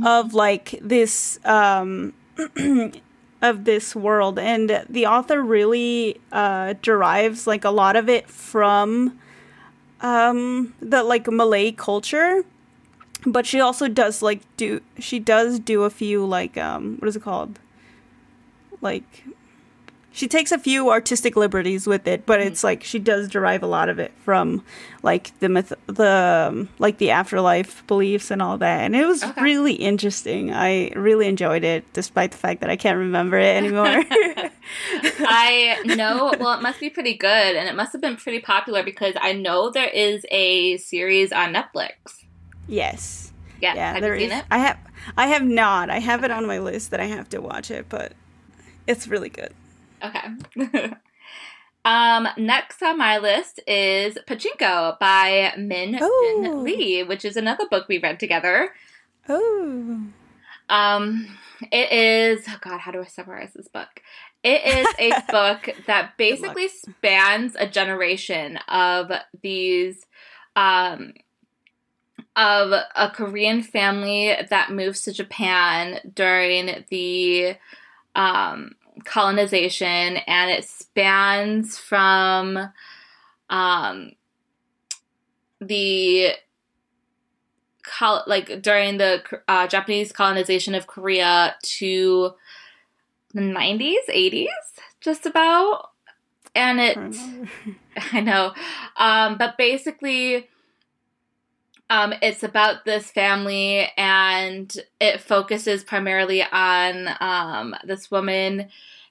of 0.06 0.34
like 0.34 0.78
this 0.82 1.40
um 1.46 2.14
of 3.42 3.64
this 3.64 3.96
world. 3.96 4.38
And 4.40 4.86
the 4.90 5.06
author 5.06 5.42
really 5.42 6.20
uh 6.34 6.74
derives 6.82 7.48
like 7.48 7.64
a 7.64 7.72
lot 7.72 7.96
of 7.96 8.10
it 8.10 8.30
from 8.30 9.18
um 10.02 10.74
the 10.82 11.02
like 11.02 11.28
Malay 11.28 11.72
culture 11.72 12.44
but 13.26 13.46
she 13.46 13.60
also 13.60 13.88
does 13.88 14.22
like 14.22 14.42
do 14.58 14.82
she 15.00 15.20
does 15.20 15.60
do 15.60 15.84
a 15.84 15.90
few 15.90 16.26
like 16.26 16.58
um 16.58 16.98
what 17.00 17.08
is 17.08 17.16
it 17.16 17.22
called? 17.24 17.60
Like 18.82 19.24
she 20.14 20.28
takes 20.28 20.52
a 20.52 20.60
few 20.60 20.90
artistic 20.90 21.38
liberties 21.38 21.88
with 21.88 22.06
it 22.06 22.26
but 22.26 22.42
it's 22.42 22.66
like 22.66 22.84
she 22.84 23.00
does 23.00 23.30
derive 23.30 23.64
a 23.64 23.68
lot 23.68 23.88
of 23.88 23.98
it 23.98 24.12
from 24.26 24.62
like 25.04 25.32
the 25.40 25.48
myth 25.48 25.72
the 25.88 26.48
um, 26.50 26.68
like 26.80 26.98
the 26.98 27.12
afterlife 27.12 27.86
beliefs 27.88 28.30
and 28.32 28.42
all 28.42 28.58
that. 28.58 28.82
And 28.82 28.96
it 28.96 29.06
was 29.06 29.24
Okay. 29.24 29.42
really 29.42 29.74
interesting. 29.76 30.52
I 30.52 30.90
really 30.96 31.28
enjoyed 31.28 31.64
it 31.64 31.86
despite 31.94 32.32
the 32.32 32.38
fact 32.38 32.60
that 32.62 32.70
i 32.70 32.76
can't 32.76 32.98
remember 32.98 33.38
it 33.38 33.56
anymore. 33.56 34.04
I 35.24 35.80
know, 35.86 36.34
well, 36.40 36.58
it 36.58 36.62
must 36.62 36.80
be 36.80 36.90
pretty 36.90 37.16
good, 37.16 37.56
and 37.56 37.68
it 37.68 37.76
must 37.76 37.92
have 37.94 38.02
been 38.02 38.16
pretty 38.16 38.40
popular 38.40 38.84
because 38.84 39.16
I 39.20 39.34
know 39.34 39.70
there 39.70 39.88
is 39.90 40.26
a 40.32 40.78
series 40.78 41.32
on 41.32 41.54
Netflix. 41.54 42.24
Yes 42.68 43.32
Yeah, 43.62 43.76
yeah 43.76 43.94
have 43.94 44.02
there 44.02 44.16
you 44.16 44.22
seen 44.30 44.32
is 44.32 44.40
it? 44.40 44.46
i 44.52 44.58
have 44.60 44.78
i 45.18 45.28
have 45.28 45.44
not 45.44 45.90
i 45.90 46.00
have 46.00 46.24
it 46.24 46.32
on 46.32 46.46
my 46.48 46.60
list 46.60 46.92
that 46.92 47.00
i 47.00 47.06
have 47.06 47.28
to 47.30 47.40
watch 47.42 47.70
it 47.72 47.88
but 47.90 48.14
it's 48.88 49.08
really 49.08 49.30
good 49.30 49.54
Okay. 50.04 50.22
um, 51.86 52.28
next 52.38 52.82
on 52.82 52.98
my 52.98 53.20
list 53.20 53.60
is 53.68 54.18
Pachinko 54.28 54.98
by 55.00 55.54
Min 55.58 55.98
Oh. 56.02 56.42
Jin 56.42 56.64
Lee, 56.64 57.04
which 57.04 57.24
is 57.24 57.38
another 57.38 57.68
book 57.70 57.88
we 57.88 58.00
read 58.00 58.20
together. 58.20 58.72
oh 59.30 60.02
Um, 60.70 61.38
it 61.72 61.92
is, 61.92 62.46
oh 62.50 62.58
God, 62.62 62.80
how 62.80 62.92
do 62.92 63.02
I 63.02 63.06
summarize 63.06 63.54
this 63.54 63.68
book? 63.68 64.02
It 64.44 64.64
is 64.66 64.88
a 64.98 65.22
book 65.32 65.70
that 65.86 66.18
basically 66.18 66.68
spans 66.68 67.56
a 67.56 67.68
generation 67.68 68.58
of 68.68 69.12
these, 69.44 70.04
um, 70.56 71.14
of 72.36 72.72
a 72.72 73.10
Korean 73.10 73.62
family 73.62 74.36
that 74.50 74.72
moves 74.72 75.02
to 75.04 75.14
Japan 75.14 76.00
during 76.16 76.86
the, 76.90 77.56
um, 78.16 78.76
colonization 79.04 80.18
and 80.18 80.52
it 80.52 80.66
spans 80.66 81.78
from, 81.78 82.58
um, 83.50 84.12
the 85.60 86.34
col- 87.84 88.24
like 88.28 88.62
during 88.62 88.98
the 88.98 89.24
uh, 89.48 89.68
Japanese 89.68 90.12
colonization 90.12 90.76
of 90.76 90.88
Korea 90.88 91.56
to 91.62 92.34
the 93.34 93.42
90s, 93.42 94.10
80s, 94.10 94.48
just 95.00 95.26
about. 95.26 95.90
And 96.56 96.80
it, 96.80 96.98
I 98.14 98.22
know, 98.22 98.54
um, 98.98 99.38
but 99.38 99.58
basically, 99.58 100.50
um, 101.92 102.14
it's 102.22 102.42
about 102.42 102.86
this 102.86 103.12
family, 103.12 103.88
and 103.98 104.74
it 105.02 105.20
focuses 105.20 105.84
primarily 105.84 106.42
on 106.42 107.10
um, 107.20 107.76
this 107.84 108.10
woman 108.10 108.70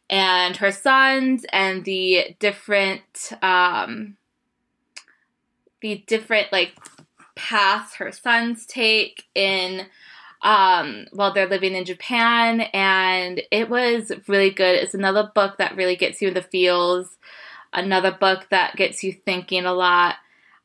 and 0.08 0.56
her 0.56 0.72
sons, 0.72 1.44
and 1.52 1.84
the 1.84 2.34
different, 2.40 3.32
um, 3.42 4.16
the 5.82 6.02
different 6.06 6.50
like 6.52 6.72
paths 7.36 7.94
her 7.96 8.12
sons 8.12 8.66
take 8.66 9.24
in 9.34 9.86
um 10.42 11.06
while 11.12 11.32
they're 11.32 11.48
living 11.48 11.74
in 11.74 11.84
Japan 11.84 12.62
and 12.72 13.42
it 13.50 13.68
was 13.68 14.10
really 14.26 14.50
good. 14.50 14.76
It's 14.76 14.94
another 14.94 15.30
book 15.34 15.58
that 15.58 15.76
really 15.76 15.96
gets 15.96 16.22
you 16.22 16.28
in 16.28 16.34
the 16.34 16.42
feels, 16.42 17.18
another 17.74 18.10
book 18.10 18.46
that 18.50 18.76
gets 18.76 19.04
you 19.04 19.12
thinking 19.12 19.66
a 19.66 19.72
lot. 19.74 20.16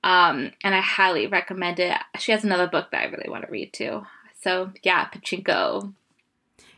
Um 0.06 0.52
and 0.64 0.74
I 0.74 0.80
highly 0.80 1.28
recommend 1.28 1.80
it. 1.82 1.98
She 2.20 2.32
has 2.32 2.46
another 2.46 2.68
book 2.68 2.92
that 2.92 3.02
I 3.02 3.06
really 3.06 3.30
want 3.30 3.44
to 3.46 3.52
read 3.52 3.74
too. 3.74 4.04
So 4.42 4.72
yeah, 4.84 5.08
Pachinko. 5.10 5.94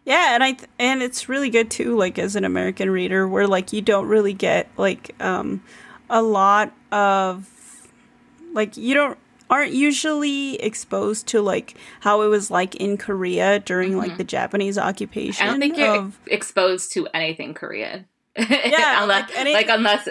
Yeah, 0.05 0.33
and 0.33 0.41
I 0.43 0.53
th- 0.53 0.69
and 0.79 1.03
it's 1.03 1.27
really 1.27 1.49
good 1.49 1.69
too. 1.69 1.95
Like 1.97 2.17
as 2.17 2.35
an 2.37 2.45
American 2.45 2.89
reader, 2.89 3.27
where 3.27 3.45
like 3.45 3.73
you 3.73 3.81
don't 3.81 4.07
really 4.07 4.33
get 4.33 4.69
like 4.77 5.13
um 5.21 5.61
a 6.09 6.21
lot 6.21 6.71
of 6.93 7.45
like 8.53 8.77
you 8.77 8.93
don't 8.93 9.17
aren't 9.49 9.73
usually 9.73 10.55
exposed 10.61 11.27
to 11.27 11.41
like 11.41 11.75
how 12.01 12.21
it 12.21 12.27
was 12.27 12.49
like 12.49 12.75
in 12.75 12.97
Korea 12.97 13.59
during 13.59 13.93
Mhm. 13.93 13.97
like 13.97 14.17
the 14.17 14.23
Japanese 14.23 14.77
occupation. 14.77 15.45
I 15.45 15.49
don't 15.51 15.59
think 15.59 15.77
you're 15.77 15.95
of, 15.95 16.17
exposed 16.27 16.93
to 16.93 17.07
anything 17.13 17.53
Korean. 17.53 18.05
Yeah, 18.37 19.03
unless, 19.03 19.29
like 19.29 19.37
any- 19.37 19.53
like 19.53 19.69
unless 19.69 20.07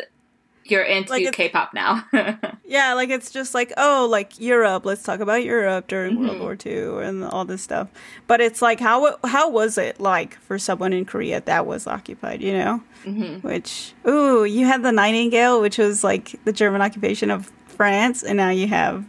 you're 0.70 0.82
into 0.82 1.10
Like, 1.12 1.32
K-pop 1.32 1.72
now. 1.74 2.04
yeah, 2.64 2.94
like 2.94 3.10
it's 3.10 3.30
just 3.30 3.54
like 3.54 3.72
oh, 3.76 4.06
like 4.10 4.38
Europe. 4.40 4.84
Let's 4.86 5.02
talk 5.02 5.20
about 5.20 5.44
Europe 5.44 5.86
during 5.88 6.18
World 6.20 6.36
Mhm. 6.36 6.40
War 6.40 6.56
II 7.00 7.06
and 7.06 7.24
all 7.24 7.44
this 7.44 7.62
stuff. 7.62 7.88
But 8.26 8.40
it's 8.40 8.60
like 8.62 8.80
how 8.80 9.16
how 9.24 9.48
was 9.50 9.78
it 9.78 10.00
like 10.00 10.36
for 10.40 10.58
someone 10.58 10.92
in 10.92 11.04
Korea 11.04 11.40
that 11.42 11.66
was 11.66 11.86
occupied? 11.86 12.42
You 12.42 12.52
know. 12.54 12.82
hmm 13.04 13.36
Which, 13.46 13.92
ooh, 14.08 14.44
you 14.44 14.66
had 14.66 14.82
the 14.82 14.92
Nightingale, 14.92 15.60
which 15.60 15.78
was 15.78 16.02
like 16.04 16.34
the 16.44 16.52
German 16.52 16.82
occupation 16.82 17.30
of 17.30 17.50
France, 17.66 18.22
and 18.22 18.36
now 18.36 18.50
you 18.50 18.66
have 18.68 19.04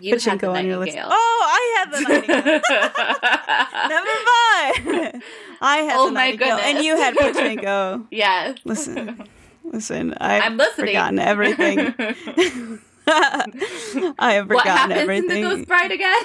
You 0.00 0.10
had 0.10 0.20
the 0.20 0.30
Pachinko 0.30 0.54
on 0.56 0.66
your 0.66 0.78
list. 0.78 0.96
Oh, 1.00 1.40
I 1.46 1.62
had 1.78 1.92
the 1.92 2.00
Nightingale. 2.00 2.60
Never 3.88 4.14
mind. 4.32 5.22
I 5.60 5.76
had 5.78 5.96
Oh 5.98 6.06
the 6.06 6.12
my 6.12 6.30
Nightingale, 6.30 6.58
and 6.58 6.84
you 6.84 6.96
had 6.96 7.14
Pachinko. 7.14 8.06
yes. 8.10 8.58
Listen, 8.64 9.22
listen, 9.64 10.14
I've 10.20 10.42
I'm 10.44 10.56
listening. 10.56 10.86
forgotten 10.88 11.18
everything. 11.18 11.78
I 13.06 14.32
have 14.34 14.46
forgotten 14.48 14.54
what 14.54 14.66
happens 14.66 14.98
everything. 15.00 15.42
in 15.42 15.48
the 15.48 15.56
Ghost 15.56 15.68
Bride 15.68 15.92
again? 15.92 16.22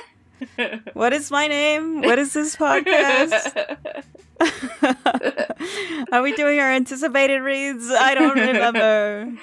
What 0.93 1.11
is 1.13 1.29
my 1.31 1.47
name? 1.47 2.01
What 2.01 2.17
is 2.19 2.31
this 2.33 2.55
podcast? 2.55 3.75
Are 6.13 6.21
we 6.21 6.31
doing 6.33 6.59
our 6.59 6.71
anticipated 6.71 7.39
reads? 7.41 7.89
I 7.91 8.15
don't 8.15 8.37
remember. 8.37 9.33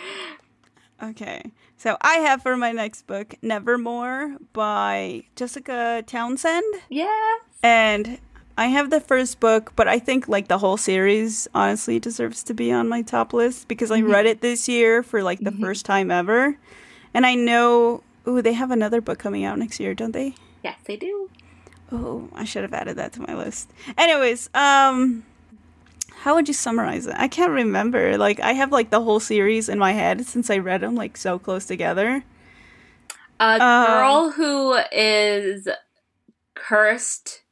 Okay. 1.03 1.53
So 1.77 1.99
I 2.01 2.15
have 2.15 2.43
for 2.43 2.57
my 2.57 2.73
next 2.73 3.07
book 3.07 3.35
Nevermoor 3.43 4.37
by 4.55 5.25
Jessica 5.37 6.03
Townsend. 6.07 6.65
yeah. 6.89 7.35
And 7.63 8.19
I 8.59 8.67
have 8.67 8.91
the 8.91 9.01
first 9.01 9.39
book, 9.39 9.73
but 9.77 9.87
I 9.87 9.99
think 9.99 10.29
like 10.29 10.49
the 10.49 10.59
whole 10.59 10.77
series 10.79 11.47
honestly 11.55 11.99
deserves 11.99 12.43
to 12.45 12.55
be 12.55 12.73
on 12.73 12.89
my 12.89 13.03
top 13.03 13.33
list 13.33 13.69
because 13.69 13.91
I 13.91 14.01
Mhm. 14.01 14.11
read 14.11 14.27
it 14.27 14.41
this 14.41 14.69
year 14.69 15.03
for 15.03 15.23
like 15.23 15.41
the 15.41 15.51
Mhm. 15.51 15.61
first 15.61 15.85
time 15.85 16.11
ever. 16.11 16.57
And 17.13 17.27
I 17.27 17.35
know 17.35 18.03
ooh, 18.27 18.43
they 18.43 18.55
have 18.55 18.71
another 18.71 19.01
book 19.01 19.19
coming 19.19 19.45
out 19.45 19.59
next 19.59 19.79
year, 19.79 19.95
don't 19.95 20.13
they? 20.13 20.35
Yes, 20.65 20.79
they 20.85 20.97
do. 20.97 21.31
Oh, 21.93 22.29
I 22.35 22.45
should 22.45 22.63
have 22.63 22.75
added 22.75 22.97
that 22.97 23.13
to 23.13 23.21
my 23.23 23.35
list. 23.35 23.71
Anyways, 23.99 24.49
um 24.55 25.25
how 26.21 26.35
would 26.35 26.49
you 26.49 26.55
summarize 26.55 27.07
it? 27.07 27.15
I 27.19 27.29
can't 27.29 27.53
remember. 27.53 28.17
Like 28.17 28.41
I 28.41 28.55
have 28.55 28.73
like 28.73 28.91
the 28.91 29.03
whole 29.03 29.21
series 29.21 29.69
in 29.69 29.79
my 29.79 29.93
head 29.93 30.25
since 30.27 30.49
I 30.51 30.59
read 30.59 30.81
them 30.81 30.95
like 30.95 31.17
so 31.19 31.39
close 31.39 31.67
together. 31.67 32.25
A 33.39 33.61
Um, 33.61 33.87
girl 33.87 34.31
who 34.31 34.73
is 34.91 35.69
cursed 36.55 37.43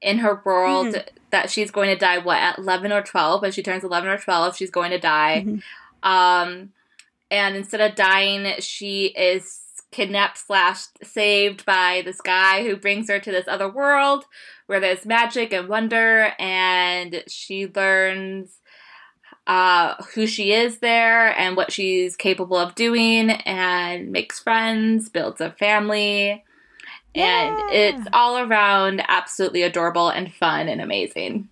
in 0.00 0.18
her 0.18 0.40
world 0.44 0.88
Mhm. 0.94 1.06
that 1.30 1.50
she's 1.50 1.70
going 1.70 1.88
to 1.90 1.96
die 1.96 2.18
what 2.18 2.38
at 2.38 2.58
11 2.58 2.92
or 2.92 3.02
12 3.02 3.42
when 3.42 3.52
she 3.52 3.62
turns 3.62 3.84
11 3.84 4.08
or 4.08 4.16
12 4.18 4.56
she's 4.56 4.70
going 4.70 4.90
to 4.90 4.98
die 4.98 5.44
Mhm. 5.46 5.62
um 6.02 6.72
and 7.30 7.56
instead 7.56 7.80
of 7.80 7.94
dying 7.94 8.54
she 8.60 9.06
is 9.06 9.60
kidnapped 9.90 10.38
slash 10.38 10.82
saved 11.02 11.64
by 11.64 12.02
this 12.04 12.20
guy 12.20 12.62
who 12.62 12.76
brings 12.76 13.08
her 13.08 13.18
to 13.18 13.30
this 13.32 13.48
other 13.48 13.68
world 13.68 14.24
where 14.66 14.80
there's 14.80 15.06
magic 15.06 15.52
and 15.52 15.68
wonder 15.68 16.32
and 16.38 17.24
she 17.26 17.66
learns 17.66 18.60
uh, 19.46 19.94
who 20.14 20.26
she 20.26 20.52
is 20.52 20.78
there 20.80 21.28
and 21.38 21.56
what 21.56 21.72
she's 21.72 22.16
capable 22.16 22.56
of 22.58 22.74
doing 22.74 23.30
and 23.30 24.12
makes 24.12 24.38
friends 24.38 25.08
builds 25.08 25.40
a 25.40 25.50
family 25.52 26.44
and 27.18 27.58
it's 27.72 28.08
all 28.12 28.38
around 28.38 29.02
absolutely 29.08 29.62
adorable 29.62 30.08
and 30.08 30.32
fun 30.34 30.68
and 30.68 30.80
amazing 30.80 31.48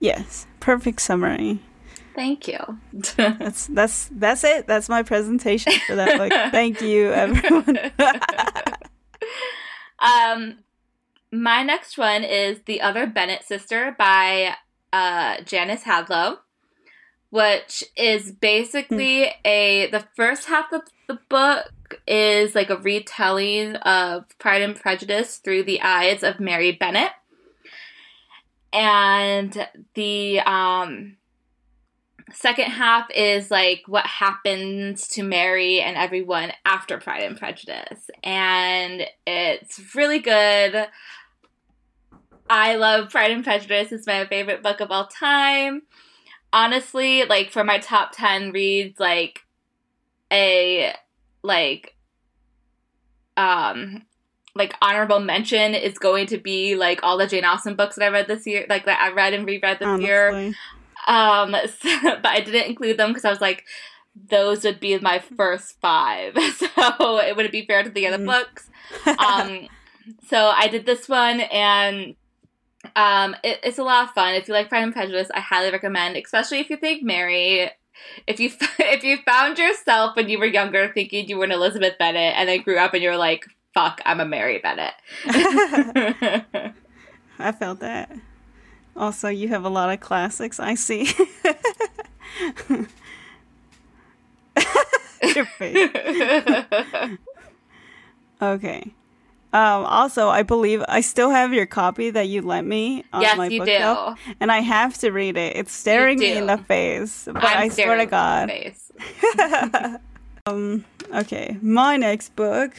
Yes, 0.00 0.46
perfect 0.60 1.00
summary. 1.00 1.60
thank 2.14 2.48
you 2.48 2.58
That's 3.16 3.66
that's 3.68 4.08
that's 4.12 4.44
it. 4.44 4.66
That's 4.66 4.88
my 4.88 5.02
presentation 5.02 5.72
for 5.86 5.94
that. 5.94 6.50
Thank 6.52 6.80
you, 6.82 7.12
everyone. 7.12 7.78
um, 9.98 10.58
my 11.30 11.62
next 11.62 11.96
one 11.96 12.24
is 12.24 12.60
The 12.66 12.80
Other 12.80 13.06
Bennet 13.06 13.44
Sister 13.44 13.94
by 13.98 14.54
uh, 14.92 15.40
Janice 15.44 15.84
Hadlow, 15.84 16.38
which 17.30 17.84
is 17.96 18.32
basically 18.32 19.32
a 19.44 19.88
the 19.90 20.04
first 20.16 20.46
half 20.46 20.72
of 20.72 20.82
the 21.06 21.18
book 21.28 21.70
is 22.06 22.54
like 22.54 22.70
a 22.70 22.76
retelling 22.76 23.76
of 23.76 24.24
Pride 24.38 24.62
and 24.62 24.76
Prejudice 24.76 25.38
through 25.38 25.64
the 25.64 25.80
eyes 25.82 26.22
of 26.22 26.40
Mary 26.40 26.72
Bennet. 26.72 27.12
And 28.72 29.68
the 29.94 30.40
um 30.40 31.16
second 32.32 32.70
half 32.70 33.10
is 33.14 33.50
like 33.50 33.82
what 33.86 34.06
happens 34.06 35.06
to 35.08 35.22
Mary 35.22 35.80
and 35.80 35.96
everyone 35.96 36.52
after 36.64 36.98
Pride 36.98 37.24
and 37.24 37.38
Prejudice. 37.38 38.10
And 38.22 39.06
it's 39.26 39.94
really 39.94 40.18
good. 40.18 40.86
I 42.48 42.76
love 42.76 43.10
Pride 43.10 43.30
and 43.30 43.44
Prejudice. 43.44 43.92
It's 43.92 44.06
my 44.06 44.26
favorite 44.26 44.62
book 44.62 44.80
of 44.80 44.90
all 44.90 45.06
time. 45.06 45.82
Honestly, 46.52 47.24
like 47.24 47.50
for 47.50 47.64
my 47.64 47.78
top 47.78 48.12
10 48.12 48.52
reads, 48.52 49.00
like 49.00 49.40
a 50.30 50.94
like 51.42 51.94
um 53.36 54.02
like 54.54 54.74
honorable 54.82 55.18
mention 55.20 55.74
is 55.74 55.98
going 55.98 56.26
to 56.26 56.36
be 56.38 56.74
like 56.74 57.00
all 57.02 57.16
the 57.16 57.26
Jane 57.26 57.44
Austen 57.44 57.74
books 57.74 57.96
that 57.96 58.04
I 58.04 58.08
read 58.08 58.28
this 58.28 58.46
year, 58.46 58.66
like 58.68 58.84
that 58.84 59.00
I 59.00 59.10
read 59.12 59.32
and 59.32 59.46
reread 59.46 59.78
this 59.78 59.86
year. 60.02 60.52
Um, 61.08 61.56
so- 61.80 62.16
but 62.22 62.26
I 62.26 62.40
didn't 62.40 62.66
include 62.68 62.98
them 62.98 63.10
because 63.10 63.24
I 63.24 63.30
was 63.30 63.40
like, 63.40 63.64
those 64.28 64.62
would 64.64 64.78
be 64.78 64.98
my 64.98 65.20
first 65.20 65.80
five, 65.80 66.34
so 66.56 67.18
it 67.20 67.34
wouldn't 67.34 67.50
be 67.52 67.64
fair 67.64 67.82
to 67.82 67.88
the 67.88 68.06
other 68.06 68.18
Mm. 68.22 68.26
books. 68.26 68.68
Um, 69.18 69.68
so 70.28 70.48
I 70.54 70.68
did 70.68 70.84
this 70.84 71.08
one, 71.08 71.40
and 71.40 72.14
um, 72.94 73.34
it, 73.42 73.58
it's 73.62 73.78
a 73.78 73.82
lot 73.84 74.04
of 74.08 74.10
fun. 74.14 74.34
If 74.34 74.48
you 74.48 74.52
like 74.54 74.68
Pride 74.68 74.82
and 74.82 74.92
Prejudice, 74.92 75.28
I 75.32 75.40
highly 75.40 75.70
recommend, 75.70 76.16
especially 76.18 76.58
if 76.58 76.68
you 76.68 76.76
think 76.76 77.02
Mary. 77.02 77.70
If 78.26 78.40
you 78.40 78.50
if 78.78 79.04
you 79.04 79.18
found 79.24 79.58
yourself 79.58 80.16
when 80.16 80.28
you 80.28 80.38
were 80.38 80.46
younger 80.46 80.90
thinking 80.92 81.28
you 81.28 81.38
were 81.38 81.44
an 81.44 81.52
Elizabeth 81.52 81.98
Bennet, 81.98 82.34
and 82.36 82.48
then 82.48 82.62
grew 82.62 82.78
up 82.78 82.94
and 82.94 83.02
you're 83.02 83.16
like, 83.16 83.46
"Fuck, 83.74 84.00
I'm 84.04 84.20
a 84.20 84.24
Mary 84.24 84.58
Bennet." 84.58 84.94
I 87.38 87.52
felt 87.52 87.80
that. 87.80 88.12
Also, 88.94 89.28
you 89.28 89.48
have 89.48 89.64
a 89.64 89.70
lot 89.70 89.90
of 89.90 90.00
classics. 90.00 90.60
I 90.60 90.74
see. 90.74 91.08
Your 95.34 95.46
face. 95.46 95.90
Okay. 98.42 98.92
Um, 99.52 99.84
also, 99.84 100.28
I 100.28 100.42
believe 100.42 100.82
I 100.88 101.02
still 101.02 101.28
have 101.28 101.52
your 101.52 101.66
copy 101.66 102.08
that 102.08 102.26
you 102.28 102.40
lent 102.40 102.66
me 102.66 103.04
on 103.12 103.20
yes, 103.20 103.36
my 103.36 103.48
you 103.48 103.60
bookshelf, 103.60 104.18
do. 104.24 104.34
and 104.40 104.50
I 104.50 104.60
have 104.60 104.96
to 104.98 105.10
read 105.10 105.36
it. 105.36 105.56
It's 105.56 105.72
staring 105.72 106.18
me 106.18 106.32
in 106.32 106.46
the 106.46 106.56
face, 106.56 107.28
but 107.30 107.44
I'm 107.44 107.58
I 107.58 107.68
swear 107.68 107.98
to 107.98 108.06
God. 108.06 108.48
in 108.50 108.56
the 108.56 108.70
face. 108.70 110.00
um. 110.46 110.84
Okay, 111.14 111.58
my 111.60 111.98
next 111.98 112.34
book. 112.34 112.72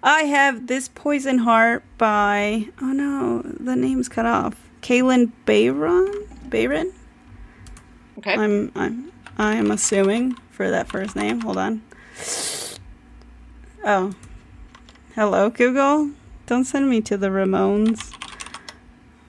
I 0.00 0.22
have 0.22 0.68
this 0.68 0.88
Poison 0.88 1.38
Heart 1.38 1.82
by 1.98 2.68
oh 2.80 2.92
no, 2.92 3.42
the 3.42 3.74
name's 3.74 4.08
cut 4.08 4.26
off. 4.26 4.54
Kalynn 4.82 5.32
Bayron. 5.44 6.28
Bayron. 6.48 6.92
Okay. 8.18 8.34
I'm 8.34 8.70
I'm 8.76 9.12
I'm 9.36 9.70
assuming 9.72 10.34
for 10.52 10.70
that 10.70 10.88
first 10.88 11.16
name. 11.16 11.40
Hold 11.40 11.58
on. 11.58 11.82
Oh. 13.84 14.14
Hello, 15.18 15.50
Google. 15.50 16.10
Don't 16.46 16.64
send 16.64 16.88
me 16.88 17.00
to 17.00 17.16
the 17.16 17.26
Ramones. 17.26 18.14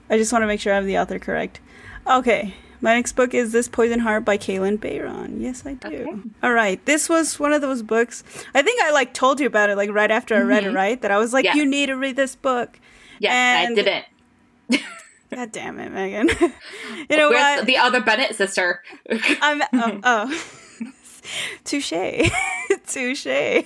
I 0.08 0.16
just 0.18 0.32
want 0.32 0.44
to 0.44 0.46
make 0.46 0.60
sure 0.60 0.72
I 0.72 0.76
have 0.76 0.86
the 0.86 0.96
author 0.98 1.18
correct. 1.18 1.58
Okay. 2.06 2.54
My 2.80 2.94
next 2.94 3.14
book 3.14 3.34
is 3.34 3.50
This 3.50 3.66
Poison 3.66 3.98
Heart 3.98 4.24
by 4.24 4.38
Kalynn 4.38 4.78
Bayron. 4.78 5.40
Yes, 5.40 5.66
I 5.66 5.74
do. 5.74 5.88
Okay. 5.88 6.06
All 6.44 6.52
right. 6.52 6.82
This 6.84 7.08
was 7.08 7.40
one 7.40 7.52
of 7.52 7.60
those 7.60 7.82
books. 7.82 8.22
I 8.54 8.62
think 8.62 8.80
I 8.80 8.92
like 8.92 9.12
told 9.14 9.40
you 9.40 9.48
about 9.48 9.68
it 9.68 9.76
like 9.76 9.90
right 9.90 10.12
after 10.12 10.36
I 10.36 10.42
read 10.42 10.62
it, 10.62 10.70
Mhm. 10.70 10.76
right? 10.76 11.02
That 11.02 11.10
I 11.10 11.18
was 11.18 11.32
like, 11.32 11.44
you 11.56 11.66
need 11.66 11.86
to 11.86 11.94
read 11.96 12.14
this 12.14 12.36
book. 12.36 12.78
Yes, 13.18 13.32
and- 13.32 13.72
I 13.72 13.74
didn't. 13.74 14.84
God 15.34 15.50
damn 15.50 15.80
it, 15.80 15.90
Megan. 15.90 16.28
you 17.10 17.16
know 17.16 17.30
Where's 17.30 17.56
what? 17.58 17.66
the 17.66 17.78
other 17.78 18.00
Bennet 18.00 18.36
sister? 18.36 18.80
I'm 19.42 19.60
oh, 19.72 20.00
oh. 20.04 20.44
touche, 21.64 22.30
touche. 22.86 23.64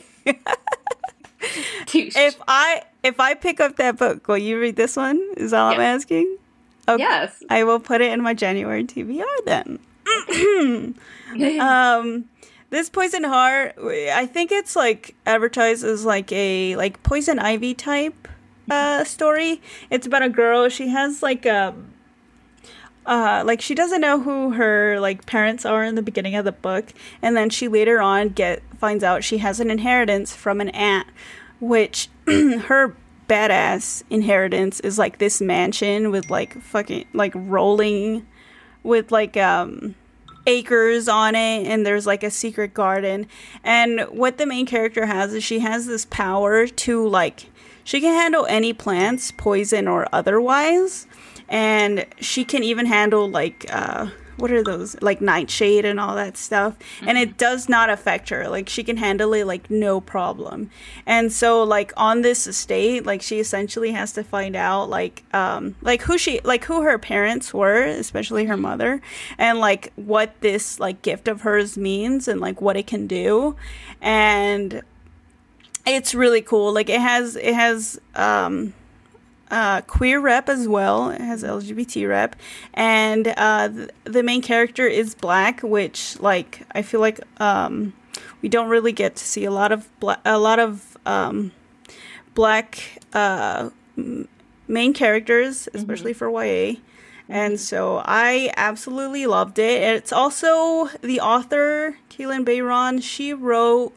If 2.16 2.40
I 2.48 2.82
if 3.02 3.20
I 3.20 3.34
pick 3.34 3.60
up 3.60 3.76
that 3.76 3.98
book, 3.98 4.26
will 4.28 4.38
you 4.38 4.58
read 4.60 4.76
this 4.76 4.96
one? 4.96 5.20
Is 5.36 5.52
all 5.52 5.72
I'm 5.72 5.80
asking. 5.80 6.38
Okay. 6.88 7.02
Yes. 7.02 7.42
I 7.48 7.64
will 7.64 7.80
put 7.80 8.00
it 8.00 8.12
in 8.12 8.22
my 8.22 8.34
January 8.34 8.84
TBR 8.84 9.24
then. 9.46 9.78
um, 11.60 12.24
this 12.70 12.90
Poison 12.90 13.24
Heart, 13.24 13.76
I 13.78 14.26
think 14.26 14.52
it's 14.52 14.76
like 14.76 15.14
advertised 15.26 15.84
as 15.84 16.04
like 16.04 16.30
a 16.32 16.76
like 16.76 17.02
Poison 17.02 17.38
Ivy 17.38 17.74
type 17.74 18.28
uh 18.70 19.04
story. 19.04 19.60
It's 19.90 20.06
about 20.06 20.22
a 20.22 20.28
girl. 20.28 20.68
She 20.68 20.88
has 20.88 21.22
like 21.22 21.46
a 21.46 21.74
uh 23.06 23.42
like 23.44 23.60
she 23.60 23.74
doesn't 23.74 24.00
know 24.00 24.20
who 24.20 24.52
her 24.52 24.98
like 25.00 25.26
parents 25.26 25.64
are 25.64 25.84
in 25.84 25.94
the 25.94 26.02
beginning 26.02 26.34
of 26.34 26.44
the 26.44 26.52
book 26.52 26.92
and 27.20 27.36
then 27.36 27.50
she 27.50 27.68
later 27.68 28.00
on 28.00 28.28
get 28.28 28.62
finds 28.78 29.04
out 29.04 29.22
she 29.22 29.38
has 29.38 29.60
an 29.60 29.70
inheritance 29.70 30.34
from 30.34 30.60
an 30.60 30.68
aunt 30.70 31.06
which 31.60 32.08
her 32.26 32.94
badass 33.28 34.02
inheritance 34.10 34.80
is 34.80 34.98
like 34.98 35.18
this 35.18 35.40
mansion 35.40 36.10
with 36.10 36.30
like 36.30 36.60
fucking 36.60 37.06
like 37.12 37.32
rolling 37.34 38.26
with 38.82 39.10
like 39.10 39.36
um 39.36 39.94
acres 40.46 41.08
on 41.08 41.34
it 41.34 41.66
and 41.66 41.86
there's 41.86 42.06
like 42.06 42.22
a 42.22 42.30
secret 42.30 42.74
garden. 42.74 43.26
And 43.62 44.00
what 44.10 44.38
the 44.38 44.46
main 44.46 44.66
character 44.66 45.06
has 45.06 45.32
is 45.34 45.44
she 45.44 45.60
has 45.60 45.86
this 45.86 46.04
power 46.06 46.66
to 46.66 47.08
like 47.08 47.50
she 47.82 48.00
can 48.00 48.14
handle 48.14 48.46
any 48.46 48.72
plants 48.72 49.30
poison 49.30 49.88
or 49.88 50.06
otherwise 50.12 51.06
and 51.48 52.06
she 52.20 52.44
can 52.44 52.62
even 52.62 52.86
handle 52.86 53.28
like 53.28 53.66
uh 53.70 54.08
what 54.36 54.50
are 54.50 54.62
those? 54.62 55.00
Like 55.00 55.20
nightshade 55.20 55.84
and 55.84 56.00
all 56.00 56.14
that 56.16 56.36
stuff. 56.36 56.76
And 57.02 57.16
it 57.18 57.38
does 57.38 57.68
not 57.68 57.90
affect 57.90 58.30
her. 58.30 58.48
Like 58.48 58.68
she 58.68 58.82
can 58.82 58.96
handle 58.96 59.32
it 59.34 59.46
like 59.46 59.70
no 59.70 60.00
problem. 60.00 60.70
And 61.06 61.32
so 61.32 61.62
like 61.62 61.92
on 61.96 62.22
this 62.22 62.46
estate 62.46 63.06
like 63.06 63.22
she 63.22 63.38
essentially 63.38 63.92
has 63.92 64.12
to 64.12 64.24
find 64.24 64.56
out 64.56 64.90
like 64.90 65.24
um 65.32 65.76
like 65.82 66.02
who 66.02 66.18
she 66.18 66.40
like 66.44 66.64
who 66.64 66.82
her 66.82 66.98
parents 66.98 67.54
were 67.54 67.84
especially 67.84 68.46
her 68.46 68.56
mother 68.56 69.00
and 69.38 69.58
like 69.58 69.92
what 69.96 70.40
this 70.40 70.80
like 70.80 71.02
gift 71.02 71.28
of 71.28 71.42
hers 71.42 71.76
means 71.76 72.28
and 72.28 72.40
like 72.40 72.60
what 72.60 72.76
it 72.76 72.86
can 72.86 73.06
do. 73.06 73.56
And 74.00 74.82
it's 75.86 76.14
really 76.14 76.42
cool. 76.42 76.72
Like 76.72 76.88
it 76.88 77.00
has 77.00 77.36
it 77.36 77.54
has 77.54 78.00
um 78.14 78.74
uh, 79.50 79.80
queer 79.82 80.20
rep 80.20 80.48
as 80.48 80.66
well. 80.68 81.10
It 81.10 81.20
has 81.20 81.42
LGBT 81.42 82.08
rep, 82.08 82.36
and 82.72 83.32
uh, 83.36 83.68
th- 83.68 83.90
the 84.04 84.22
main 84.22 84.42
character 84.42 84.86
is 84.86 85.14
black, 85.14 85.60
which 85.60 86.18
like 86.20 86.62
I 86.72 86.82
feel 86.82 87.00
like 87.00 87.20
um, 87.40 87.92
we 88.42 88.48
don't 88.48 88.68
really 88.68 88.92
get 88.92 89.16
to 89.16 89.24
see 89.24 89.44
a 89.44 89.50
lot 89.50 89.72
of 89.72 89.88
bla- 90.00 90.20
a 90.24 90.38
lot 90.38 90.58
of 90.58 90.96
um, 91.06 91.52
black 92.34 93.00
uh, 93.12 93.70
m- 93.96 94.28
main 94.68 94.92
characters, 94.92 95.68
especially 95.74 96.12
for 96.12 96.28
YA. 96.30 96.76
And 97.28 97.58
so 97.58 98.02
I 98.04 98.52
absolutely 98.56 99.26
loved 99.26 99.58
it. 99.58 99.82
It's 99.82 100.12
also 100.12 100.88
the 101.00 101.20
author, 101.20 101.96
Kalynn 102.10 102.44
Bayron, 102.44 103.02
she 103.02 103.32
wrote 103.32 103.94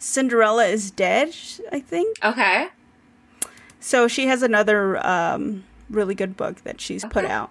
Cinderella 0.00 0.66
is 0.66 0.90
Dead, 0.90 1.28
I 1.70 1.78
think. 1.78 2.16
Okay. 2.24 2.68
So 3.84 4.08
she 4.08 4.28
has 4.28 4.42
another 4.42 4.96
um, 5.06 5.62
really 5.90 6.14
good 6.14 6.38
book 6.38 6.64
that 6.64 6.80
she's 6.80 7.04
put 7.04 7.26
out, 7.26 7.50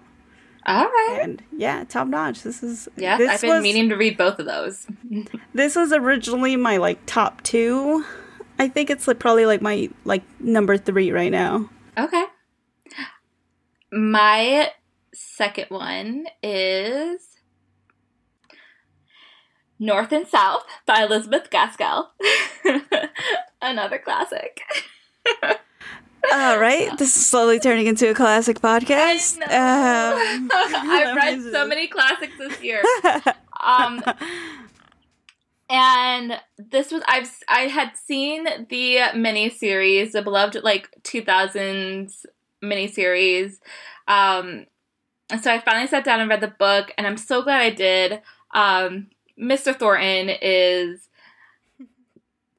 All 0.66 0.84
right. 0.84 1.20
and 1.22 1.40
yeah, 1.56 1.84
top 1.84 2.08
notch. 2.08 2.42
This 2.42 2.60
is 2.60 2.88
Yeah, 2.96 3.16
This 3.18 3.30
I've 3.30 3.40
been 3.40 3.50
was 3.50 3.62
meaning 3.62 3.88
to 3.90 3.94
read 3.94 4.16
both 4.16 4.40
of 4.40 4.46
those. 4.46 4.84
this 5.54 5.76
was 5.76 5.92
originally 5.92 6.56
my 6.56 6.78
like 6.78 6.98
top 7.06 7.40
two. 7.44 8.04
I 8.58 8.66
think 8.66 8.90
it's 8.90 9.06
like 9.06 9.20
probably 9.20 9.46
like 9.46 9.62
my 9.62 9.88
like 10.04 10.24
number 10.40 10.76
three 10.76 11.12
right 11.12 11.30
now. 11.30 11.70
Okay. 11.96 12.24
My 13.92 14.72
second 15.14 15.66
one 15.68 16.26
is 16.42 17.20
North 19.78 20.10
and 20.10 20.26
South 20.26 20.64
by 20.84 21.04
Elizabeth 21.04 21.48
Gaskell. 21.48 22.10
Another 23.62 24.00
classic. 24.00 24.62
All 26.32 26.58
right, 26.58 26.96
this 26.98 27.16
is 27.16 27.26
slowly 27.26 27.58
turning 27.58 27.86
into 27.86 28.10
a 28.10 28.14
classic 28.14 28.60
podcast. 28.60 29.38
I 29.46 30.40
um, 30.40 30.50
I've 30.54 31.16
read 31.16 31.42
so 31.42 31.66
many 31.66 31.88
classics 31.88 32.34
this 32.38 32.62
year. 32.62 32.82
Um, 33.66 34.02
and 35.70 36.38
this 36.58 36.92
was 36.92 37.02
I've 37.08 37.30
I 37.48 37.60
had 37.62 37.96
seen 37.96 38.44
the 38.44 38.96
miniseries, 39.14 40.12
the 40.12 40.20
beloved 40.20 40.62
like 40.62 40.90
2000s 41.02 42.26
miniseries. 42.62 43.54
Um, 44.06 44.66
and 45.30 45.42
so 45.42 45.50
I 45.50 45.60
finally 45.60 45.86
sat 45.86 46.04
down 46.04 46.20
and 46.20 46.28
read 46.28 46.42
the 46.42 46.48
book, 46.48 46.92
and 46.98 47.06
I'm 47.06 47.16
so 47.16 47.42
glad 47.42 47.62
I 47.62 47.70
did. 47.70 48.20
Um, 48.52 49.08
Mr. 49.40 49.74
Thornton 49.74 50.30
is 50.42 51.08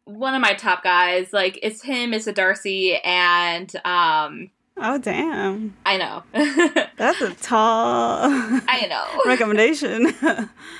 one 0.05 0.33
of 0.35 0.41
my 0.41 0.53
top 0.53 0.83
guys. 0.83 1.33
Like 1.33 1.59
it's 1.61 1.81
him, 1.83 2.13
it's 2.13 2.27
a 2.27 2.31
Darcy, 2.33 2.95
and 3.03 3.73
um, 3.85 4.49
oh 4.77 4.97
damn, 4.97 5.75
I 5.85 5.97
know, 5.97 6.23
that's 6.97 7.21
a 7.21 7.33
tall 7.35 8.29
I 8.31 8.87
know. 8.89 9.21
recommendation. 9.25 10.13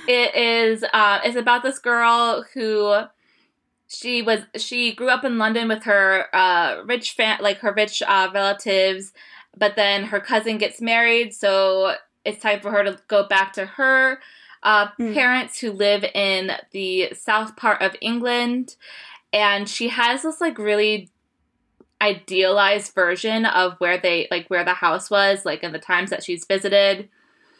It 0.07 0.35
is 0.35 0.83
uh, 0.93 1.19
it's 1.23 1.35
about 1.37 1.63
this 1.63 1.79
girl 1.79 2.45
who 2.53 3.03
she 3.87 4.21
was 4.21 4.41
she 4.57 4.93
grew 4.93 5.09
up 5.09 5.23
in 5.23 5.37
London 5.37 5.67
with 5.67 5.83
her 5.83 6.27
uh, 6.35 6.81
rich 6.85 7.11
fan 7.11 7.37
like 7.41 7.59
her 7.59 7.73
rich 7.73 8.01
uh, 8.05 8.29
relatives, 8.33 9.13
but 9.57 9.75
then 9.75 10.05
her 10.05 10.19
cousin 10.19 10.57
gets 10.57 10.81
married, 10.81 11.33
so 11.33 11.95
it's 12.23 12.41
time 12.41 12.59
for 12.59 12.71
her 12.71 12.83
to 12.83 12.99
go 13.07 13.27
back 13.27 13.53
to 13.53 13.65
her 13.65 14.19
uh, 14.63 14.87
Mm. 14.99 15.13
parents 15.13 15.59
who 15.59 15.71
live 15.71 16.03
in 16.15 16.51
the 16.71 17.13
south 17.13 17.55
part 17.55 17.83
of 17.83 17.95
England, 18.01 18.75
and 19.35 19.69
she 19.69 19.89
has 19.89 20.23
this 20.23 20.41
like 20.41 20.57
really 20.57 21.09
idealized 22.01 22.93
version 22.93 23.45
of 23.45 23.75
where 23.79 23.97
they 23.97 24.27
like 24.31 24.47
where 24.47 24.65
the 24.65 24.73
house 24.73 25.09
was 25.09 25.45
like 25.45 25.63
in 25.63 25.71
the 25.71 25.79
times 25.79 26.09
that 26.09 26.23
she's 26.23 26.45
visited 26.45 27.09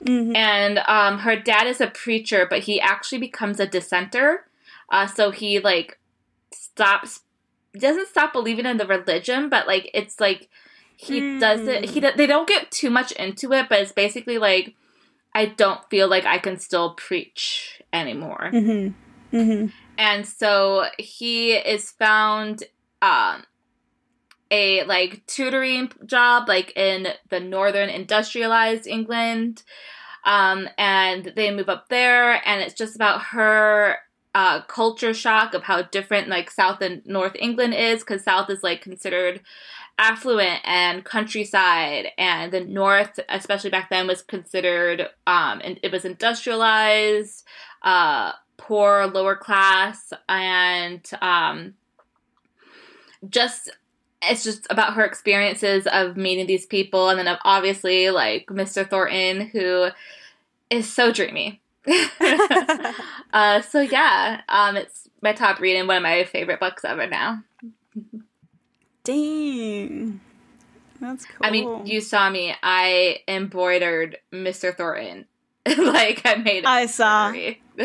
Mhm. 0.03 0.35
and 0.35 0.79
um, 0.87 1.19
her 1.19 1.37
dad 1.37 1.67
is 1.67 1.79
a 1.79 1.87
preacher, 1.87 2.45
but 2.49 2.59
he 2.63 2.81
actually 2.81 3.17
becomes 3.17 3.61
a 3.61 3.65
dissenter. 3.65 4.45
Uh, 4.89 5.07
so 5.07 5.31
he 5.31 5.59
like 5.59 5.97
stops, 6.51 7.21
doesn't 7.79 8.09
stop 8.09 8.33
believing 8.33 8.65
in 8.65 8.75
the 8.75 8.85
religion, 8.85 9.47
but 9.49 9.67
like 9.67 9.89
it's 9.93 10.19
like 10.19 10.49
he 10.97 11.39
doesn't 11.39 11.85
He 11.85 12.01
do- 12.01 12.11
they 12.15 12.27
don't 12.27 12.47
get 12.47 12.71
too 12.71 12.89
much 12.89 13.13
into 13.13 13.53
it, 13.53 13.67
but 13.69 13.79
it's 13.79 13.93
basically 13.93 14.37
like 14.37 14.75
I 15.33 15.45
don't 15.45 15.79
feel 15.89 16.09
like 16.09 16.25
I 16.25 16.39
can 16.39 16.59
still 16.59 16.93
preach 16.93 17.81
anymore. 17.93 18.49
Mhm. 18.53 18.93
Mhm. 19.31 19.71
And 19.97 20.27
so 20.27 20.85
he 20.97 21.53
is 21.53 21.91
found 21.91 22.63
um 23.01 23.43
a 24.51 24.83
like 24.83 25.25
tutoring 25.25 25.91
job 26.05 26.47
like 26.47 26.75
in 26.75 27.07
the 27.29 27.39
northern 27.39 27.89
industrialized 27.89 28.87
England. 28.87 29.63
Um 30.23 30.69
and 30.77 31.33
they 31.35 31.51
move 31.51 31.69
up 31.69 31.89
there 31.89 32.47
and 32.47 32.61
it's 32.61 32.73
just 32.73 32.95
about 32.95 33.21
her 33.21 33.97
uh 34.33 34.61
culture 34.61 35.13
shock 35.13 35.53
of 35.53 35.63
how 35.63 35.81
different 35.83 36.27
like 36.27 36.51
South 36.51 36.81
and 36.81 37.05
North 37.05 37.35
England 37.39 37.73
is 37.73 38.03
cuz 38.03 38.23
South 38.23 38.49
is 38.49 38.63
like 38.63 38.81
considered 38.81 39.41
affluent 39.97 40.59
and 40.65 41.05
countryside 41.05 42.07
and 42.17 42.51
the 42.51 42.59
north 42.59 43.17
especially 43.29 43.69
back 43.69 43.89
then 43.89 44.07
was 44.07 44.21
considered 44.21 45.07
um 45.25 45.61
and 45.63 45.79
it 45.83 45.91
was 45.91 46.03
industrialized 46.03 47.45
uh 47.83 48.33
poor 48.57 49.07
lower 49.07 49.35
class 49.35 50.13
and 50.29 51.09
um 51.21 51.73
just 53.29 53.71
it's 54.21 54.43
just 54.43 54.65
about 54.69 54.93
her 54.93 55.03
experiences 55.03 55.87
of 55.91 56.17
meeting 56.17 56.47
these 56.47 56.65
people 56.65 57.09
and 57.09 57.19
then 57.19 57.27
of 57.27 57.37
obviously 57.43 58.09
like 58.09 58.47
Mr. 58.47 58.89
Thornton 58.89 59.47
who 59.47 59.89
is 60.69 60.91
so 60.91 61.11
dreamy. 61.11 61.61
uh 63.33 63.61
so 63.61 63.81
yeah, 63.81 64.41
um 64.49 64.77
it's 64.77 65.09
my 65.21 65.33
top 65.33 65.59
read 65.59 65.77
and 65.77 65.87
one 65.87 65.97
of 65.97 66.03
my 66.03 66.23
favorite 66.23 66.59
books 66.59 66.85
ever 66.85 67.07
now. 67.07 67.43
Dang, 69.03 70.19
that's 70.99 71.25
cool. 71.25 71.45
I 71.45 71.51
mean, 71.51 71.85
you 71.85 72.01
saw 72.01 72.29
me. 72.29 72.55
I 72.63 73.19
embroidered 73.27 74.17
Mr. 74.33 74.75
Thornton. 74.75 75.25
like 75.77 76.21
I 76.25 76.35
made 76.35 76.59
it. 76.59 76.65
I 76.65 76.85
saw. 76.85 77.33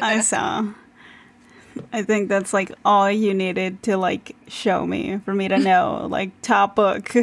I 0.01 0.21
saw. 0.23 0.73
I 1.93 2.03
think 2.03 2.29
that's 2.29 2.53
like 2.53 2.73
all 2.85 3.11
you 3.11 3.33
needed 3.33 3.83
to 3.85 3.97
like 3.97 4.37
show 4.49 4.87
me 4.87 5.19
for 5.25 5.33
me 5.35 5.49
to 5.49 5.59
know 5.69 6.07
like 6.11 6.31
top 6.43 6.77
book. 6.77 7.15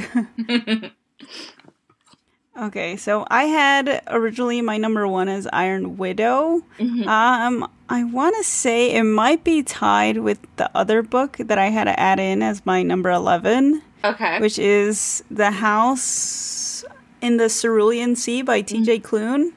okay, 2.60 2.97
so 2.97 3.26
I 3.30 3.43
had 3.43 4.01
originally 4.08 4.62
my 4.62 4.78
number 4.78 5.08
one 5.08 5.30
as 5.30 5.47
Iron 5.53 5.97
Widow. 5.97 6.62
Mhm. 6.80 7.05
Um, 7.08 7.70
I 7.89 8.03
want 8.03 8.36
to 8.38 8.43
say 8.43 8.91
it 8.95 9.03
might 9.03 9.43
be 9.43 9.64
tied 9.64 10.18
with 10.18 10.39
the 10.58 10.70
other 10.76 11.01
book 11.03 11.38
that 11.38 11.58
I 11.58 11.68
had 11.68 11.86
to 11.86 11.97
add 11.99 12.20
in 12.20 12.41
as 12.41 12.66
my 12.66 12.84
number 12.84 13.10
eleven, 13.12 13.82
Okay. 14.03 14.39
which 14.39 14.58
is 14.60 15.24
The 15.30 15.51
House 15.51 16.84
in 17.22 17.38
the 17.38 17.49
Cerulean 17.49 18.16
Sea 18.16 18.41
by 18.41 18.62
T.J. 18.62 18.99
Klune. 18.99 19.51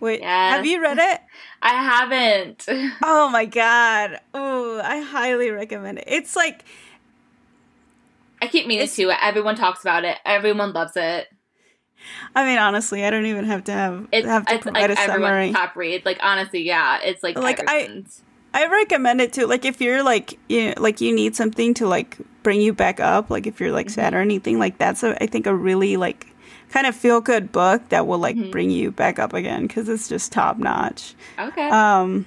Wait, 0.00 0.20
Yes. 0.20 0.56
have 0.56 0.66
you 0.66 0.80
read 0.80 0.98
it? 0.98 1.20
I 1.62 1.74
haven't. 1.82 2.66
Oh 3.02 3.28
my 3.30 3.44
god! 3.44 4.20
Oh, 4.34 4.80
I 4.82 5.00
highly 5.00 5.50
recommend 5.50 5.98
it. 5.98 6.04
It's 6.06 6.36
like 6.36 6.64
I 8.40 8.46
keep 8.46 8.66
meaning 8.66 8.86
to. 8.88 9.10
Everyone 9.24 9.56
talks 9.56 9.80
about 9.80 10.04
it. 10.04 10.16
Everyone 10.24 10.72
loves 10.72 10.92
it. 10.96 11.28
I 12.34 12.44
mean, 12.44 12.58
honestly, 12.58 13.04
I 13.04 13.10
don't 13.10 13.26
even 13.26 13.44
have 13.44 13.64
to 13.64 13.72
have 13.72 14.06
It's, 14.12 14.26
have 14.26 14.46
to 14.46 14.54
it's 14.54 14.62
provide 14.62 14.90
like 14.90 14.98
a 14.98 15.06
summary. 15.06 15.52
top 15.52 15.74
read. 15.74 16.04
Like 16.04 16.18
honestly, 16.22 16.62
yeah, 16.62 17.00
it's 17.02 17.22
like 17.22 17.36
Like, 17.36 17.68
I- 17.68 17.80
everyone's. 17.82 18.22
I 18.54 18.66
recommend 18.66 19.20
it 19.20 19.32
too. 19.34 19.46
Like 19.46 19.64
if 19.66 19.80
you're 19.80 20.02
like 20.02 20.38
you 20.48 20.68
know, 20.68 20.74
like 20.78 21.00
you 21.02 21.14
need 21.14 21.36
something 21.36 21.74
to 21.74 21.86
like 21.86 22.16
bring 22.42 22.60
you 22.62 22.72
back 22.72 22.98
up. 22.98 23.28
Like 23.30 23.46
if 23.46 23.60
you're 23.60 23.72
like 23.72 23.86
mm-hmm. 23.86 23.94
sad 23.94 24.14
or 24.14 24.20
anything, 24.20 24.58
like 24.58 24.78
that's 24.78 25.02
a 25.02 25.22
I 25.22 25.26
think 25.26 25.46
a 25.46 25.54
really 25.54 25.96
like 25.98 26.28
kind 26.70 26.86
of 26.86 26.94
feel 26.94 27.20
good 27.20 27.50
book 27.52 27.88
that 27.88 28.06
will 28.06 28.18
like 28.18 28.36
Mhm. 28.36 28.50
bring 28.50 28.70
you 28.70 28.90
back 28.90 29.18
up 29.18 29.32
again 29.32 29.66
because 29.66 29.88
it's 29.88 30.08
just 30.08 30.32
top 30.32 30.58
notch. 30.58 31.14
okay. 31.38 31.68
Um, 31.68 32.26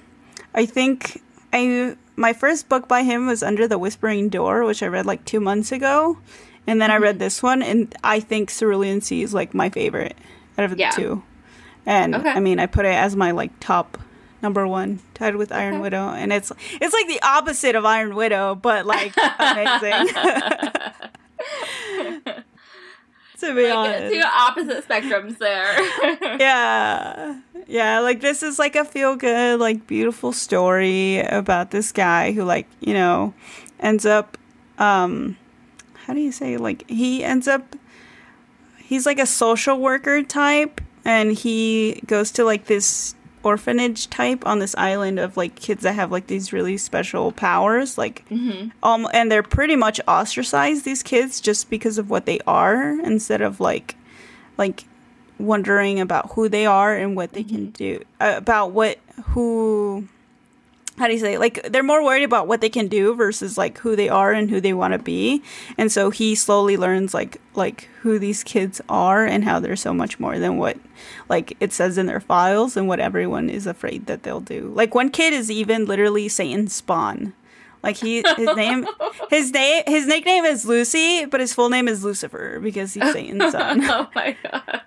I 0.54 0.66
think 0.66 1.22
I 1.52 1.96
my 2.16 2.32
first 2.32 2.68
book 2.68 2.88
by 2.88 3.02
him 3.02 3.26
was 3.26 3.42
Under 3.42 3.66
the 3.66 3.78
Whispering 3.78 4.28
Door, 4.28 4.64
which 4.64 4.82
I 4.82 4.86
read 4.86 5.06
like 5.06 5.24
two 5.24 5.40
months 5.40 5.72
ago, 5.72 6.18
and 6.66 6.80
then 6.80 6.90
I 6.90 6.96
read 6.98 7.18
this 7.18 7.42
one, 7.42 7.62
and 7.62 7.94
I 8.04 8.20
think 8.20 8.50
Cerulean 8.50 9.00
Sea 9.00 9.22
is 9.22 9.32
like 9.32 9.54
my 9.54 9.70
favorite 9.70 10.16
out 10.58 10.64
of 10.66 10.76
the 10.76 10.86
two. 10.94 11.22
And 11.86 12.14
Okay. 12.14 12.30
I 12.30 12.38
mean, 12.40 12.58
I 12.60 12.66
put 12.66 12.84
it 12.84 12.94
as 12.94 13.16
my 13.16 13.30
like 13.30 13.50
top 13.60 13.98
number 14.42 14.66
one, 14.68 14.98
tied 15.14 15.36
with 15.36 15.52
Iron 15.52 15.74
Okay. 15.74 15.82
Widow, 15.82 16.08
and 16.10 16.32
it's 16.32 16.52
it's 16.80 16.92
like 16.92 17.06
the 17.08 17.20
opposite 17.22 17.74
of 17.76 17.84
Iron 17.86 18.14
Widow, 18.14 18.56
but 18.56 18.84
like 18.86 19.14
amazing. 19.38 20.08
to 23.42 23.54
be 23.54 23.64
like, 23.64 23.74
honest, 23.74 24.14
two 24.14 24.22
opposite 24.22 24.88
spectrums 24.88 25.38
there. 25.38 26.38
yeah 26.38 27.40
yeah 27.66 28.00
like 28.00 28.20
this 28.20 28.42
is 28.42 28.58
like 28.58 28.76
a 28.76 28.84
feel 28.84 29.16
good 29.16 29.58
like 29.60 29.86
beautiful 29.86 30.32
story 30.32 31.20
about 31.20 31.70
this 31.70 31.92
guy 31.92 32.32
who 32.32 32.44
like 32.44 32.66
you 32.80 32.94
know 32.94 33.32
ends 33.80 34.04
up 34.04 34.36
um 34.78 35.36
how 36.06 36.12
do 36.12 36.20
you 36.20 36.32
say 36.32 36.56
like 36.56 36.88
he 36.90 37.22
ends 37.22 37.46
up 37.46 37.76
he's 38.78 39.06
like 39.06 39.18
a 39.18 39.26
social 39.26 39.78
worker 39.78 40.22
type 40.22 40.80
and 41.04 41.32
he 41.32 42.00
goes 42.06 42.30
to 42.32 42.44
like 42.44 42.66
this 42.66 43.14
orphanage 43.44 44.08
type 44.08 44.46
on 44.46 44.58
this 44.58 44.74
island 44.76 45.18
of 45.18 45.36
like 45.36 45.54
kids 45.54 45.82
that 45.82 45.94
have 45.94 46.12
like 46.12 46.26
these 46.26 46.52
really 46.52 46.76
special 46.76 47.32
powers 47.32 47.98
like 47.98 48.26
hmm 48.28 48.68
um 48.82 49.06
and 49.12 49.30
they're 49.30 49.42
pretty 49.42 49.76
much 49.76 50.00
ostracized 50.06 50.84
these 50.84 51.02
kids 51.02 51.40
just 51.40 51.68
because 51.70 51.98
of 51.98 52.10
what 52.10 52.26
they 52.26 52.38
are 52.46 53.00
instead 53.00 53.40
of 53.40 53.60
like 53.60 53.96
like 54.58 54.84
wondering 55.38 55.98
about 56.00 56.32
who 56.32 56.48
they 56.48 56.66
are 56.66 56.94
and 56.96 57.16
what 57.16 57.32
they 57.32 57.42
can 57.42 57.70
do 57.70 58.00
uh, 58.20 58.34
about 58.36 58.70
what 58.70 58.98
who 59.26 60.06
how 60.98 61.06
do 61.06 61.14
you 61.14 61.18
say 61.18 61.38
like 61.38 61.62
they're 61.70 61.82
more 61.82 62.04
worried 62.04 62.22
about 62.22 62.46
what 62.46 62.60
they 62.60 62.68
can 62.68 62.86
do 62.86 63.14
versus 63.14 63.56
like 63.56 63.78
who 63.78 63.96
they 63.96 64.08
are 64.08 64.32
and 64.32 64.50
who 64.50 64.60
they 64.60 64.72
want 64.74 64.92
to 64.92 64.98
be. 64.98 65.42
And 65.78 65.90
so 65.90 66.10
he 66.10 66.34
slowly 66.34 66.76
learns 66.76 67.14
like 67.14 67.40
like 67.54 67.88
who 68.02 68.18
these 68.18 68.44
kids 68.44 68.80
are 68.88 69.24
and 69.24 69.44
how 69.44 69.58
they're 69.58 69.76
so 69.76 69.94
much 69.94 70.20
more 70.20 70.38
than 70.38 70.58
what 70.58 70.76
like 71.28 71.56
it 71.60 71.72
says 71.72 71.96
in 71.98 72.06
their 72.06 72.20
files 72.20 72.76
and 72.76 72.88
what 72.88 73.00
everyone 73.00 73.48
is 73.48 73.66
afraid 73.66 74.06
that 74.06 74.22
they'll 74.22 74.40
do. 74.40 74.70
Like 74.74 74.94
one 74.94 75.10
kid 75.10 75.32
is 75.32 75.50
even 75.50 75.86
literally 75.86 76.28
satan's 76.28 76.74
spawn. 76.74 77.32
Like 77.82 77.96
he 77.96 78.22
his 78.36 78.54
name 78.54 78.86
his 79.30 79.50
name 79.50 79.82
his 79.86 80.06
nickname 80.06 80.44
is 80.44 80.64
lucy 80.64 81.24
but 81.24 81.40
his 81.40 81.54
full 81.54 81.70
name 81.70 81.88
is 81.88 82.04
lucifer 82.04 82.60
because 82.60 82.94
he's 82.94 83.12
satan's 83.12 83.42
oh 83.46 83.50
son. 83.50 83.82
oh 83.84 84.08
my 84.14 84.36
gosh. 84.42 84.82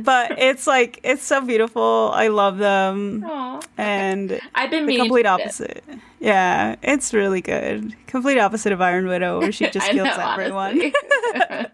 But 0.00 0.38
it's 0.38 0.66
like 0.66 1.00
it's 1.02 1.22
so 1.22 1.40
beautiful 1.40 2.10
i 2.14 2.28
love 2.28 2.58
them 2.58 3.24
Aw. 3.26 3.60
and 3.76 4.40
I've 4.54 4.70
been 4.70 4.86
the 4.86 4.96
complete 4.96 5.24
read 5.24 5.40
it. 5.40 5.42
opposite. 5.42 5.84
Yeah, 6.20 6.74
it's 6.82 7.14
really 7.14 7.40
good. 7.40 7.94
Complete 8.08 8.38
opposite 8.38 8.72
of 8.72 8.80
Iron 8.80 9.06
Widow, 9.06 9.38
where 9.38 9.52
she 9.52 9.70
just 9.70 9.88
kills 9.90 10.08
know, 10.16 10.30
everyone. 10.32 10.92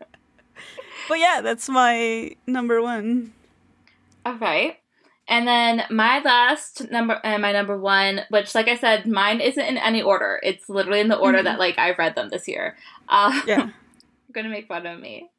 But 1.08 1.18
yeah, 1.18 1.40
that's 1.42 1.68
my 1.68 2.32
number 2.46 2.80
one. 2.82 3.32
All 4.24 4.36
right. 4.36 4.76
And 5.28 5.46
then 5.48 5.82
my 5.90 6.20
last 6.20 6.90
number 6.90 7.20
and 7.24 7.40
my 7.42 7.52
number 7.52 7.78
one, 7.78 8.22
which 8.30 8.54
like 8.54 8.68
I 8.68 8.76
said, 8.76 9.06
mine 9.06 9.40
isn't 9.40 9.62
in 9.64 9.78
any 9.78 10.02
order. 10.02 10.40
It's 10.42 10.68
literally 10.68 11.00
in 11.00 11.08
the 11.08 11.16
order 11.16 11.38
Mhm. 11.38 11.44
that 11.44 11.58
like 11.58 11.78
I 11.78 11.92
read 11.92 12.14
them 12.14 12.28
this 12.30 12.46
year. 12.48 12.76
Uh, 13.08 13.40
Yeah. 13.46 13.70
Gonna 14.34 14.48
make 14.48 14.66
fun 14.68 14.86
of 14.86 14.98
me. 15.00 15.30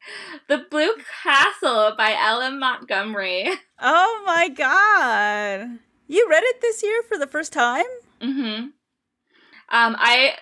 The 0.48 0.66
Blue 0.72 0.92
Castle 1.24 1.94
by 1.98 2.16
L.M. 2.18 2.60
Montgomery. 2.60 3.50
oh 3.82 4.24
my 4.26 4.48
god, 4.50 5.80
you 6.08 6.28
read 6.30 6.44
it 6.44 6.62
this 6.62 6.82
year 6.82 7.02
for 7.04 7.18
the 7.18 7.28
first 7.28 7.52
time? 7.54 7.86
Mm-hmm. 8.22 8.64
Um, 8.66 9.96
I 10.00 10.36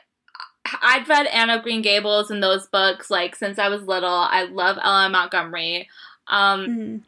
I'd 0.82 1.08
read 1.10 1.26
Anne 1.28 1.49
of 1.49 1.64
Green 1.64 1.82
Gables 1.82 2.30
and 2.32 2.41
those 2.43 2.68
books 2.68 3.10
like 3.10 3.36
since 3.36 3.58
I 3.60 3.70
was 3.70 3.82
little. 3.84 4.10
I 4.10 4.43
love 4.43 4.78
L.M. 4.82 5.12
Montgomery. 5.14 5.89
Um, 6.28 6.68
Mhm. 6.68 7.01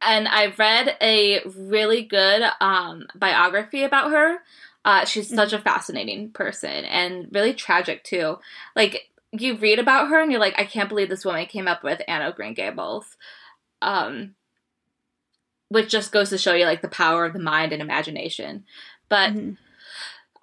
and 0.00 0.28
I 0.28 0.46
read 0.56 0.96
a 1.00 1.40
really 1.56 2.02
good 2.02 2.42
um, 2.60 3.06
biography 3.14 3.82
about 3.82 4.12
her. 4.12 4.38
Uh, 4.84 5.04
she's 5.04 5.28
such 5.28 5.52
a 5.52 5.58
fascinating 5.58 6.30
person 6.30 6.84
and 6.84 7.28
really 7.32 7.52
tragic 7.52 8.04
too. 8.04 8.38
Like 8.76 9.10
you 9.32 9.56
read 9.56 9.78
about 9.78 10.08
her 10.08 10.20
and 10.20 10.30
you're 10.30 10.40
like, 10.40 10.58
I 10.58 10.64
can't 10.64 10.88
believe 10.88 11.08
this 11.08 11.24
woman 11.24 11.46
came 11.46 11.68
up 11.68 11.82
with 11.84 12.02
Anne 12.08 12.22
of 12.22 12.34
Green 12.36 12.54
Gables. 12.54 13.16
Um, 13.82 14.34
which 15.68 15.90
just 15.90 16.12
goes 16.12 16.30
to 16.30 16.38
show 16.38 16.54
you 16.54 16.64
like 16.64 16.82
the 16.82 16.88
power 16.88 17.24
of 17.24 17.32
the 17.32 17.38
mind 17.38 17.72
and 17.72 17.82
imagination. 17.82 18.64
But 19.08 19.32
Mhm. 19.34 19.58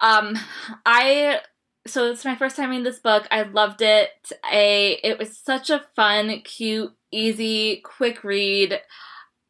um, 0.00 0.38
I 0.86 1.40
so 1.86 2.10
it's 2.10 2.24
my 2.24 2.34
first 2.34 2.56
time 2.56 2.70
reading 2.70 2.84
this 2.84 2.98
book. 2.98 3.28
I 3.30 3.42
loved 3.42 3.80
it. 3.82 4.10
A 4.52 4.94
it 5.04 5.18
was 5.18 5.38
such 5.38 5.70
a 5.70 5.86
fun, 5.96 6.40
cute, 6.42 6.92
easy, 7.12 7.80
quick 7.84 8.24
read, 8.24 8.80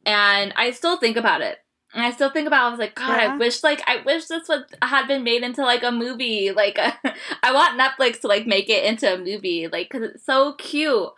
and 0.06 0.52
I 0.56 0.72
still 0.72 0.98
think 0.98 1.16
about 1.16 1.42
it. 1.42 1.58
And 1.96 2.04
I 2.04 2.10
still 2.12 2.30
think 2.30 2.46
about. 2.46 2.64
It. 2.64 2.66
I 2.66 2.70
was 2.70 2.78
like, 2.78 2.94
God, 2.94 3.08
Yeah. 3.16 3.32
I 3.32 3.36
wish 3.38 3.64
like 3.64 3.82
I 3.86 4.02
wish 4.04 4.26
this 4.26 4.48
would 4.48 4.64
had 4.82 5.06
been 5.08 5.24
made 5.24 5.42
into 5.42 5.62
like 5.62 5.82
a 5.82 5.90
movie. 5.90 6.50
Like 6.54 6.78
I 6.78 7.52
want 7.52 7.80
Netflix 7.80 8.20
to 8.20 8.28
like 8.28 8.46
make 8.46 8.68
it 8.68 8.84
into 8.84 9.12
a 9.12 9.18
movie, 9.18 9.66
like 9.66 9.88
because 9.90 10.10
it's 10.10 10.24
so 10.24 10.52
cute. 10.54 11.08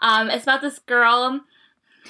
Um, 0.00 0.28
it's 0.28 0.42
about 0.42 0.60
this 0.62 0.78
girl 0.80 1.40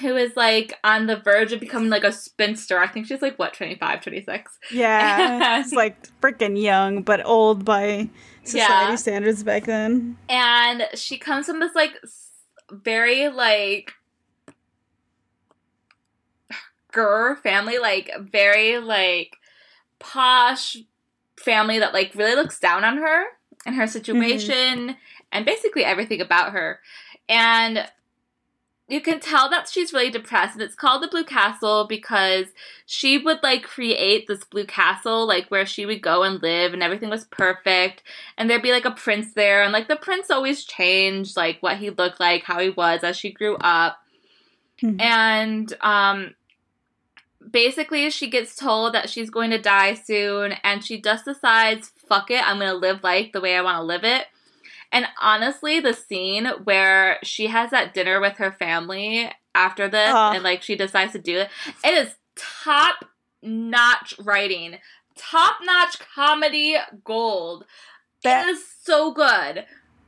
who 0.01 0.15
is 0.15 0.35
like 0.35 0.73
on 0.83 1.07
the 1.07 1.15
verge 1.15 1.53
of 1.53 1.59
becoming 1.59 1.89
like 1.89 2.03
a 2.03 2.11
spinster. 2.11 2.79
I 2.79 2.87
think 2.87 3.07
she's 3.07 3.21
like 3.21 3.37
what 3.39 3.53
25, 3.53 4.01
26. 4.01 4.59
Yeah, 4.71 5.59
it's 5.61 5.73
like 5.73 6.07
freaking 6.21 6.61
young, 6.61 7.01
but 7.03 7.25
old 7.25 7.65
by 7.65 8.09
society 8.43 8.91
Yeah. 8.91 8.95
standards 8.95 9.43
back 9.43 9.65
then. 9.65 10.17
and 10.29 10.87
she 10.95 11.17
comes 11.17 11.45
from 11.47 11.59
this 11.59 11.73
like 11.75 11.93
very 12.71 13.29
like 13.29 13.93
gur 16.97 17.35
family 17.35 17.77
like 17.77 18.09
very 18.19 18.79
like 18.79 19.37
posh 19.99 20.77
family 21.39 21.77
that 21.77 21.93
like 21.93 22.15
really 22.15 22.35
looks 22.35 22.59
down 22.59 22.83
on 22.83 22.97
her 22.97 23.25
and 23.67 23.75
her 23.75 23.85
situation 23.85 24.95
and 25.31 25.45
basically 25.45 25.85
everything 25.85 26.21
about 26.21 26.53
her. 26.53 26.79
And 27.29 27.87
you 28.87 29.01
can 29.01 29.19
tell 29.19 29.49
that 29.49 29.69
she's 29.69 29.93
really 29.93 30.09
depressed 30.09 30.53
and 30.53 30.61
it's 30.63 30.73
called 30.73 31.03
the 31.03 31.07
blue 31.09 31.25
castle 31.25 31.85
because 31.87 32.47
she 32.85 33.17
would 33.17 33.43
like 33.43 33.63
create 33.63 34.27
this 34.27 34.45
blue 34.45 34.65
castle 34.65 35.27
like 35.27 35.49
where 35.49 35.65
she 35.65 35.85
would 35.85 36.01
go 36.01 36.23
and 36.23 36.41
live 36.41 36.73
and 36.73 36.81
everything 36.81 37.09
was 37.09 37.25
perfect. 37.25 38.01
And 38.37 38.49
there'd 38.49 38.63
be 38.63 38.71
like 38.71 38.85
a 38.85 38.91
prince 38.91 39.33
there 39.33 39.61
and 39.61 39.73
like 39.73 39.87
the 39.87 39.97
prince 39.97 40.31
always 40.31 40.63
changed 40.63 41.37
like 41.37 41.61
what 41.61 41.77
he 41.77 41.89
looked 41.91 42.19
like 42.19 42.43
how 42.43 42.59
he 42.59 42.69
was 42.69 43.03
as 43.03 43.17
she 43.17 43.31
grew 43.31 43.55
up. 43.57 43.97
Mhm. 44.81 45.01
and 45.01 45.73
um 45.81 46.35
basically 47.51 48.09
she 48.09 48.29
gets 48.29 48.55
told 48.55 48.93
that 48.93 49.09
she's 49.09 49.29
going 49.29 49.51
to 49.51 49.61
die 49.61 49.93
soon 49.93 50.53
and 50.63 50.83
she 50.83 51.01
just 51.01 51.25
decides 51.25 51.91
fuck 52.07 52.31
it 52.31 52.45
i'm 52.47 52.59
gonna 52.59 52.73
live 52.73 53.03
life 53.03 53.31
the 53.31 53.41
way 53.41 53.55
i 53.55 53.61
want 53.61 53.77
to 53.77 53.83
live 53.83 54.03
it. 54.03 54.25
And 54.91 55.05
honestly 55.21 55.79
the 55.79 55.93
scene 55.93 56.47
where 56.63 57.17
she 57.23 57.47
has 57.47 57.71
that 57.71 57.93
dinner 57.93 58.19
with 58.19 58.37
her 58.37 58.51
family 58.51 59.29
after 59.53 59.87
this 59.87 60.13
Aw. 60.13 60.33
and 60.33 60.43
like 60.43 60.61
she 60.61 60.75
decides 60.75 61.13
to 61.13 61.19
do 61.19 61.39
it 61.39 61.49
it 61.83 61.93
is 61.93 62.15
top 62.35 63.05
notch 63.41 64.13
writing. 64.19 64.77
Top 65.15 65.57
notch 65.63 65.99
comedy 65.99 66.75
gold. 67.03 67.65
That 68.23 68.47
it 68.47 68.51
is 68.51 68.63
so 68.83 69.13
good 69.13 69.65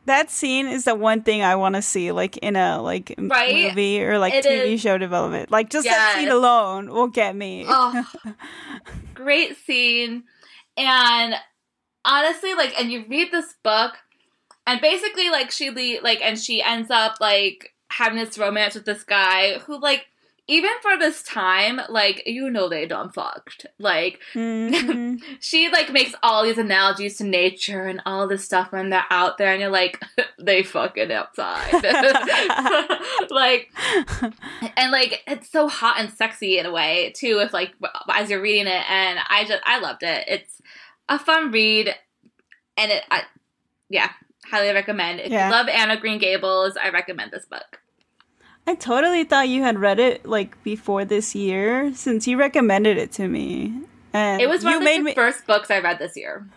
that 0.10 0.30
scene 0.30 0.68
is 0.68 0.84
the 0.86 0.94
one 0.96 1.22
thing 1.24 1.42
I 1.42 1.56
want 1.56 1.76
to 1.76 1.82
see, 1.82 2.12
like 2.12 2.38
in 2.38 2.56
a 2.56 2.82
like 2.82 3.16
Right? 3.18 3.70
movie 3.70 4.04
or 4.04 4.20
like 4.20 4.34
It 4.34 4.46
TV 4.46 4.74
is- 4.74 4.82
show 4.82 4.98
development. 4.98 5.50
Like 5.52 5.70
just 5.70 5.86
that 5.88 6.16
scene 6.18 6.30
alone 6.30 6.90
will 6.92 7.08
get 7.08 7.36
me. 7.36 7.66
Oh, 7.68 8.06
great 9.14 9.58
scene. 9.66 10.24
And 10.78 11.36
honestly, 12.06 12.54
like, 12.54 12.80
and 12.80 12.92
you 12.92 13.06
read 13.10 13.32
this 13.32 13.54
book, 13.64 13.94
and 14.66 14.80
basically, 14.82 15.30
like, 15.30 15.52
she 15.52 15.70
le- 15.72 16.02
like, 16.04 16.20
and 16.22 16.38
she 16.38 16.62
ends 16.62 16.90
up 16.92 17.16
like 17.20 17.74
having 17.92 18.18
this 18.20 18.38
romance 18.38 18.76
with 18.76 18.86
this 18.86 19.04
guy 19.04 19.58
who 19.60 19.80
like 19.80 20.06
even 20.50 20.72
for 20.82 20.98
this 20.98 21.22
time, 21.24 21.80
like 21.90 22.24
you 22.26 22.50
know 22.50 22.68
they 22.68 22.86
done 22.86 23.10
fucked. 23.10 23.66
Like 23.78 24.20
hmm 24.34 25.16
she 25.40 25.70
like 25.70 25.92
makes 25.92 26.14
all 26.24 26.44
these 26.44 26.58
analogies 26.58 27.18
to 27.18 27.24
nature 27.24 27.86
and 27.86 28.02
all 28.06 28.28
this 28.28 28.44
stuff 28.44 28.72
when 28.72 28.90
they're 28.90 29.06
out 29.10 29.38
there 29.38 29.52
and 29.52 29.62
you're 29.62 29.70
like 29.70 30.02
they 30.40 30.64
fucking 30.64 31.12
outside. 31.12 31.72
like 33.30 33.70
and 34.76 34.92
like 34.92 35.22
it's 35.28 35.50
so 35.52 35.68
hot 35.68 35.96
and 36.00 36.12
sexy 36.12 36.58
in 36.58 36.66
a 36.66 36.72
way 36.72 37.14
too 37.16 37.40
if 37.40 37.54
like 37.54 37.74
as 38.14 38.30
you're 38.30 38.42
reading 38.42 38.68
it 38.68 38.90
and 38.90 39.20
I 39.30 39.46
just 39.46 39.62
I 39.66 39.80
loved 39.80 40.04
it. 40.04 40.26
It's 40.28 40.62
a 41.08 41.20
fun 41.20 41.52
read 41.52 41.94
and 42.78 42.92
it 42.92 43.04
I, 43.12 43.24
yeah, 43.90 44.12
highly 44.50 44.74
recommend. 44.74 45.20
If 45.20 45.32
Yeah. 45.32 45.48
you 45.48 45.52
love 45.52 45.68
Anne 45.68 45.92
of 45.92 46.00
Green 46.00 46.18
Gables, 46.20 46.76
I 46.78 46.90
recommend 46.90 47.32
this 47.32 47.46
book. 47.46 47.80
I 48.68 48.76
totally 48.76 49.24
thought 49.24 49.50
you 49.50 49.64
had 49.64 49.80
read 49.80 50.00
it 50.00 50.26
like 50.26 50.62
before 50.64 51.04
this 51.06 51.34
year, 51.36 51.94
since 51.96 52.28
you 52.28 52.38
recommended 52.38 52.98
it 52.98 53.12
to 53.14 53.28
me. 53.28 53.82
And 54.14 54.42
It 54.42 54.48
was 54.50 54.64
one 54.64 54.74
you 54.74 54.78
of 54.80 54.84
the 54.86 55.00
me. 55.02 55.14
first 55.16 55.46
books 55.48 55.72
I 55.72 55.80
read 55.80 56.00
this 56.00 56.16
year. 56.16 56.48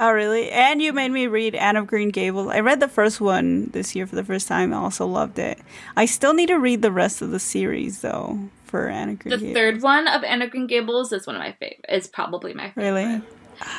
Oh, 0.00 0.10
really? 0.10 0.50
And 0.50 0.82
you 0.82 0.92
made 0.92 1.10
me 1.10 1.26
read 1.28 1.54
Anne 1.54 1.76
of 1.76 1.86
Green 1.86 2.08
Gables. 2.08 2.48
I 2.48 2.60
read 2.60 2.80
the 2.80 2.88
first 2.88 3.20
one 3.20 3.66
this 3.70 3.94
year 3.94 4.06
for 4.06 4.16
the 4.16 4.24
first 4.24 4.48
time. 4.48 4.74
I 4.74 4.76
also 4.78 5.06
loved 5.06 5.38
it. 5.38 5.58
I 5.96 6.06
still 6.06 6.34
need 6.34 6.48
to 6.48 6.58
read 6.58 6.82
the 6.82 6.90
rest 6.90 7.22
of 7.22 7.30
the 7.30 7.38
series 7.38 8.00
though 8.00 8.38
for 8.64 8.88
Anne 8.88 9.10
of 9.10 9.18
Green 9.20 9.30
Gables. 9.30 9.40
The 9.40 9.46
Gables. 9.46 9.54
third 9.54 9.82
one 9.82 10.08
of 10.08 10.24
Anne 10.24 10.42
of 10.42 10.50
Green 10.50 10.66
Gables 10.66 11.12
is 11.12 11.26
one 11.26 11.36
of 11.36 11.40
my 11.40 11.52
favorite. 11.52 11.84
Is 11.88 12.08
probably 12.08 12.52
my 12.52 12.68
favorite. 12.70 12.84
Really? 12.84 13.22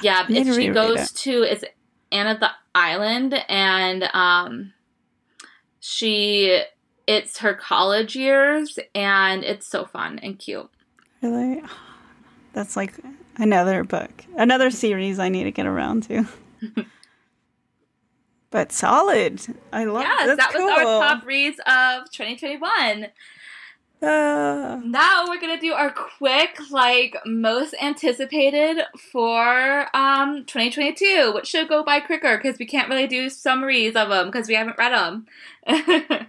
Yeah, 0.02 0.26
if 0.30 0.56
she 0.56 0.70
goes 0.70 1.12
it. 1.12 1.16
to 1.18 1.44
it's 1.44 1.66
Anne 2.12 2.28
of 2.28 2.40
the 2.40 2.52
Island, 2.74 3.34
and 3.50 4.04
um, 4.14 4.72
she 5.82 6.62
it's 7.08 7.40
her 7.40 7.54
college 7.54 8.16
years, 8.16 8.80
and 8.96 9.44
it's 9.44 9.68
so 9.68 9.86
fun 9.86 10.20
and 10.20 10.40
cute. 10.40 10.70
Really? 11.22 11.62
That's 12.54 12.76
like 12.76 12.94
another 13.38 13.84
book, 13.84 14.26
another 14.38 14.70
series 14.72 15.20
I 15.20 15.30
need 15.30 15.46
to 15.46 15.52
get 15.52 15.66
around 15.66 16.04
to. 16.04 16.26
but 18.52 18.72
solid. 18.72 19.42
I 19.72 19.86
love. 19.86 20.04
yes, 20.04 20.28
that's 20.28 20.38
that 20.38 20.54
was 20.54 20.62
cool. 20.62 20.88
our 20.90 21.16
top 21.16 21.26
reads 21.26 21.60
of 21.60 22.12
2021. 22.12 23.08
Now 24.84 25.26
we're 25.30 25.40
gonna 25.40 25.62
do 25.62 25.72
our 25.72 25.90
quick, 25.90 26.58
like 26.70 27.16
most 27.26 27.74
anticipated 27.82 28.84
for 28.98 29.88
um 29.96 30.44
2022, 30.46 31.32
which 31.34 31.48
should 31.48 31.70
go 31.70 31.86
by 31.86 32.02
quicker 32.02 32.36
because 32.36 32.60
we 32.60 32.66
can't 32.66 32.90
really 32.90 33.08
do 33.08 33.30
summaries 33.30 33.96
of 33.96 34.10
them 34.10 34.26
because 34.26 34.50
we 34.50 34.56
haven't 34.56 34.78
read 34.78 34.92
them. 34.92 35.26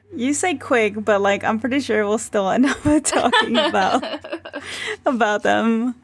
you 0.16 0.34
say 0.34 0.54
quick, 0.54 1.04
but 1.04 1.20
like 1.20 1.42
I'm 1.42 1.58
pretty 1.58 1.80
sure 1.80 2.06
we'll 2.06 2.18
still 2.18 2.48
end 2.48 2.66
up 2.66 2.78
talking 3.02 3.56
about 3.56 4.04
about 5.06 5.42
them. 5.42 5.96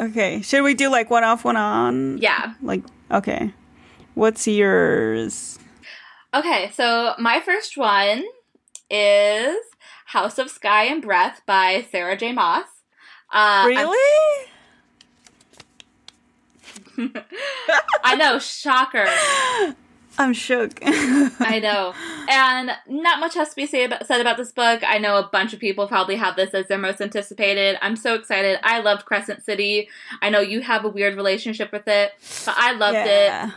Okay, 0.00 0.40
should 0.40 0.62
we 0.62 0.72
do 0.72 0.88
like 0.88 1.10
one 1.10 1.24
off, 1.24 1.44
one 1.44 1.58
on? 1.58 2.16
yeah. 2.22 2.54
Like 2.62 2.84
okay, 3.10 3.52
what's 4.14 4.48
yours? 4.48 5.58
Okay, 6.32 6.70
so 6.72 7.12
my 7.18 7.40
first 7.40 7.76
one 7.76 8.24
is 8.88 9.56
House 10.12 10.38
of 10.38 10.50
Sky 10.50 10.84
and 10.84 11.00
Breath 11.00 11.40
by 11.46 11.86
Sarah 11.90 12.18
J. 12.18 12.32
Maas. 12.32 12.66
Uh, 13.32 13.64
really? 13.66 14.46
I 18.04 18.16
know, 18.16 18.38
shocker. 18.38 19.06
I'm 20.18 20.34
shook. 20.34 20.80
I 20.82 21.60
know. 21.62 21.94
And 22.28 22.72
not 22.86 23.20
much 23.20 23.32
has 23.36 23.48
to 23.50 23.56
be 23.56 23.64
say 23.64 23.84
about, 23.84 24.06
said 24.06 24.20
about 24.20 24.36
this 24.36 24.52
book. 24.52 24.82
I 24.86 24.98
know 24.98 25.16
a 25.16 25.30
bunch 25.32 25.54
of 25.54 25.60
people 25.60 25.88
probably 25.88 26.16
have 26.16 26.36
this 26.36 26.52
as 26.52 26.68
their 26.68 26.76
most 26.76 27.00
anticipated. 27.00 27.78
I'm 27.80 27.96
so 27.96 28.14
excited. 28.14 28.58
I 28.62 28.80
loved 28.80 29.06
Crescent 29.06 29.42
City. 29.42 29.88
I 30.20 30.28
know 30.28 30.40
you 30.40 30.60
have 30.60 30.84
a 30.84 30.90
weird 30.90 31.16
relationship 31.16 31.72
with 31.72 31.88
it, 31.88 32.12
but 32.44 32.54
I 32.58 32.72
loved 32.72 32.98
it. 32.98 33.54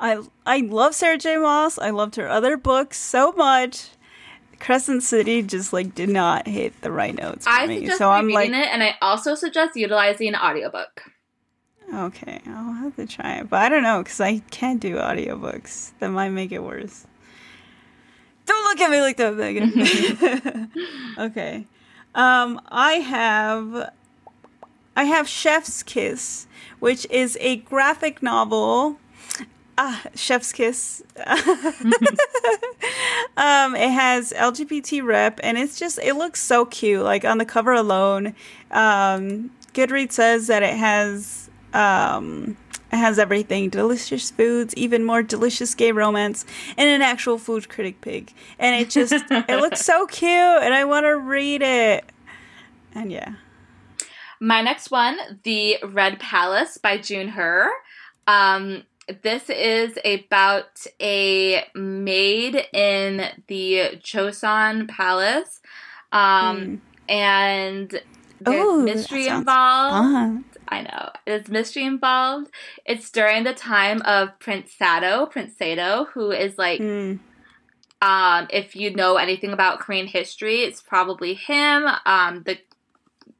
I 0.00 0.22
I 0.46 0.60
love 0.60 0.94
Sarah 0.94 1.18
J. 1.18 1.36
Maas. 1.36 1.78
I 1.78 1.90
loved 1.90 2.16
her 2.16 2.30
other 2.30 2.56
books 2.56 2.98
so 2.98 3.32
much. 3.32 3.90
Crescent 4.64 5.02
City 5.02 5.42
just 5.42 5.74
like 5.74 5.94
did 5.94 6.08
not 6.08 6.48
hit 6.48 6.80
the 6.80 6.90
right 6.90 7.14
notes 7.14 7.44
for 7.44 7.52
I 7.52 7.66
me. 7.66 7.80
suggest 7.80 7.98
So 7.98 8.10
I'm 8.10 8.30
like, 8.30 8.48
it, 8.48 8.54
and 8.54 8.82
I 8.82 8.94
also 9.02 9.34
suggest 9.34 9.76
utilizing 9.76 10.28
an 10.28 10.36
audiobook. 10.36 11.02
okay, 11.92 12.40
I'll 12.46 12.72
have 12.72 12.96
to 12.96 13.06
try 13.06 13.34
it, 13.34 13.50
but 13.50 13.60
I 13.60 13.68
don't 13.68 13.82
know 13.82 14.02
because 14.02 14.22
I 14.22 14.38
can't 14.50 14.80
do 14.80 14.96
audiobooks. 14.96 15.92
That 15.98 16.08
might 16.08 16.30
make 16.30 16.50
it 16.50 16.62
worse. 16.62 17.06
Don't 18.46 18.64
look 18.64 18.80
at 18.80 18.90
me 18.90 19.02
like 19.02 19.18
that, 19.18 19.34
Megan. 19.34 20.70
okay, 21.18 21.66
um, 22.14 22.58
I 22.68 22.92
have 22.94 23.90
I 24.96 25.04
have 25.04 25.28
Chef's 25.28 25.82
Kiss, 25.82 26.46
which 26.78 27.06
is 27.10 27.36
a 27.42 27.56
graphic 27.56 28.22
novel. 28.22 28.98
Ah, 29.76 30.02
Chef's 30.14 30.52
Kiss. 30.52 31.02
um, 31.26 31.36
it 33.74 33.90
has 33.90 34.32
LGBT 34.32 35.04
rep, 35.04 35.40
and 35.42 35.58
it's 35.58 35.78
just 35.78 35.98
it 35.98 36.14
looks 36.14 36.40
so 36.40 36.64
cute. 36.64 37.02
Like 37.02 37.24
on 37.24 37.38
the 37.38 37.44
cover 37.44 37.72
alone, 37.72 38.36
um, 38.70 39.50
Goodreads 39.72 40.12
says 40.12 40.46
that 40.46 40.62
it 40.62 40.76
has 40.76 41.50
um, 41.72 42.56
it 42.92 42.98
has 42.98 43.18
everything: 43.18 43.68
delicious 43.68 44.30
foods, 44.30 44.74
even 44.76 45.02
more 45.02 45.24
delicious 45.24 45.74
gay 45.74 45.90
romance, 45.90 46.44
and 46.76 46.88
an 46.88 47.02
actual 47.02 47.36
food 47.36 47.68
critic 47.68 48.00
pig. 48.00 48.32
And 48.60 48.80
it 48.80 48.90
just 48.90 49.24
it 49.28 49.60
looks 49.60 49.80
so 49.80 50.06
cute, 50.10 50.30
and 50.30 50.72
I 50.72 50.84
want 50.84 51.04
to 51.04 51.16
read 51.16 51.62
it. 51.62 52.04
And 52.94 53.10
yeah, 53.10 53.34
My 54.38 54.62
next 54.62 54.92
one, 54.92 55.18
The 55.42 55.78
Red 55.82 56.20
Palace 56.20 56.78
by 56.78 56.98
June 56.98 57.28
Hur. 57.28 57.72
Um, 58.28 58.84
this 59.22 59.50
is 59.50 59.98
about 60.04 60.86
a 61.00 61.64
maid 61.74 62.66
in 62.72 63.26
the 63.48 63.98
Choson 64.02 64.88
Palace. 64.88 65.60
Um, 66.12 66.82
and 67.08 68.00
there's 68.40 68.64
Ooh, 68.64 68.84
mystery 68.84 69.26
involved. 69.26 69.94
fun. 70.12 70.44
I 70.68 70.82
know. 70.82 71.10
There's 71.26 71.48
mystery 71.48 71.84
involved. 71.84 72.50
It's 72.86 73.10
during 73.10 73.44
the 73.44 73.52
time 73.54 74.00
of 74.02 74.38
Prince 74.38 74.72
Sado, 74.76 75.26
Prince 75.26 75.56
Sado, 75.58 76.06
who 76.14 76.30
is 76.30 76.56
like 76.58 76.80
Mm. 76.80 77.20
um, 78.02 78.46
if 78.50 78.76
you 78.76 78.94
know 78.94 79.16
anything 79.16 79.52
about 79.52 79.80
Korean 79.80 80.06
history, 80.06 80.60
it's 80.62 80.82
probably 80.82 81.34
him. 81.34 81.86
Um, 82.04 82.42
the 82.44 82.58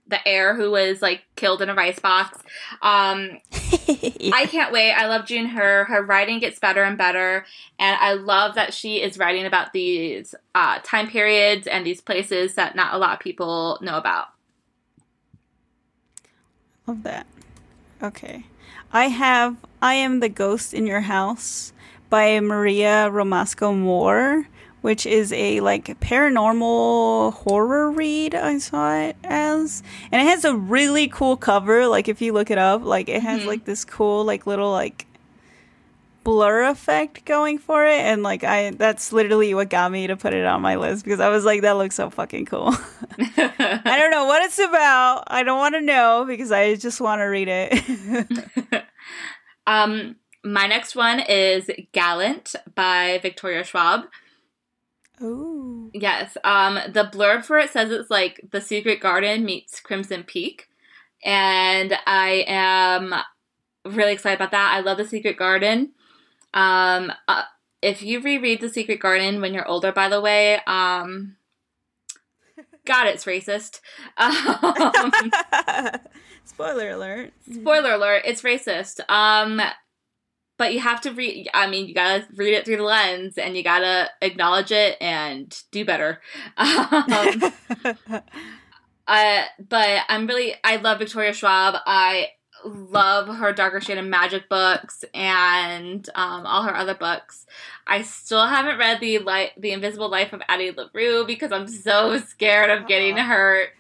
the 0.06 0.26
heir 0.28 0.54
who 0.54 0.70
was 0.70 1.00
like 1.00 1.22
killed 1.36 1.62
in 1.62 1.68
a 1.68 1.74
rice 1.74 1.98
box. 1.98 2.38
Um, 2.82 3.38
I 3.52 4.46
can't 4.50 4.72
wait. 4.72 4.92
I 4.92 5.06
love 5.06 5.26
June 5.26 5.46
Hur. 5.46 5.84
Her 5.84 6.02
writing 6.02 6.40
gets 6.40 6.58
better 6.58 6.82
and 6.82 6.98
better, 6.98 7.46
and 7.78 7.96
I 8.00 8.14
love 8.14 8.54
that 8.54 8.74
she 8.74 9.00
is 9.00 9.18
writing 9.18 9.46
about 9.46 9.72
these 9.72 10.34
uh, 10.54 10.78
time 10.82 11.08
periods 11.08 11.66
and 11.66 11.86
these 11.86 12.00
places 12.00 12.54
that 12.54 12.76
not 12.76 12.94
a 12.94 12.98
lot 12.98 13.14
of 13.14 13.20
people 13.20 13.78
know 13.80 13.96
about. 13.96 14.26
Love 16.86 17.02
that. 17.04 17.26
Okay. 18.02 18.44
I 18.92 19.08
have 19.08 19.56
I 19.80 19.94
Am 19.94 20.20
the 20.20 20.28
Ghost 20.28 20.74
in 20.74 20.86
Your 20.86 21.00
House 21.00 21.72
by 22.10 22.38
Maria 22.40 23.08
Romasco 23.10 23.76
Moore, 23.76 24.46
which 24.84 25.06
is 25.06 25.32
a 25.32 25.60
like 25.60 25.98
paranormal 26.00 27.32
horror 27.32 27.90
read 27.90 28.34
I 28.34 28.58
saw 28.58 28.94
it 29.00 29.16
as. 29.24 29.82
And 30.12 30.20
it 30.20 30.26
has 30.30 30.44
a 30.44 30.54
really 30.54 31.08
cool 31.08 31.38
cover, 31.38 31.86
like 31.86 32.06
if 32.06 32.20
you 32.20 32.34
look 32.34 32.50
it 32.50 32.58
up, 32.58 32.84
like 32.84 33.08
it 33.08 33.22
has 33.22 33.40
Mhm. 33.40 33.46
like 33.46 33.64
this 33.64 33.82
cool 33.86 34.26
like 34.26 34.46
little 34.46 34.70
like 34.70 35.06
blur 36.22 36.64
effect 36.64 37.24
going 37.24 37.56
for 37.56 37.86
it 37.86 37.98
and 38.00 38.22
like 38.22 38.44
I 38.44 38.70
that's 38.72 39.10
literally 39.10 39.54
what 39.54 39.70
got 39.70 39.90
me 39.90 40.06
to 40.06 40.16
put 40.16 40.34
it 40.34 40.44
on 40.44 40.60
my 40.60 40.76
list 40.76 41.04
because 41.04 41.20
I 41.20 41.30
was 41.30 41.46
like 41.46 41.62
that 41.62 41.78
looks 41.78 41.94
so 41.94 42.10
fucking 42.10 42.44
cool. 42.44 42.68
I 43.38 43.96
don't 43.98 44.10
know 44.10 44.26
what 44.26 44.42
it's 44.44 44.58
about. 44.58 45.24
I 45.28 45.42
don't 45.44 45.58
want 45.58 45.76
to 45.76 45.80
know 45.80 46.26
because 46.28 46.52
I 46.52 46.74
just 46.74 47.00
want 47.00 47.20
to 47.20 47.24
read 47.24 47.48
it. 47.48 48.84
um, 49.66 50.16
my 50.44 50.66
next 50.66 50.94
one 50.94 51.20
is 51.20 51.70
Gallant 51.92 52.54
by 52.74 53.18
Victoria 53.22 53.64
Schwab. 53.64 54.02
Ooh. 55.22 55.90
Yes. 55.94 56.36
Um, 56.44 56.78
the 56.92 57.04
blurb 57.04 57.44
for 57.44 57.58
it 57.58 57.70
says 57.70 57.90
it's 57.90 58.10
like 58.10 58.40
The 58.50 58.60
Secret 58.60 59.00
Garden 59.00 59.44
meets 59.44 59.80
Crimson 59.80 60.24
Peak. 60.24 60.68
And 61.24 61.96
I 62.06 62.44
am 62.46 63.14
really 63.84 64.12
excited 64.12 64.36
about 64.36 64.50
that. 64.50 64.74
I 64.74 64.80
love 64.80 64.98
The 64.98 65.04
Secret 65.06 65.36
Garden. 65.36 65.92
Um, 66.52 67.12
uh, 67.28 67.42
if 67.80 68.02
you 68.02 68.20
reread 68.20 68.60
The 68.60 68.68
Secret 68.68 69.00
Garden 69.00 69.40
when 69.40 69.54
you're 69.54 69.66
older, 69.68 69.92
by 69.92 70.08
the 70.08 70.20
way, 70.20 70.60
um, 70.66 71.36
God, 72.84 73.06
it's 73.06 73.24
racist. 73.24 73.80
Um, 74.16 75.30
Spoiler 76.44 76.90
alert. 76.90 77.32
spoiler 77.50 77.92
alert, 77.94 78.22
it's 78.26 78.42
racist. 78.42 79.00
Um, 79.08 79.60
but 80.56 80.72
you 80.72 80.80
have 80.80 81.00
to 81.02 81.12
read. 81.12 81.48
I 81.54 81.68
mean, 81.68 81.86
you 81.86 81.94
gotta 81.94 82.26
read 82.36 82.54
it 82.54 82.64
through 82.64 82.78
the 82.78 82.82
lens, 82.82 83.38
and 83.38 83.56
you 83.56 83.62
gotta 83.62 84.10
acknowledge 84.22 84.72
it 84.72 84.96
and 85.00 85.56
do 85.70 85.84
better. 85.84 86.20
Um, 86.56 87.52
uh, 89.06 89.42
but 89.68 90.00
I'm 90.08 90.26
really, 90.26 90.54
I 90.62 90.76
love 90.76 90.98
Victoria 90.98 91.32
Schwab. 91.32 91.74
I 91.86 92.28
love 92.64 93.28
her 93.28 93.52
Darker 93.52 93.80
Shade 93.80 93.98
of 93.98 94.06
Magic 94.06 94.48
books 94.48 95.04
and 95.12 96.08
um, 96.14 96.46
all 96.46 96.62
her 96.62 96.74
other 96.74 96.94
books. 96.94 97.46
I 97.86 98.02
still 98.02 98.46
haven't 98.46 98.78
read 98.78 99.00
the 99.00 99.18
light, 99.18 99.52
the 99.58 99.72
Invisible 99.72 100.08
Life 100.08 100.32
of 100.32 100.42
Addie 100.48 100.72
LaRue 100.72 101.26
because 101.26 101.52
I'm 101.52 101.68
so 101.68 102.18
scared 102.18 102.70
of 102.70 102.88
getting 102.88 103.16
hurt. 103.16 103.70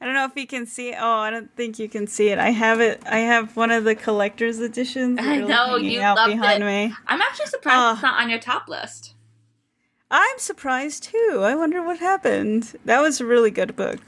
I 0.00 0.06
don't 0.06 0.14
know 0.14 0.24
if 0.24 0.34
you 0.34 0.46
can 0.46 0.64
see. 0.66 0.90
It. 0.90 0.96
Oh, 0.98 1.18
I 1.18 1.30
don't 1.30 1.54
think 1.56 1.78
you 1.78 1.88
can 1.88 2.06
see 2.06 2.28
it. 2.28 2.38
I 2.38 2.50
have 2.50 2.80
it. 2.80 3.02
I 3.06 3.18
have 3.18 3.54
one 3.56 3.70
of 3.70 3.84
the 3.84 3.94
collector's 3.94 4.58
editions. 4.58 5.18
I 5.20 5.36
know, 5.38 5.76
you 5.76 6.00
out 6.00 6.16
loved 6.16 6.32
behind 6.32 6.62
it. 6.62 6.66
me. 6.66 6.94
I'm 7.06 7.20
actually 7.20 7.46
surprised 7.46 7.94
it's 7.96 8.02
not 8.02 8.20
on 8.20 8.30
your 8.30 8.38
top 8.38 8.66
list. 8.68 9.14
I'm 10.10 10.38
surprised 10.38 11.04
too. 11.04 11.40
I 11.42 11.54
wonder 11.54 11.82
what 11.82 11.98
happened. 11.98 12.74
That 12.86 13.00
was 13.00 13.20
a 13.20 13.26
really 13.26 13.50
good 13.50 13.76
book. 13.76 13.98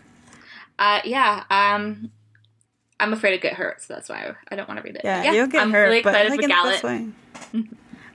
Uh, 0.78 1.00
yeah. 1.04 1.44
Um, 1.50 2.10
I'm 2.98 3.12
afraid 3.12 3.32
to 3.32 3.38
get 3.38 3.54
hurt, 3.54 3.82
so 3.82 3.94
that's 3.94 4.08
why 4.08 4.32
I 4.48 4.56
don't 4.56 4.68
want 4.68 4.78
to 4.78 4.82
read 4.84 4.96
it. 4.96 5.02
Yeah, 5.04 5.22
But 5.24 5.34
you'll 5.34 5.46
get 5.46 5.62
I'm 5.62 5.72
hurt, 5.72 5.84
really 5.84 6.02
but 6.02 6.14
excited 6.14 6.30
like 6.30 6.38
for 6.40 6.44
in 6.44 6.48
the 6.48 6.54
Gallet. 6.54 7.72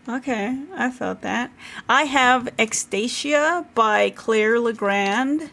way. 0.10 0.16
okay, 0.18 0.60
I 0.76 0.90
felt 0.92 1.22
that. 1.22 1.52
I 1.88 2.04
have 2.04 2.46
Extasia 2.58 3.66
by 3.76 4.10
Claire 4.10 4.60
Legrand. 4.60 5.52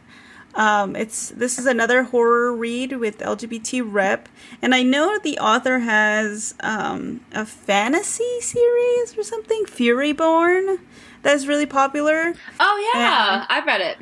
Um, 0.55 0.95
it's 0.95 1.31
this 1.31 1.59
is 1.59 1.67
another 1.67 2.05
horror 2.05 2.55
read 2.55 2.93
with 2.99 3.19
LGBT 3.19 3.83
rep, 3.85 4.29
and 4.63 4.75
I 4.75 4.83
know 4.83 5.19
the 5.19 5.39
author 5.39 5.81
has 5.81 6.55
um, 6.61 7.21
a 7.33 7.45
fantasy 7.45 8.41
series 8.41 9.19
or 9.19 9.23
something, 9.25 9.65
Furyborn, 9.65 10.79
that's 11.23 11.47
really 11.47 11.67
popular. 11.67 12.35
Oh 12.61 12.91
yeah, 12.95 13.01
Yeah. 13.01 13.47
I've 13.49 13.67
read 13.67 13.81
it. 13.81 13.99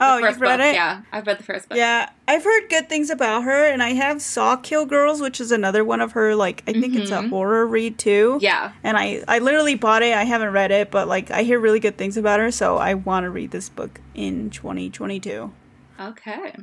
Oh, 0.00 0.18
you've 0.18 0.40
read 0.40 0.58
book, 0.58 0.66
it? 0.66 0.74
Yeah, 0.74 1.02
I've 1.12 1.26
read 1.26 1.38
the 1.38 1.44
first 1.44 1.68
book. 1.68 1.78
Yeah, 1.78 2.10
I've 2.26 2.42
heard 2.42 2.68
good 2.68 2.88
things 2.88 3.10
about 3.10 3.44
her, 3.44 3.64
and 3.66 3.82
I 3.82 3.90
have 3.90 4.20
Sawkill 4.20 4.86
Girls, 4.86 5.20
which 5.20 5.40
is 5.40 5.52
another 5.52 5.84
one 5.84 6.00
of 6.00 6.12
her. 6.12 6.34
Like, 6.34 6.62
I 6.66 6.72
think 6.72 6.96
it's 6.96 7.10
a 7.10 7.18
Mhm. 7.18 7.30
horror 7.30 7.66
read 7.66 7.96
too. 7.98 8.38
Yeah. 8.40 8.72
And 8.82 8.96
I, 8.96 9.22
I 9.28 9.38
literally 9.38 9.76
bought 9.76 10.02
it. 10.02 10.12
I 10.14 10.24
haven't 10.24 10.52
read 10.52 10.72
it, 10.72 10.90
but 10.90 11.06
like, 11.06 11.30
I 11.30 11.42
hear 11.42 11.60
really 11.60 11.80
good 11.80 11.96
things 11.96 12.16
about 12.16 12.40
her, 12.40 12.50
so 12.50 12.76
I 12.76 12.94
want 12.94 13.24
to 13.24 13.30
read 13.30 13.52
this 13.52 13.68
book 13.68 14.00
in 14.14 14.50
2022. 14.50 15.52
Okay. 16.00 16.54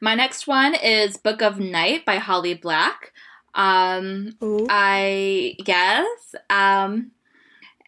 My 0.00 0.14
next 0.14 0.46
one 0.46 0.74
is 0.74 1.16
Book 1.18 1.42
of 1.42 1.58
Night 1.60 2.04
by 2.06 2.16
Holly 2.16 2.54
Black. 2.54 3.12
Um, 3.54 4.36
Ooh. 4.42 4.66
I 4.70 5.54
guess 5.64 6.34
um, 6.48 7.10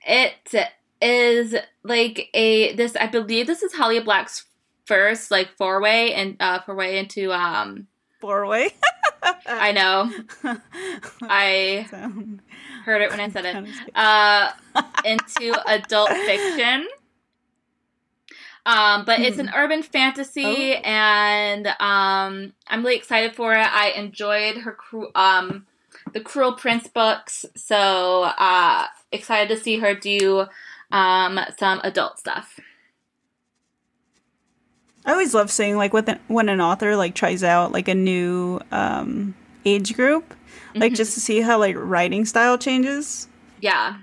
it 0.07 0.69
is 1.01 1.55
like 1.83 2.29
a 2.35 2.75
this. 2.75 2.97
I 2.97 3.07
believe 3.07 3.47
this 3.47 3.63
is 3.63 3.73
Holly 3.75 4.01
Black's 4.01 4.45
first 4.87 5.31
like 5.31 5.57
foray 5.57 6.13
and 6.13 6.37
uh, 6.41 6.61
foray 6.61 6.99
into 6.99 7.33
um. 7.33 7.87
Four 8.21 8.47
way. 8.47 8.69
I 9.47 9.73
know 9.73 10.11
I 11.23 11.87
heard 12.85 13.01
it 13.01 13.11
when 13.11 13.19
I 13.21 13.31
said 13.31 13.47
it. 13.47 13.67
uh, 13.95 14.51
into 15.07 15.55
adult 15.67 16.11
fiction. 16.11 16.87
Um, 18.67 19.05
but 19.07 19.21
it's 19.21 19.39
an 19.39 19.51
urban 19.57 19.83
fantasy, 19.83 20.75
Oh. 20.75 20.81
and 20.85 21.67
um, 21.81 22.53
I'm 22.69 22.83
really 22.85 22.97
excited 22.97 23.35
for 23.35 23.55
it. 23.55 23.67
I 23.67 23.93
enjoyed 23.97 24.59
her 24.59 24.73
cru- 24.73 25.11
um, 25.15 25.67
the 26.13 26.21
Cruel 26.21 26.53
Prince 26.53 26.87
books, 26.87 27.47
so 27.57 28.25
uh, 28.37 28.85
excited 29.13 29.55
to 29.57 29.63
see 29.63 29.79
her 29.79 29.95
do 29.95 30.45
um, 30.91 31.39
some 31.59 31.81
adult 31.85 32.19
stuff. 32.19 32.59
I 35.07 35.13
always 35.13 35.33
love 35.35 35.51
seeing 35.51 35.77
like 35.77 35.93
when, 35.93 36.19
when 36.29 36.49
an 36.49 36.61
author 36.61 36.95
like 36.97 37.15
tries 37.15 37.43
out 37.43 37.73
like 37.73 37.89
a 37.89 37.95
new 37.95 38.61
um, 38.71 39.35
age 39.65 39.95
group, 39.95 40.35
like 40.75 40.93
Mhm. 40.93 40.97
just 40.97 41.15
to 41.15 41.21
see 41.21 41.41
how 41.41 41.59
like 41.59 41.75
writing 41.77 42.25
style 42.27 42.59
changes. 42.59 43.27
Yeah. 43.61 43.97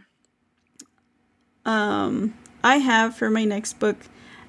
Um, 1.65 2.33
I 2.63 2.77
have 2.77 3.15
for 3.15 3.29
my 3.29 3.43
next 3.45 3.79
book 3.79 3.97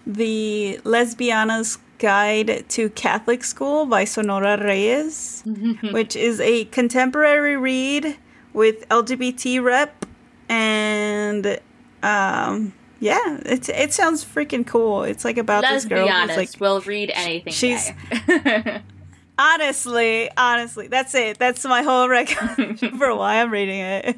the 0.06 0.80
Lesbiana's 0.84 1.78
Guide 1.98 2.64
to 2.70 2.88
Catholic 2.90 3.44
School 3.44 3.84
by 3.86 4.04
Sonora 4.04 4.56
Reyes, 4.62 5.42
which 5.90 6.16
is 6.16 6.40
a 6.40 6.64
contemporary 6.66 7.56
read 7.56 8.16
with 8.54 8.88
LGBT 8.88 9.62
rep 9.62 10.06
and 10.48 11.60
um 12.02 12.72
yeah, 13.00 13.38
it's 13.46 13.68
it 13.68 13.92
sounds 13.92 14.24
freaking 14.24 14.66
cool. 14.66 15.04
It's 15.04 15.24
like 15.24 15.38
about 15.38 15.62
Let's 15.62 15.84
this 15.84 15.84
girl 15.86 16.06
be 16.06 16.10
honest. 16.12 16.36
like 16.36 16.50
we'll 16.60 16.80
read 16.80 17.10
anything. 17.14 17.52
she's- 17.52 17.92
honestly, 19.38 20.28
honestly, 20.36 20.88
that's 20.88 21.14
it. 21.14 21.38
That's 21.38 21.64
my 21.64 21.82
whole 21.82 22.08
recommendation 22.08 22.98
for 22.98 23.14
why 23.14 23.40
I'm 23.40 23.52
reading 23.52 23.78
it. 23.80 24.16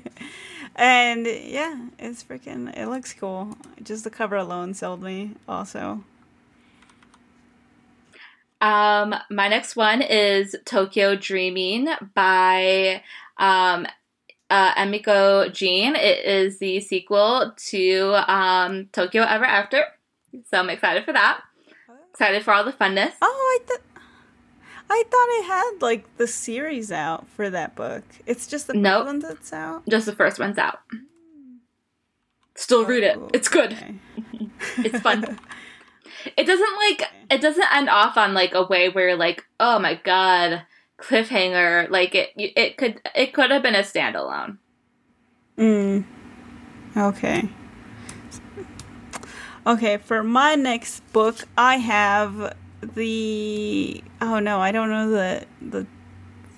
And 0.76 1.26
yeah, 1.26 1.88
it's 1.98 2.24
freaking 2.24 2.74
it 2.74 2.88
looks 2.88 3.12
cool. 3.12 3.56
Just 3.82 4.04
the 4.04 4.10
cover 4.10 4.36
alone 4.36 4.72
sold 4.72 5.02
me 5.02 5.32
also. 5.46 6.02
Um, 8.62 9.14
my 9.30 9.48
next 9.48 9.74
one 9.74 10.02
is 10.02 10.54
Tokyo 10.66 11.16
Dreaming 11.16 11.88
by 12.14 13.02
um, 13.38 13.86
uh, 14.50 14.74
Emiko 14.74 15.52
Jean. 15.52 15.96
It 15.96 16.24
is 16.24 16.58
the 16.58 16.80
sequel 16.80 17.52
to 17.70 18.14
um, 18.30 18.88
Tokyo 18.92 19.22
Ever 19.22 19.44
After. 19.44 19.84
So 20.50 20.58
I'm 20.58 20.70
excited 20.70 21.04
for 21.04 21.12
that. 21.12 21.40
Excited 22.10 22.42
for 22.42 22.52
all 22.52 22.64
the 22.64 22.72
funness. 22.72 23.12
Oh, 23.22 23.58
I 23.60 23.64
thought 23.66 23.80
I 24.92 25.04
thought 25.08 25.26
it 25.38 25.44
had 25.46 25.70
like 25.82 26.16
the 26.16 26.26
series 26.26 26.90
out 26.90 27.26
for 27.28 27.48
that 27.48 27.76
book. 27.76 28.02
It's 28.26 28.46
just 28.48 28.66
the 28.66 28.74
Nope. 28.74 29.04
first 29.04 29.06
one 29.06 29.18
that's 29.20 29.52
out. 29.52 29.82
Just 29.88 30.06
the 30.06 30.14
first 30.16 30.38
one's 30.40 30.58
out. 30.58 30.80
Still 32.56 32.84
read 32.84 33.04
it. 33.04 33.16
Oh, 33.18 33.28
It's 33.32 33.48
good. 33.48 33.72
okay. 33.72 33.94
It's 34.78 35.00
fun. 35.00 35.38
It 36.36 36.44
doesn't 36.46 36.76
like 36.90 37.02
it 37.30 37.40
doesn't 37.40 37.72
end 37.74 37.88
off 37.88 38.18
on 38.18 38.34
like 38.34 38.52
a 38.52 38.64
way 38.66 38.90
where 38.90 39.08
you're 39.08 39.16
like, 39.16 39.46
oh 39.58 39.78
my 39.78 39.94
god, 39.94 40.62
cliffhanger. 41.00 41.90
Like 41.90 42.14
it 42.14 42.30
it 42.36 42.76
could 42.76 43.00
it 43.14 43.32
could 43.32 43.50
have 43.50 43.62
been 43.62 43.74
a 43.74 43.80
standalone. 43.80 44.58
Mm. 45.58 46.04
Okay. 46.96 47.48
Okay, 49.66 49.98
for 49.98 50.22
my 50.22 50.54
next 50.54 51.00
book, 51.12 51.36
I 51.56 51.76
have 51.76 52.56
the 52.82 54.02
oh 54.20 54.38
no, 54.38 54.60
I 54.60 54.72
don't 54.72 54.88
know 54.88 55.10
the 55.10 55.46
the 55.60 55.86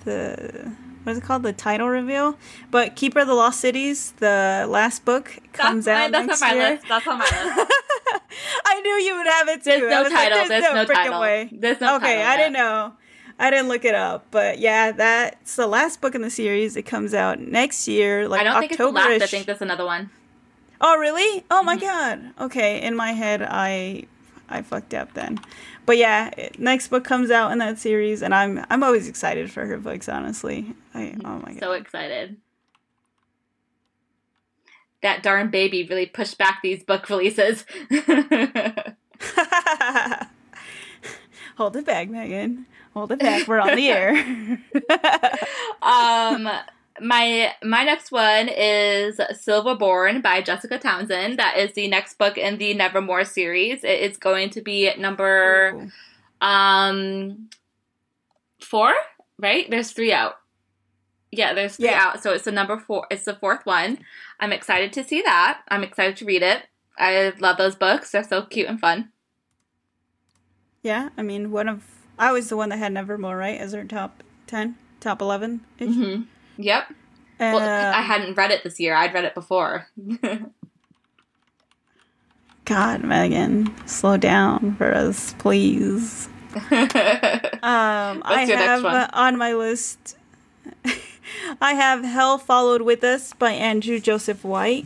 the 0.05 0.71
what 1.03 1.11
is 1.11 1.17
it 1.17 1.23
called? 1.23 1.43
The 1.43 1.51
title 1.51 1.89
reveal. 1.89 2.37
But 2.71 2.95
Keeper 2.95 3.19
of 3.19 3.27
the 3.27 3.33
Lost 3.33 3.59
Cities, 3.59 4.13
the 4.17 4.65
last 4.69 5.03
book, 5.03 5.37
comes 5.51 5.85
that's 5.85 6.05
out 6.05 6.11
my, 6.11 6.25
next 6.25 6.39
that's 6.39 6.41
on 6.41 6.49
my 6.49 6.55
year. 6.55 6.69
list. 6.71 6.85
That's 6.87 7.07
on 7.07 7.17
my 7.19 7.25
list. 7.25 7.71
I 8.65 8.81
knew 8.81 8.93
you 8.93 9.15
would 9.17 9.27
have 9.27 9.47
it 9.49 9.63
too. 9.63 9.69
There's 9.69 9.91
no 9.91 10.03
was 10.03 10.13
like, 10.13 10.29
title. 10.29 10.47
There's 10.47 10.63
no 10.63 10.85
freaking 10.85 10.93
title. 10.93 11.21
way. 11.21 11.49
There's 11.51 11.81
no 11.81 11.95
okay, 11.97 12.15
title 12.15 12.31
I 12.31 12.37
didn't 12.37 12.53
know. 12.53 12.93
I 13.39 13.49
didn't 13.49 13.67
look 13.67 13.83
it 13.83 13.95
up, 13.95 14.27
but 14.31 14.59
yeah, 14.59 14.91
that's 14.91 15.55
the 15.55 15.67
last 15.67 16.01
book 16.01 16.15
in 16.15 16.21
the 16.21 16.29
series. 16.29 16.77
It 16.77 16.83
comes 16.83 17.13
out 17.13 17.39
next 17.39 17.87
year, 17.87 18.27
like 18.27 18.41
I 18.41 18.43
don't 18.43 18.59
think 18.59 18.71
it's 18.73 18.77
the 18.77 18.91
last. 18.91 19.21
I 19.21 19.27
think 19.27 19.45
that's 19.45 19.61
another 19.61 19.85
one. 19.85 20.11
Oh, 20.79 20.97
really? 20.97 21.43
Oh 21.49 21.63
my 21.63 21.77
Mhm. 21.77 21.81
god. 21.81 22.33
Okay, 22.39 22.81
in 22.81 22.95
my 22.95 23.13
head, 23.13 23.41
I 23.41 24.03
I 24.49 24.61
fucked 24.61 24.93
up 24.93 25.13
then. 25.13 25.39
But 25.85 25.97
yeah, 25.97 26.29
next 26.57 26.89
book 26.89 27.03
comes 27.03 27.31
out 27.31 27.51
in 27.51 27.57
that 27.57 27.79
series, 27.79 28.21
and 28.21 28.33
I'm 28.35 28.63
I'm 28.69 28.83
always 28.83 29.07
excited 29.07 29.51
for 29.51 29.65
her 29.65 29.77
books. 29.77 30.07
Honestly, 30.07 30.73
I 30.93 31.15
oh 31.25 31.39
my 31.39 31.53
god, 31.53 31.59
So 31.59 31.71
excited. 31.71 32.37
That 35.01 35.23
darn 35.23 35.49
baby 35.49 35.83
really 35.85 36.05
pushed 36.05 36.37
back 36.37 36.59
these 36.63 36.83
book 36.83 37.09
releases. 37.09 37.65
Hold 41.57 41.75
it 41.75 41.85
back, 41.85 42.09
Megan. 42.09 42.65
Hold 42.93 43.11
it 43.11 43.19
back. 43.19 43.47
We're 43.47 43.59
on 43.59 43.75
the 43.75 43.89
air. 43.89 44.11
um 45.81 46.47
my 47.01 47.51
my 47.63 47.83
next 47.83 48.11
one 48.11 48.49
is 48.49 49.17
Silverborn 49.17 50.21
by 50.21 50.41
Jessica 50.41 50.77
Townsend. 50.77 51.39
That 51.39 51.57
is 51.57 51.73
the 51.73 51.87
next 51.87 52.17
book 52.19 52.37
in 52.37 52.57
the 52.57 52.73
Nevermoor 52.75 53.25
series. 53.25 53.83
It 53.83 53.99
is 53.99 54.17
going 54.17 54.51
to 54.51 54.61
be 54.61 54.93
number 54.95 55.73
Ooh. 56.41 56.45
um 56.47 57.49
four, 58.61 58.93
right? 59.39 59.69
There's 59.69 59.91
three 59.91 60.13
out. 60.13 60.35
Yeah, 61.31 61.53
there's 61.53 61.77
three 61.77 61.85
Yeah. 61.85 61.99
out. 62.09 62.21
So 62.21 62.31
it's 62.31 62.45
the 62.45 62.51
number 62.51 62.77
four. 62.77 63.07
It's 63.09 63.25
the 63.25 63.35
fourth 63.35 63.65
one. 63.65 63.97
I'm 64.39 64.53
excited 64.53 64.93
to 64.93 65.03
see 65.03 65.23
that. 65.23 65.61
I'm 65.69 65.83
excited 65.83 66.15
to 66.17 66.25
read 66.25 66.43
it. 66.43 66.63
I 66.97 67.33
love 67.39 67.57
those 67.57 67.75
books. 67.75 68.11
They're 68.11 68.23
so 68.23 68.43
cute 68.43 68.69
and 68.69 68.79
fun. 68.79 69.09
Yeah, 70.83 71.09
I 71.17 71.23
mean, 71.23 71.49
one 71.51 71.67
of 71.69 71.83
I 72.19 72.31
was 72.31 72.49
the 72.49 72.57
one 72.57 72.69
that 72.69 72.77
had 72.77 72.91
Nevermoor, 72.93 73.35
right, 73.37 73.59
as 73.59 73.73
her 73.73 73.83
top 73.83 74.23
ten, 74.47 74.75
top 74.99 75.21
eleven. 75.21 75.61
hmm 75.79 76.21
Yep. 76.57 76.93
Well, 77.39 77.57
Uh, 77.57 77.91
I 77.97 78.01
hadn't 78.01 78.35
read 78.35 78.51
it 78.51 78.63
this 78.63 78.79
year. 78.79 78.93
I'd 78.95 79.13
read 79.13 79.25
it 79.25 79.33
before. 79.33 79.87
God, 82.65 83.03
Megan, 83.03 83.73
slow 83.87 84.15
down 84.17 84.75
for 84.75 84.93
us, 84.93 85.33
please. 85.39 86.29
Um, 87.63 88.21
I 88.25 88.45
have 88.45 88.83
uh, 88.83 89.07
on 89.13 89.37
my 89.37 89.53
list. 89.53 90.17
I 91.61 91.73
have 91.73 92.03
Hell 92.03 92.37
Followed 92.37 92.81
with 92.81 93.03
Us 93.05 93.33
by 93.33 93.51
Andrew 93.51 93.99
Joseph 94.01 94.43
White. 94.43 94.85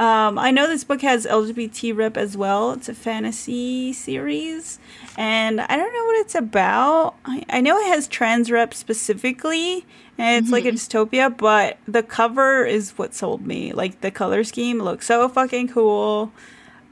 Um, 0.00 0.38
I 0.38 0.50
know 0.50 0.66
this 0.66 0.82
book 0.82 1.02
has 1.02 1.26
LGBT 1.26 1.94
rep 1.94 2.16
as 2.16 2.34
well. 2.34 2.72
It's 2.72 2.88
a 2.88 2.94
fantasy 2.94 3.92
series, 3.92 4.78
and 5.18 5.60
I 5.60 5.76
don't 5.76 5.92
know 5.92 6.04
what 6.06 6.16
it's 6.20 6.34
about. 6.34 7.16
I, 7.26 7.44
I 7.50 7.60
know 7.60 7.76
it 7.76 7.88
has 7.88 8.08
trans 8.08 8.50
rep 8.50 8.72
specifically, 8.72 9.84
and 10.16 10.42
it's 10.42 10.50
like 10.50 10.64
a 10.64 10.72
dystopia, 10.72 11.36
but 11.36 11.76
the 11.86 12.02
cover 12.02 12.64
is 12.64 12.96
what 12.96 13.14
sold 13.14 13.46
me. 13.46 13.74
Like 13.74 14.00
the 14.00 14.10
color 14.10 14.42
scheme 14.42 14.78
looks 14.78 15.04
so 15.04 15.28
fucking 15.28 15.68
cool. 15.68 16.32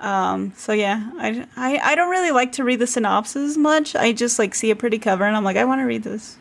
Um, 0.00 0.52
so 0.56 0.72
yeah, 0.74 1.10
I, 1.16 1.46
I, 1.56 1.78
I 1.78 1.94
don't 1.94 2.10
really 2.10 2.30
like 2.30 2.52
to 2.52 2.64
read 2.64 2.78
the 2.78 2.86
synopsis 2.86 3.56
much. 3.56 3.96
I 3.96 4.12
just 4.12 4.38
like 4.38 4.54
see 4.54 4.70
a 4.70 4.76
pretty 4.76 4.98
cover 4.98 5.24
and 5.24 5.36
I'm 5.36 5.44
like, 5.44 5.56
I 5.56 5.64
want 5.64 5.80
to 5.80 5.84
read 5.86 6.04
this. 6.04 6.36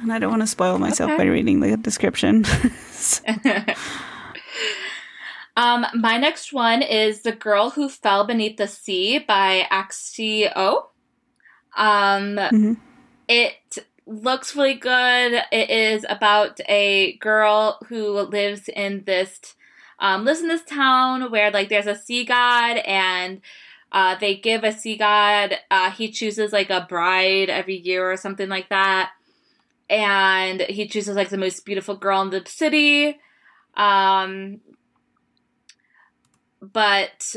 And 0.00 0.12
I 0.12 0.18
don't 0.18 0.30
want 0.30 0.42
to 0.42 0.46
spoil 0.46 0.78
myself 0.78 1.10
Okay. 1.12 1.24
by 1.24 1.24
reading 1.24 1.60
the 1.60 1.76
description. 1.78 2.44
um, 5.56 5.86
my 5.94 6.18
next 6.18 6.52
one 6.52 6.82
is 6.82 7.22
The 7.22 7.32
Girl 7.32 7.70
Who 7.70 7.88
Fell 7.88 8.26
Beneath 8.26 8.56
the 8.56 8.68
Sea 8.68 9.18
by 9.18 9.66
Axio. 9.70 10.84
Um, 11.76 12.36
Mhm. 12.36 12.76
It 13.28 13.78
looks 14.06 14.54
really 14.54 14.74
good. 14.74 15.42
It 15.50 15.70
is 15.70 16.06
about 16.08 16.60
a 16.68 17.16
girl 17.16 17.78
who 17.88 18.20
lives 18.20 18.68
in 18.68 19.02
this 19.04 19.56
um, 19.98 20.24
lives 20.24 20.40
in 20.40 20.48
this 20.48 20.62
town 20.64 21.30
where 21.30 21.50
like 21.50 21.68
there's 21.70 21.86
a 21.86 21.96
sea 21.96 22.24
god 22.24 22.76
and 22.78 23.40
uh, 23.92 24.14
they 24.16 24.36
give 24.36 24.62
a 24.62 24.72
sea 24.72 24.96
god 24.96 25.56
uh, 25.70 25.90
he 25.90 26.10
chooses 26.10 26.52
like 26.52 26.70
a 26.70 26.86
bride 26.88 27.48
every 27.48 27.76
year 27.78 28.10
or 28.12 28.16
something 28.16 28.48
like 28.48 28.68
that 28.68 29.10
and 29.88 30.60
he 30.62 30.86
chooses 30.86 31.16
like 31.16 31.30
the 31.30 31.38
most 31.38 31.64
beautiful 31.64 31.96
girl 31.96 32.20
in 32.22 32.30
the 32.30 32.42
city 32.46 33.18
um, 33.76 34.60
but 36.72 37.36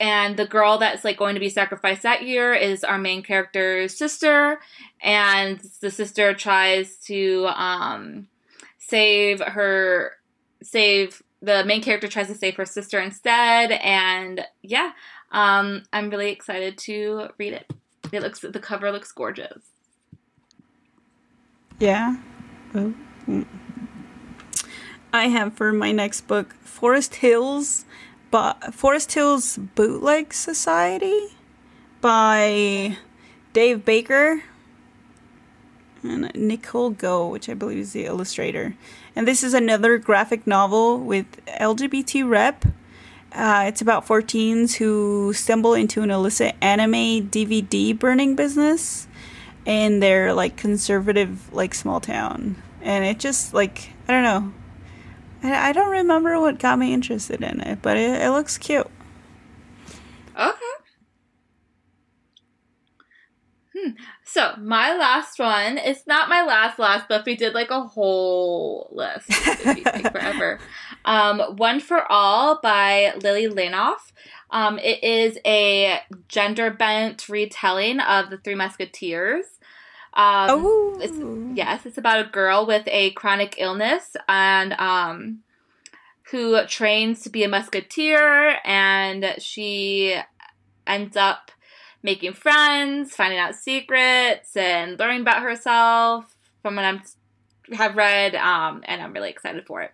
and 0.00 0.36
the 0.36 0.46
girl 0.46 0.78
that's 0.78 1.04
like 1.04 1.16
going 1.16 1.34
to 1.34 1.40
be 1.40 1.48
sacrificed 1.48 2.02
that 2.02 2.22
year 2.22 2.54
is 2.54 2.84
our 2.84 2.98
main 2.98 3.22
character's 3.22 3.96
sister 3.96 4.60
and 5.02 5.60
the 5.80 5.90
sister 5.90 6.34
tries 6.34 6.96
to 6.96 7.46
um 7.54 8.28
save 8.78 9.40
her 9.40 10.12
save 10.62 11.22
the 11.40 11.64
main 11.64 11.82
character 11.82 12.08
tries 12.08 12.28
to 12.28 12.34
save 12.34 12.56
her 12.56 12.64
sister 12.64 13.00
instead 13.00 13.72
and 13.72 14.44
yeah 14.62 14.92
um 15.32 15.82
i'm 15.92 16.10
really 16.10 16.30
excited 16.30 16.78
to 16.78 17.28
read 17.38 17.52
it 17.52 17.70
it 18.12 18.22
looks 18.22 18.40
the 18.40 18.60
cover 18.60 18.90
looks 18.90 19.12
gorgeous 19.12 19.62
yeah. 21.78 22.16
Oh, 22.74 22.92
mm. 23.26 23.46
I 25.12 25.28
have 25.28 25.54
for 25.54 25.72
my 25.72 25.92
next 25.92 26.22
book 26.22 26.54
Forest 26.54 27.16
Hills, 27.16 27.84
but 28.30 28.74
Forest 28.74 29.12
Hills 29.12 29.56
Bootleg 29.56 30.32
Society 30.32 31.28
by 32.00 32.96
Dave 33.52 33.84
Baker 33.84 34.42
and 36.02 36.30
Nicole 36.34 36.90
Goux, 36.90 37.28
which 37.28 37.48
I 37.48 37.54
believe 37.54 37.78
is 37.78 37.92
the 37.92 38.04
illustrator. 38.04 38.74
And 39.16 39.26
this 39.26 39.42
is 39.42 39.54
another 39.54 39.98
graphic 39.98 40.46
novel 40.46 40.98
with 40.98 41.26
LGBT 41.46 42.28
rep. 42.28 42.64
Uh, 43.32 43.64
it's 43.66 43.82
about 43.82 44.06
14s 44.06 44.76
who 44.76 45.32
stumble 45.32 45.74
into 45.74 46.02
an 46.02 46.10
illicit 46.10 46.54
anime 46.60 47.28
DVD 47.28 47.98
burning 47.98 48.34
business 48.36 49.06
in 49.68 50.00
their 50.00 50.32
like 50.32 50.56
conservative 50.56 51.52
like 51.52 51.74
small 51.74 52.00
town 52.00 52.56
and 52.80 53.04
it 53.04 53.18
just 53.18 53.52
like 53.52 53.90
i 54.08 54.12
don't 54.12 54.22
know 54.22 54.50
i, 55.42 55.68
I 55.68 55.72
don't 55.72 55.90
remember 55.90 56.40
what 56.40 56.58
got 56.58 56.78
me 56.78 56.92
interested 56.92 57.42
in 57.42 57.60
it 57.60 57.80
but 57.82 57.96
it, 57.96 58.22
it 58.22 58.30
looks 58.30 58.58
cute 58.58 58.90
Okay. 60.38 60.54
Hmm. 63.76 63.90
So 64.24 64.54
my 64.58 64.96
last 64.96 65.38
one, 65.38 65.78
it's 65.78 66.06
not 66.06 66.28
my 66.28 66.42
last 66.42 66.78
last, 66.78 67.06
but 67.08 67.24
we 67.26 67.34
did 67.34 67.54
like 67.54 67.70
a 67.70 67.82
whole 67.82 68.88
list. 68.92 69.32
Forever. 69.32 70.60
Um, 71.04 71.40
One 71.56 71.80
for 71.80 72.10
All 72.10 72.60
by 72.60 73.14
Lillie 73.22 73.48
Lainoff. 73.48 74.12
Um, 74.50 74.78
it 74.78 75.02
is 75.02 75.38
a 75.46 76.00
gender 76.26 76.70
bent 76.70 77.30
retelling 77.30 78.00
of 78.00 78.28
the 78.28 78.36
Three 78.36 78.56
Musketeers. 78.56 79.46
Um, 80.18 80.48
oh 80.50 80.98
it's, 81.00 81.56
yes, 81.56 81.86
it's 81.86 81.96
about 81.96 82.26
a 82.26 82.28
girl 82.28 82.66
with 82.66 82.82
a 82.88 83.12
chronic 83.12 83.54
illness 83.58 84.16
and 84.28 84.72
um, 84.72 85.44
who 86.32 86.60
trains 86.66 87.22
to 87.22 87.30
be 87.30 87.44
a 87.44 87.48
musketeer, 87.48 88.58
and 88.64 89.36
she 89.38 90.18
ends 90.88 91.16
up 91.16 91.52
making 92.02 92.32
friends, 92.32 93.14
finding 93.14 93.38
out 93.38 93.54
secrets, 93.54 94.56
and 94.56 94.98
learning 94.98 95.20
about 95.20 95.42
herself. 95.42 96.34
From 96.62 96.74
what 96.74 96.84
I'm 96.84 97.00
have 97.72 97.94
read, 97.94 98.34
um, 98.34 98.82
and 98.86 99.00
I'm 99.00 99.12
really 99.12 99.30
excited 99.30 99.66
for 99.66 99.82
it. 99.82 99.92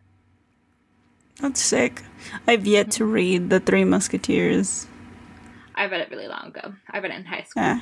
that's 1.40 1.60
sick 1.60 2.02
i've 2.46 2.64
yet 2.66 2.90
to 2.92 3.04
read 3.04 3.50
the 3.50 3.60
three 3.60 3.84
musketeers 3.84 4.86
I 5.74 5.86
read 5.86 6.02
it 6.02 6.10
really 6.10 6.28
long 6.28 6.46
ago. 6.54 6.72
I 6.88 7.00
read 7.00 7.10
it 7.10 7.16
in 7.16 7.24
high 7.24 7.42
school. 7.42 7.62
yeah 7.62 7.80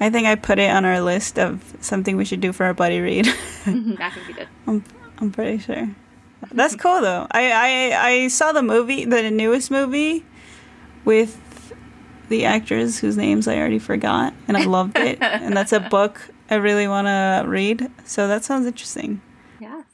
i 0.00 0.08
think 0.10 0.26
i 0.26 0.34
put 0.34 0.58
it 0.58 0.70
on 0.70 0.84
our 0.84 1.00
list 1.00 1.38
of 1.38 1.74
something 1.80 2.16
we 2.16 2.24
should 2.24 2.40
do 2.40 2.52
for 2.52 2.64
our 2.66 2.74
buddy 2.74 3.00
read 3.00 3.26
I 3.66 4.10
think 4.10 4.26
we 4.28 4.32
did. 4.34 4.48
I'm, 4.66 4.84
I'm 5.18 5.30
pretty 5.32 5.58
sure 5.58 5.88
that's 6.52 6.76
cool 6.76 7.00
though 7.00 7.26
I, 7.30 7.52
I 7.52 8.08
i 8.10 8.28
saw 8.28 8.52
the 8.52 8.62
movie 8.62 9.04
the 9.04 9.30
newest 9.30 9.70
movie 9.70 10.24
with 11.04 11.72
the 12.28 12.44
actors 12.44 12.98
whose 12.98 13.16
names 13.16 13.48
i 13.48 13.56
already 13.56 13.78
forgot 13.78 14.32
and 14.46 14.56
i 14.56 14.64
loved 14.64 14.96
it 14.98 15.20
and 15.20 15.56
that's 15.56 15.72
a 15.72 15.80
book 15.80 16.30
i 16.50 16.54
really 16.54 16.86
want 16.86 17.06
to 17.06 17.44
read 17.48 17.90
so 18.04 18.28
that 18.28 18.44
sounds 18.44 18.66
interesting 18.66 19.20
Yes. 19.60 19.84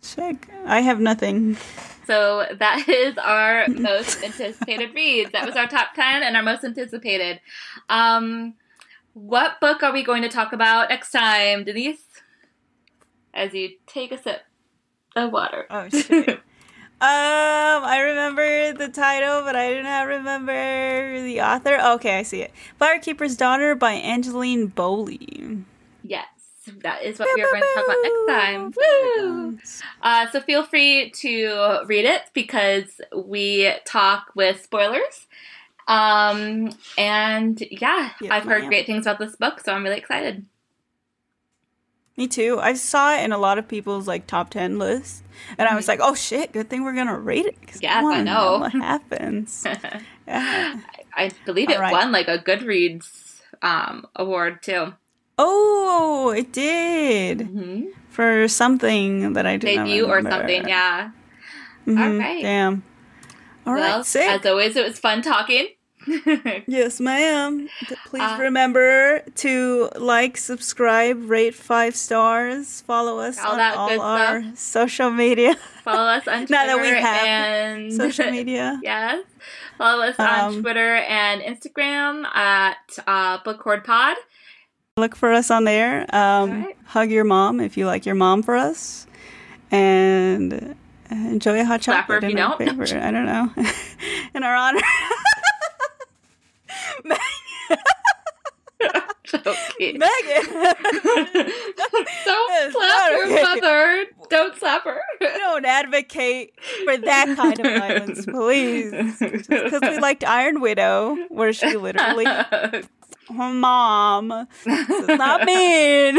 sick 0.00 0.48
i 0.66 0.80
have 0.80 1.00
nothing 1.00 1.56
So 2.06 2.44
that 2.58 2.86
is 2.88 3.16
our 3.16 3.66
most 3.68 4.22
anticipated 4.22 4.94
reads. 4.94 5.32
That 5.32 5.46
was 5.46 5.56
our 5.56 5.66
top 5.66 5.94
10 5.94 6.22
and 6.22 6.36
our 6.36 6.42
most 6.42 6.62
anticipated. 6.62 7.40
Um, 7.88 8.54
what 9.14 9.60
book 9.60 9.82
are 9.82 9.92
we 9.92 10.02
going 10.02 10.22
to 10.22 10.28
talk 10.28 10.52
about 10.52 10.90
next 10.90 11.10
time, 11.10 11.64
Dennise? 11.64 11.98
As 13.32 13.54
you 13.54 13.70
take 13.86 14.12
a 14.12 14.22
sip 14.22 14.42
of 15.16 15.32
water. 15.32 15.66
oh 15.70 15.88
shit 15.88 16.28
um 16.28 16.40
i 17.00 18.00
remember 18.00 18.72
the 18.72 18.88
title 18.88 19.42
but 19.42 19.54
i 19.54 19.72
do 19.72 19.82
not 19.82 20.08
remember 20.08 21.22
the 21.22 21.40
author 21.40 21.78
okay 21.78 22.18
i 22.18 22.22
see 22.22 22.42
it 22.42 22.50
firekeeper's 22.80 23.36
daughter 23.36 23.76
by 23.76 23.92
angeline 23.92 24.68
Boulley 24.70 25.64
yes, 26.02 26.26
that 26.82 27.02
is 27.02 27.18
what 27.18 27.28
we 27.34 27.42
are 27.42 27.50
going 27.50 27.62
to 27.62 27.68
talk 27.74 27.84
about 27.84 27.96
next 28.02 28.26
time. 28.28 28.72
Woo! 28.76 29.58
Uh, 30.02 30.30
so 30.30 30.40
feel 30.40 30.64
free 30.64 31.10
to 31.10 31.82
read 31.86 32.04
it 32.04 32.22
because 32.32 33.00
we 33.14 33.72
talk 33.84 34.32
with 34.34 34.62
spoilers. 34.62 35.26
Um, 35.86 36.70
and 36.96 37.60
yeah, 37.70 38.10
Yes, 38.20 38.30
I've 38.32 38.44
heard 38.44 38.66
great 38.68 38.86
things 38.86 39.06
about 39.06 39.18
this 39.18 39.36
book, 39.36 39.60
so 39.60 39.72
I'm 39.72 39.82
really 39.84 39.98
excited. 39.98 40.46
Me 42.16 42.28
too. 42.28 42.60
I 42.60 42.74
saw 42.74 43.16
it 43.16 43.24
in 43.24 43.32
a 43.32 43.38
lot 43.38 43.58
of 43.58 43.66
people's 43.66 44.06
like 44.06 44.26
top 44.28 44.50
ten 44.50 44.78
list, 44.78 45.24
and 45.58 45.68
I 45.68 45.74
was 45.74 45.88
like, 45.88 45.98
"Oh 46.00 46.14
shit! 46.14 46.52
Good 46.52 46.70
thing 46.70 46.84
we're 46.84 46.94
gonna 46.94 47.18
rate 47.18 47.44
it." 47.46 47.60
'cause 47.66 47.82
Yes, 47.82 47.96
I 47.96 48.02
wanna 48.02 48.24
know. 48.24 48.58
what 48.58 48.72
happens. 48.72 49.66
Yeah. 50.26 50.76
I 51.14 51.30
believe 51.44 51.68
it 51.68 51.78
right. 51.78 51.92
won 51.92 52.10
like 52.10 52.28
a 52.28 52.38
Goodreads 52.38 53.40
um, 53.60 54.06
award 54.16 54.62
too. 54.62 54.94
Oh, 55.38 56.32
it 56.34 56.50
did 56.52 57.42
hmm 57.42 57.82
for 58.08 58.46
something 58.48 59.32
that 59.34 59.44
I 59.44 59.56
did 59.56 59.74
not 59.76 59.84
Debut 59.86 60.06
or 60.06 60.22
something, 60.22 60.68
yeah. 60.68 61.10
Mhm, 61.86 61.98
All 61.98 62.18
right. 62.18 62.42
Damn. 62.42 62.84
All 63.66 63.74
right, 63.74 63.80
well, 63.80 64.04
sick. 64.04 64.28
as 64.28 64.44
always, 64.46 64.76
it 64.76 64.86
was 64.86 64.98
fun 64.98 65.22
talking. 65.22 65.68
yes, 66.66 67.00
ma'am. 67.00 67.66
Please 68.06 68.20
Uh, 68.22 68.36
remember 68.38 69.20
to 69.36 69.88
like, 69.96 70.36
subscribe, 70.36 71.30
rate 71.30 71.54
five 71.54 71.96
stars, 71.96 72.82
follow 72.82 73.18
us 73.20 73.38
All 73.38 73.52
on 73.58 73.60
all 73.78 74.00
our 74.02 74.44
social 74.54 75.10
media. 75.10 75.54
Follow 75.82 76.10
us 76.10 76.28
on 76.28 76.46
Twitter 76.46 76.52
Now 76.66 76.66
that 76.66 76.80
we 76.82 76.88
have 76.88 77.26
and 77.26 77.92
social 78.02 78.30
media. 78.30 78.78
yes. 78.82 79.24
Follow 79.78 80.04
us 80.04 80.16
on 80.18 80.54
Um, 80.56 80.62
Twitter 80.62 80.96
and 80.96 81.40
Instagram 81.40 82.26
at 82.34 82.76
uh, 83.06 83.38
Book 83.42 83.62
Hoard 83.62 83.82
Pod. 83.84 84.16
Look 84.98 85.16
for 85.16 85.32
us 85.32 85.50
on 85.50 85.64
there. 85.64 86.06
Um, 86.14 86.64
Right. 86.64 86.76
Hug 86.84 87.10
your 87.10 87.24
mom 87.24 87.60
if 87.60 87.76
you 87.78 87.86
like 87.86 88.04
your 88.04 88.14
mom 88.14 88.42
for 88.42 88.54
us, 88.56 89.06
and 89.70 90.76
Uh, 91.10 91.14
enjoy 91.14 91.60
a 91.60 91.64
hot 91.64 91.80
chocolate 91.82 92.24
if 92.24 92.30
in 92.30 92.36
you 92.38 92.42
our 92.42 92.58
don't. 92.58 92.76
favor. 92.86 92.98
I 93.00 93.10
don't 93.10 93.26
know. 93.26 93.50
in 94.34 94.42
our 94.42 94.54
honor. 94.54 94.80
Joking. 99.24 99.98
Megan. 99.98 100.44
Don't 100.54 102.50
It's 102.52 102.72
slap 102.74 103.10
your 103.10 103.26
okay. 103.26 103.42
mother. 103.42 104.06
Don't 104.30 104.56
slap 104.58 104.84
her. 104.84 105.00
don't 105.20 105.64
advocate 105.64 106.52
for 106.84 106.96
that 106.98 107.34
kind 107.36 107.58
of 107.58 107.66
violence, 107.66 108.26
please. 108.26 109.18
Because 109.18 109.80
we 109.82 109.98
liked 109.98 110.22
Iron 110.24 110.60
Widow, 110.60 111.16
where 111.30 111.52
she 111.52 111.76
literally, 111.76 112.26
her 112.26 112.82
mom, 113.36 114.28
does 114.64 115.08
not 115.08 115.44
mean. 115.44 116.18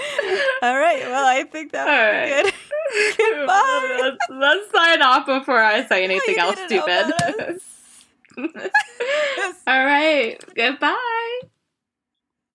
All 0.62 0.78
right. 0.78 1.02
Well, 1.02 1.26
I 1.26 1.44
think 1.44 1.72
that 1.72 1.86
All 1.86 1.94
was 1.94 2.30
right. 2.32 2.44
good. 2.44 2.54
Goodbye. 3.18 3.98
let's, 4.00 4.18
let's 4.30 4.70
sign 4.72 5.02
off 5.02 5.26
before 5.26 5.62
I 5.62 5.84
say 5.86 6.04
anything 6.04 6.38
else 6.38 6.56
didn't 6.56 6.76
know 6.76 6.84
about 6.84 7.60
stupid. 8.36 8.60
All 9.66 9.84
right. 9.84 10.36
Goodbye. 10.54 11.40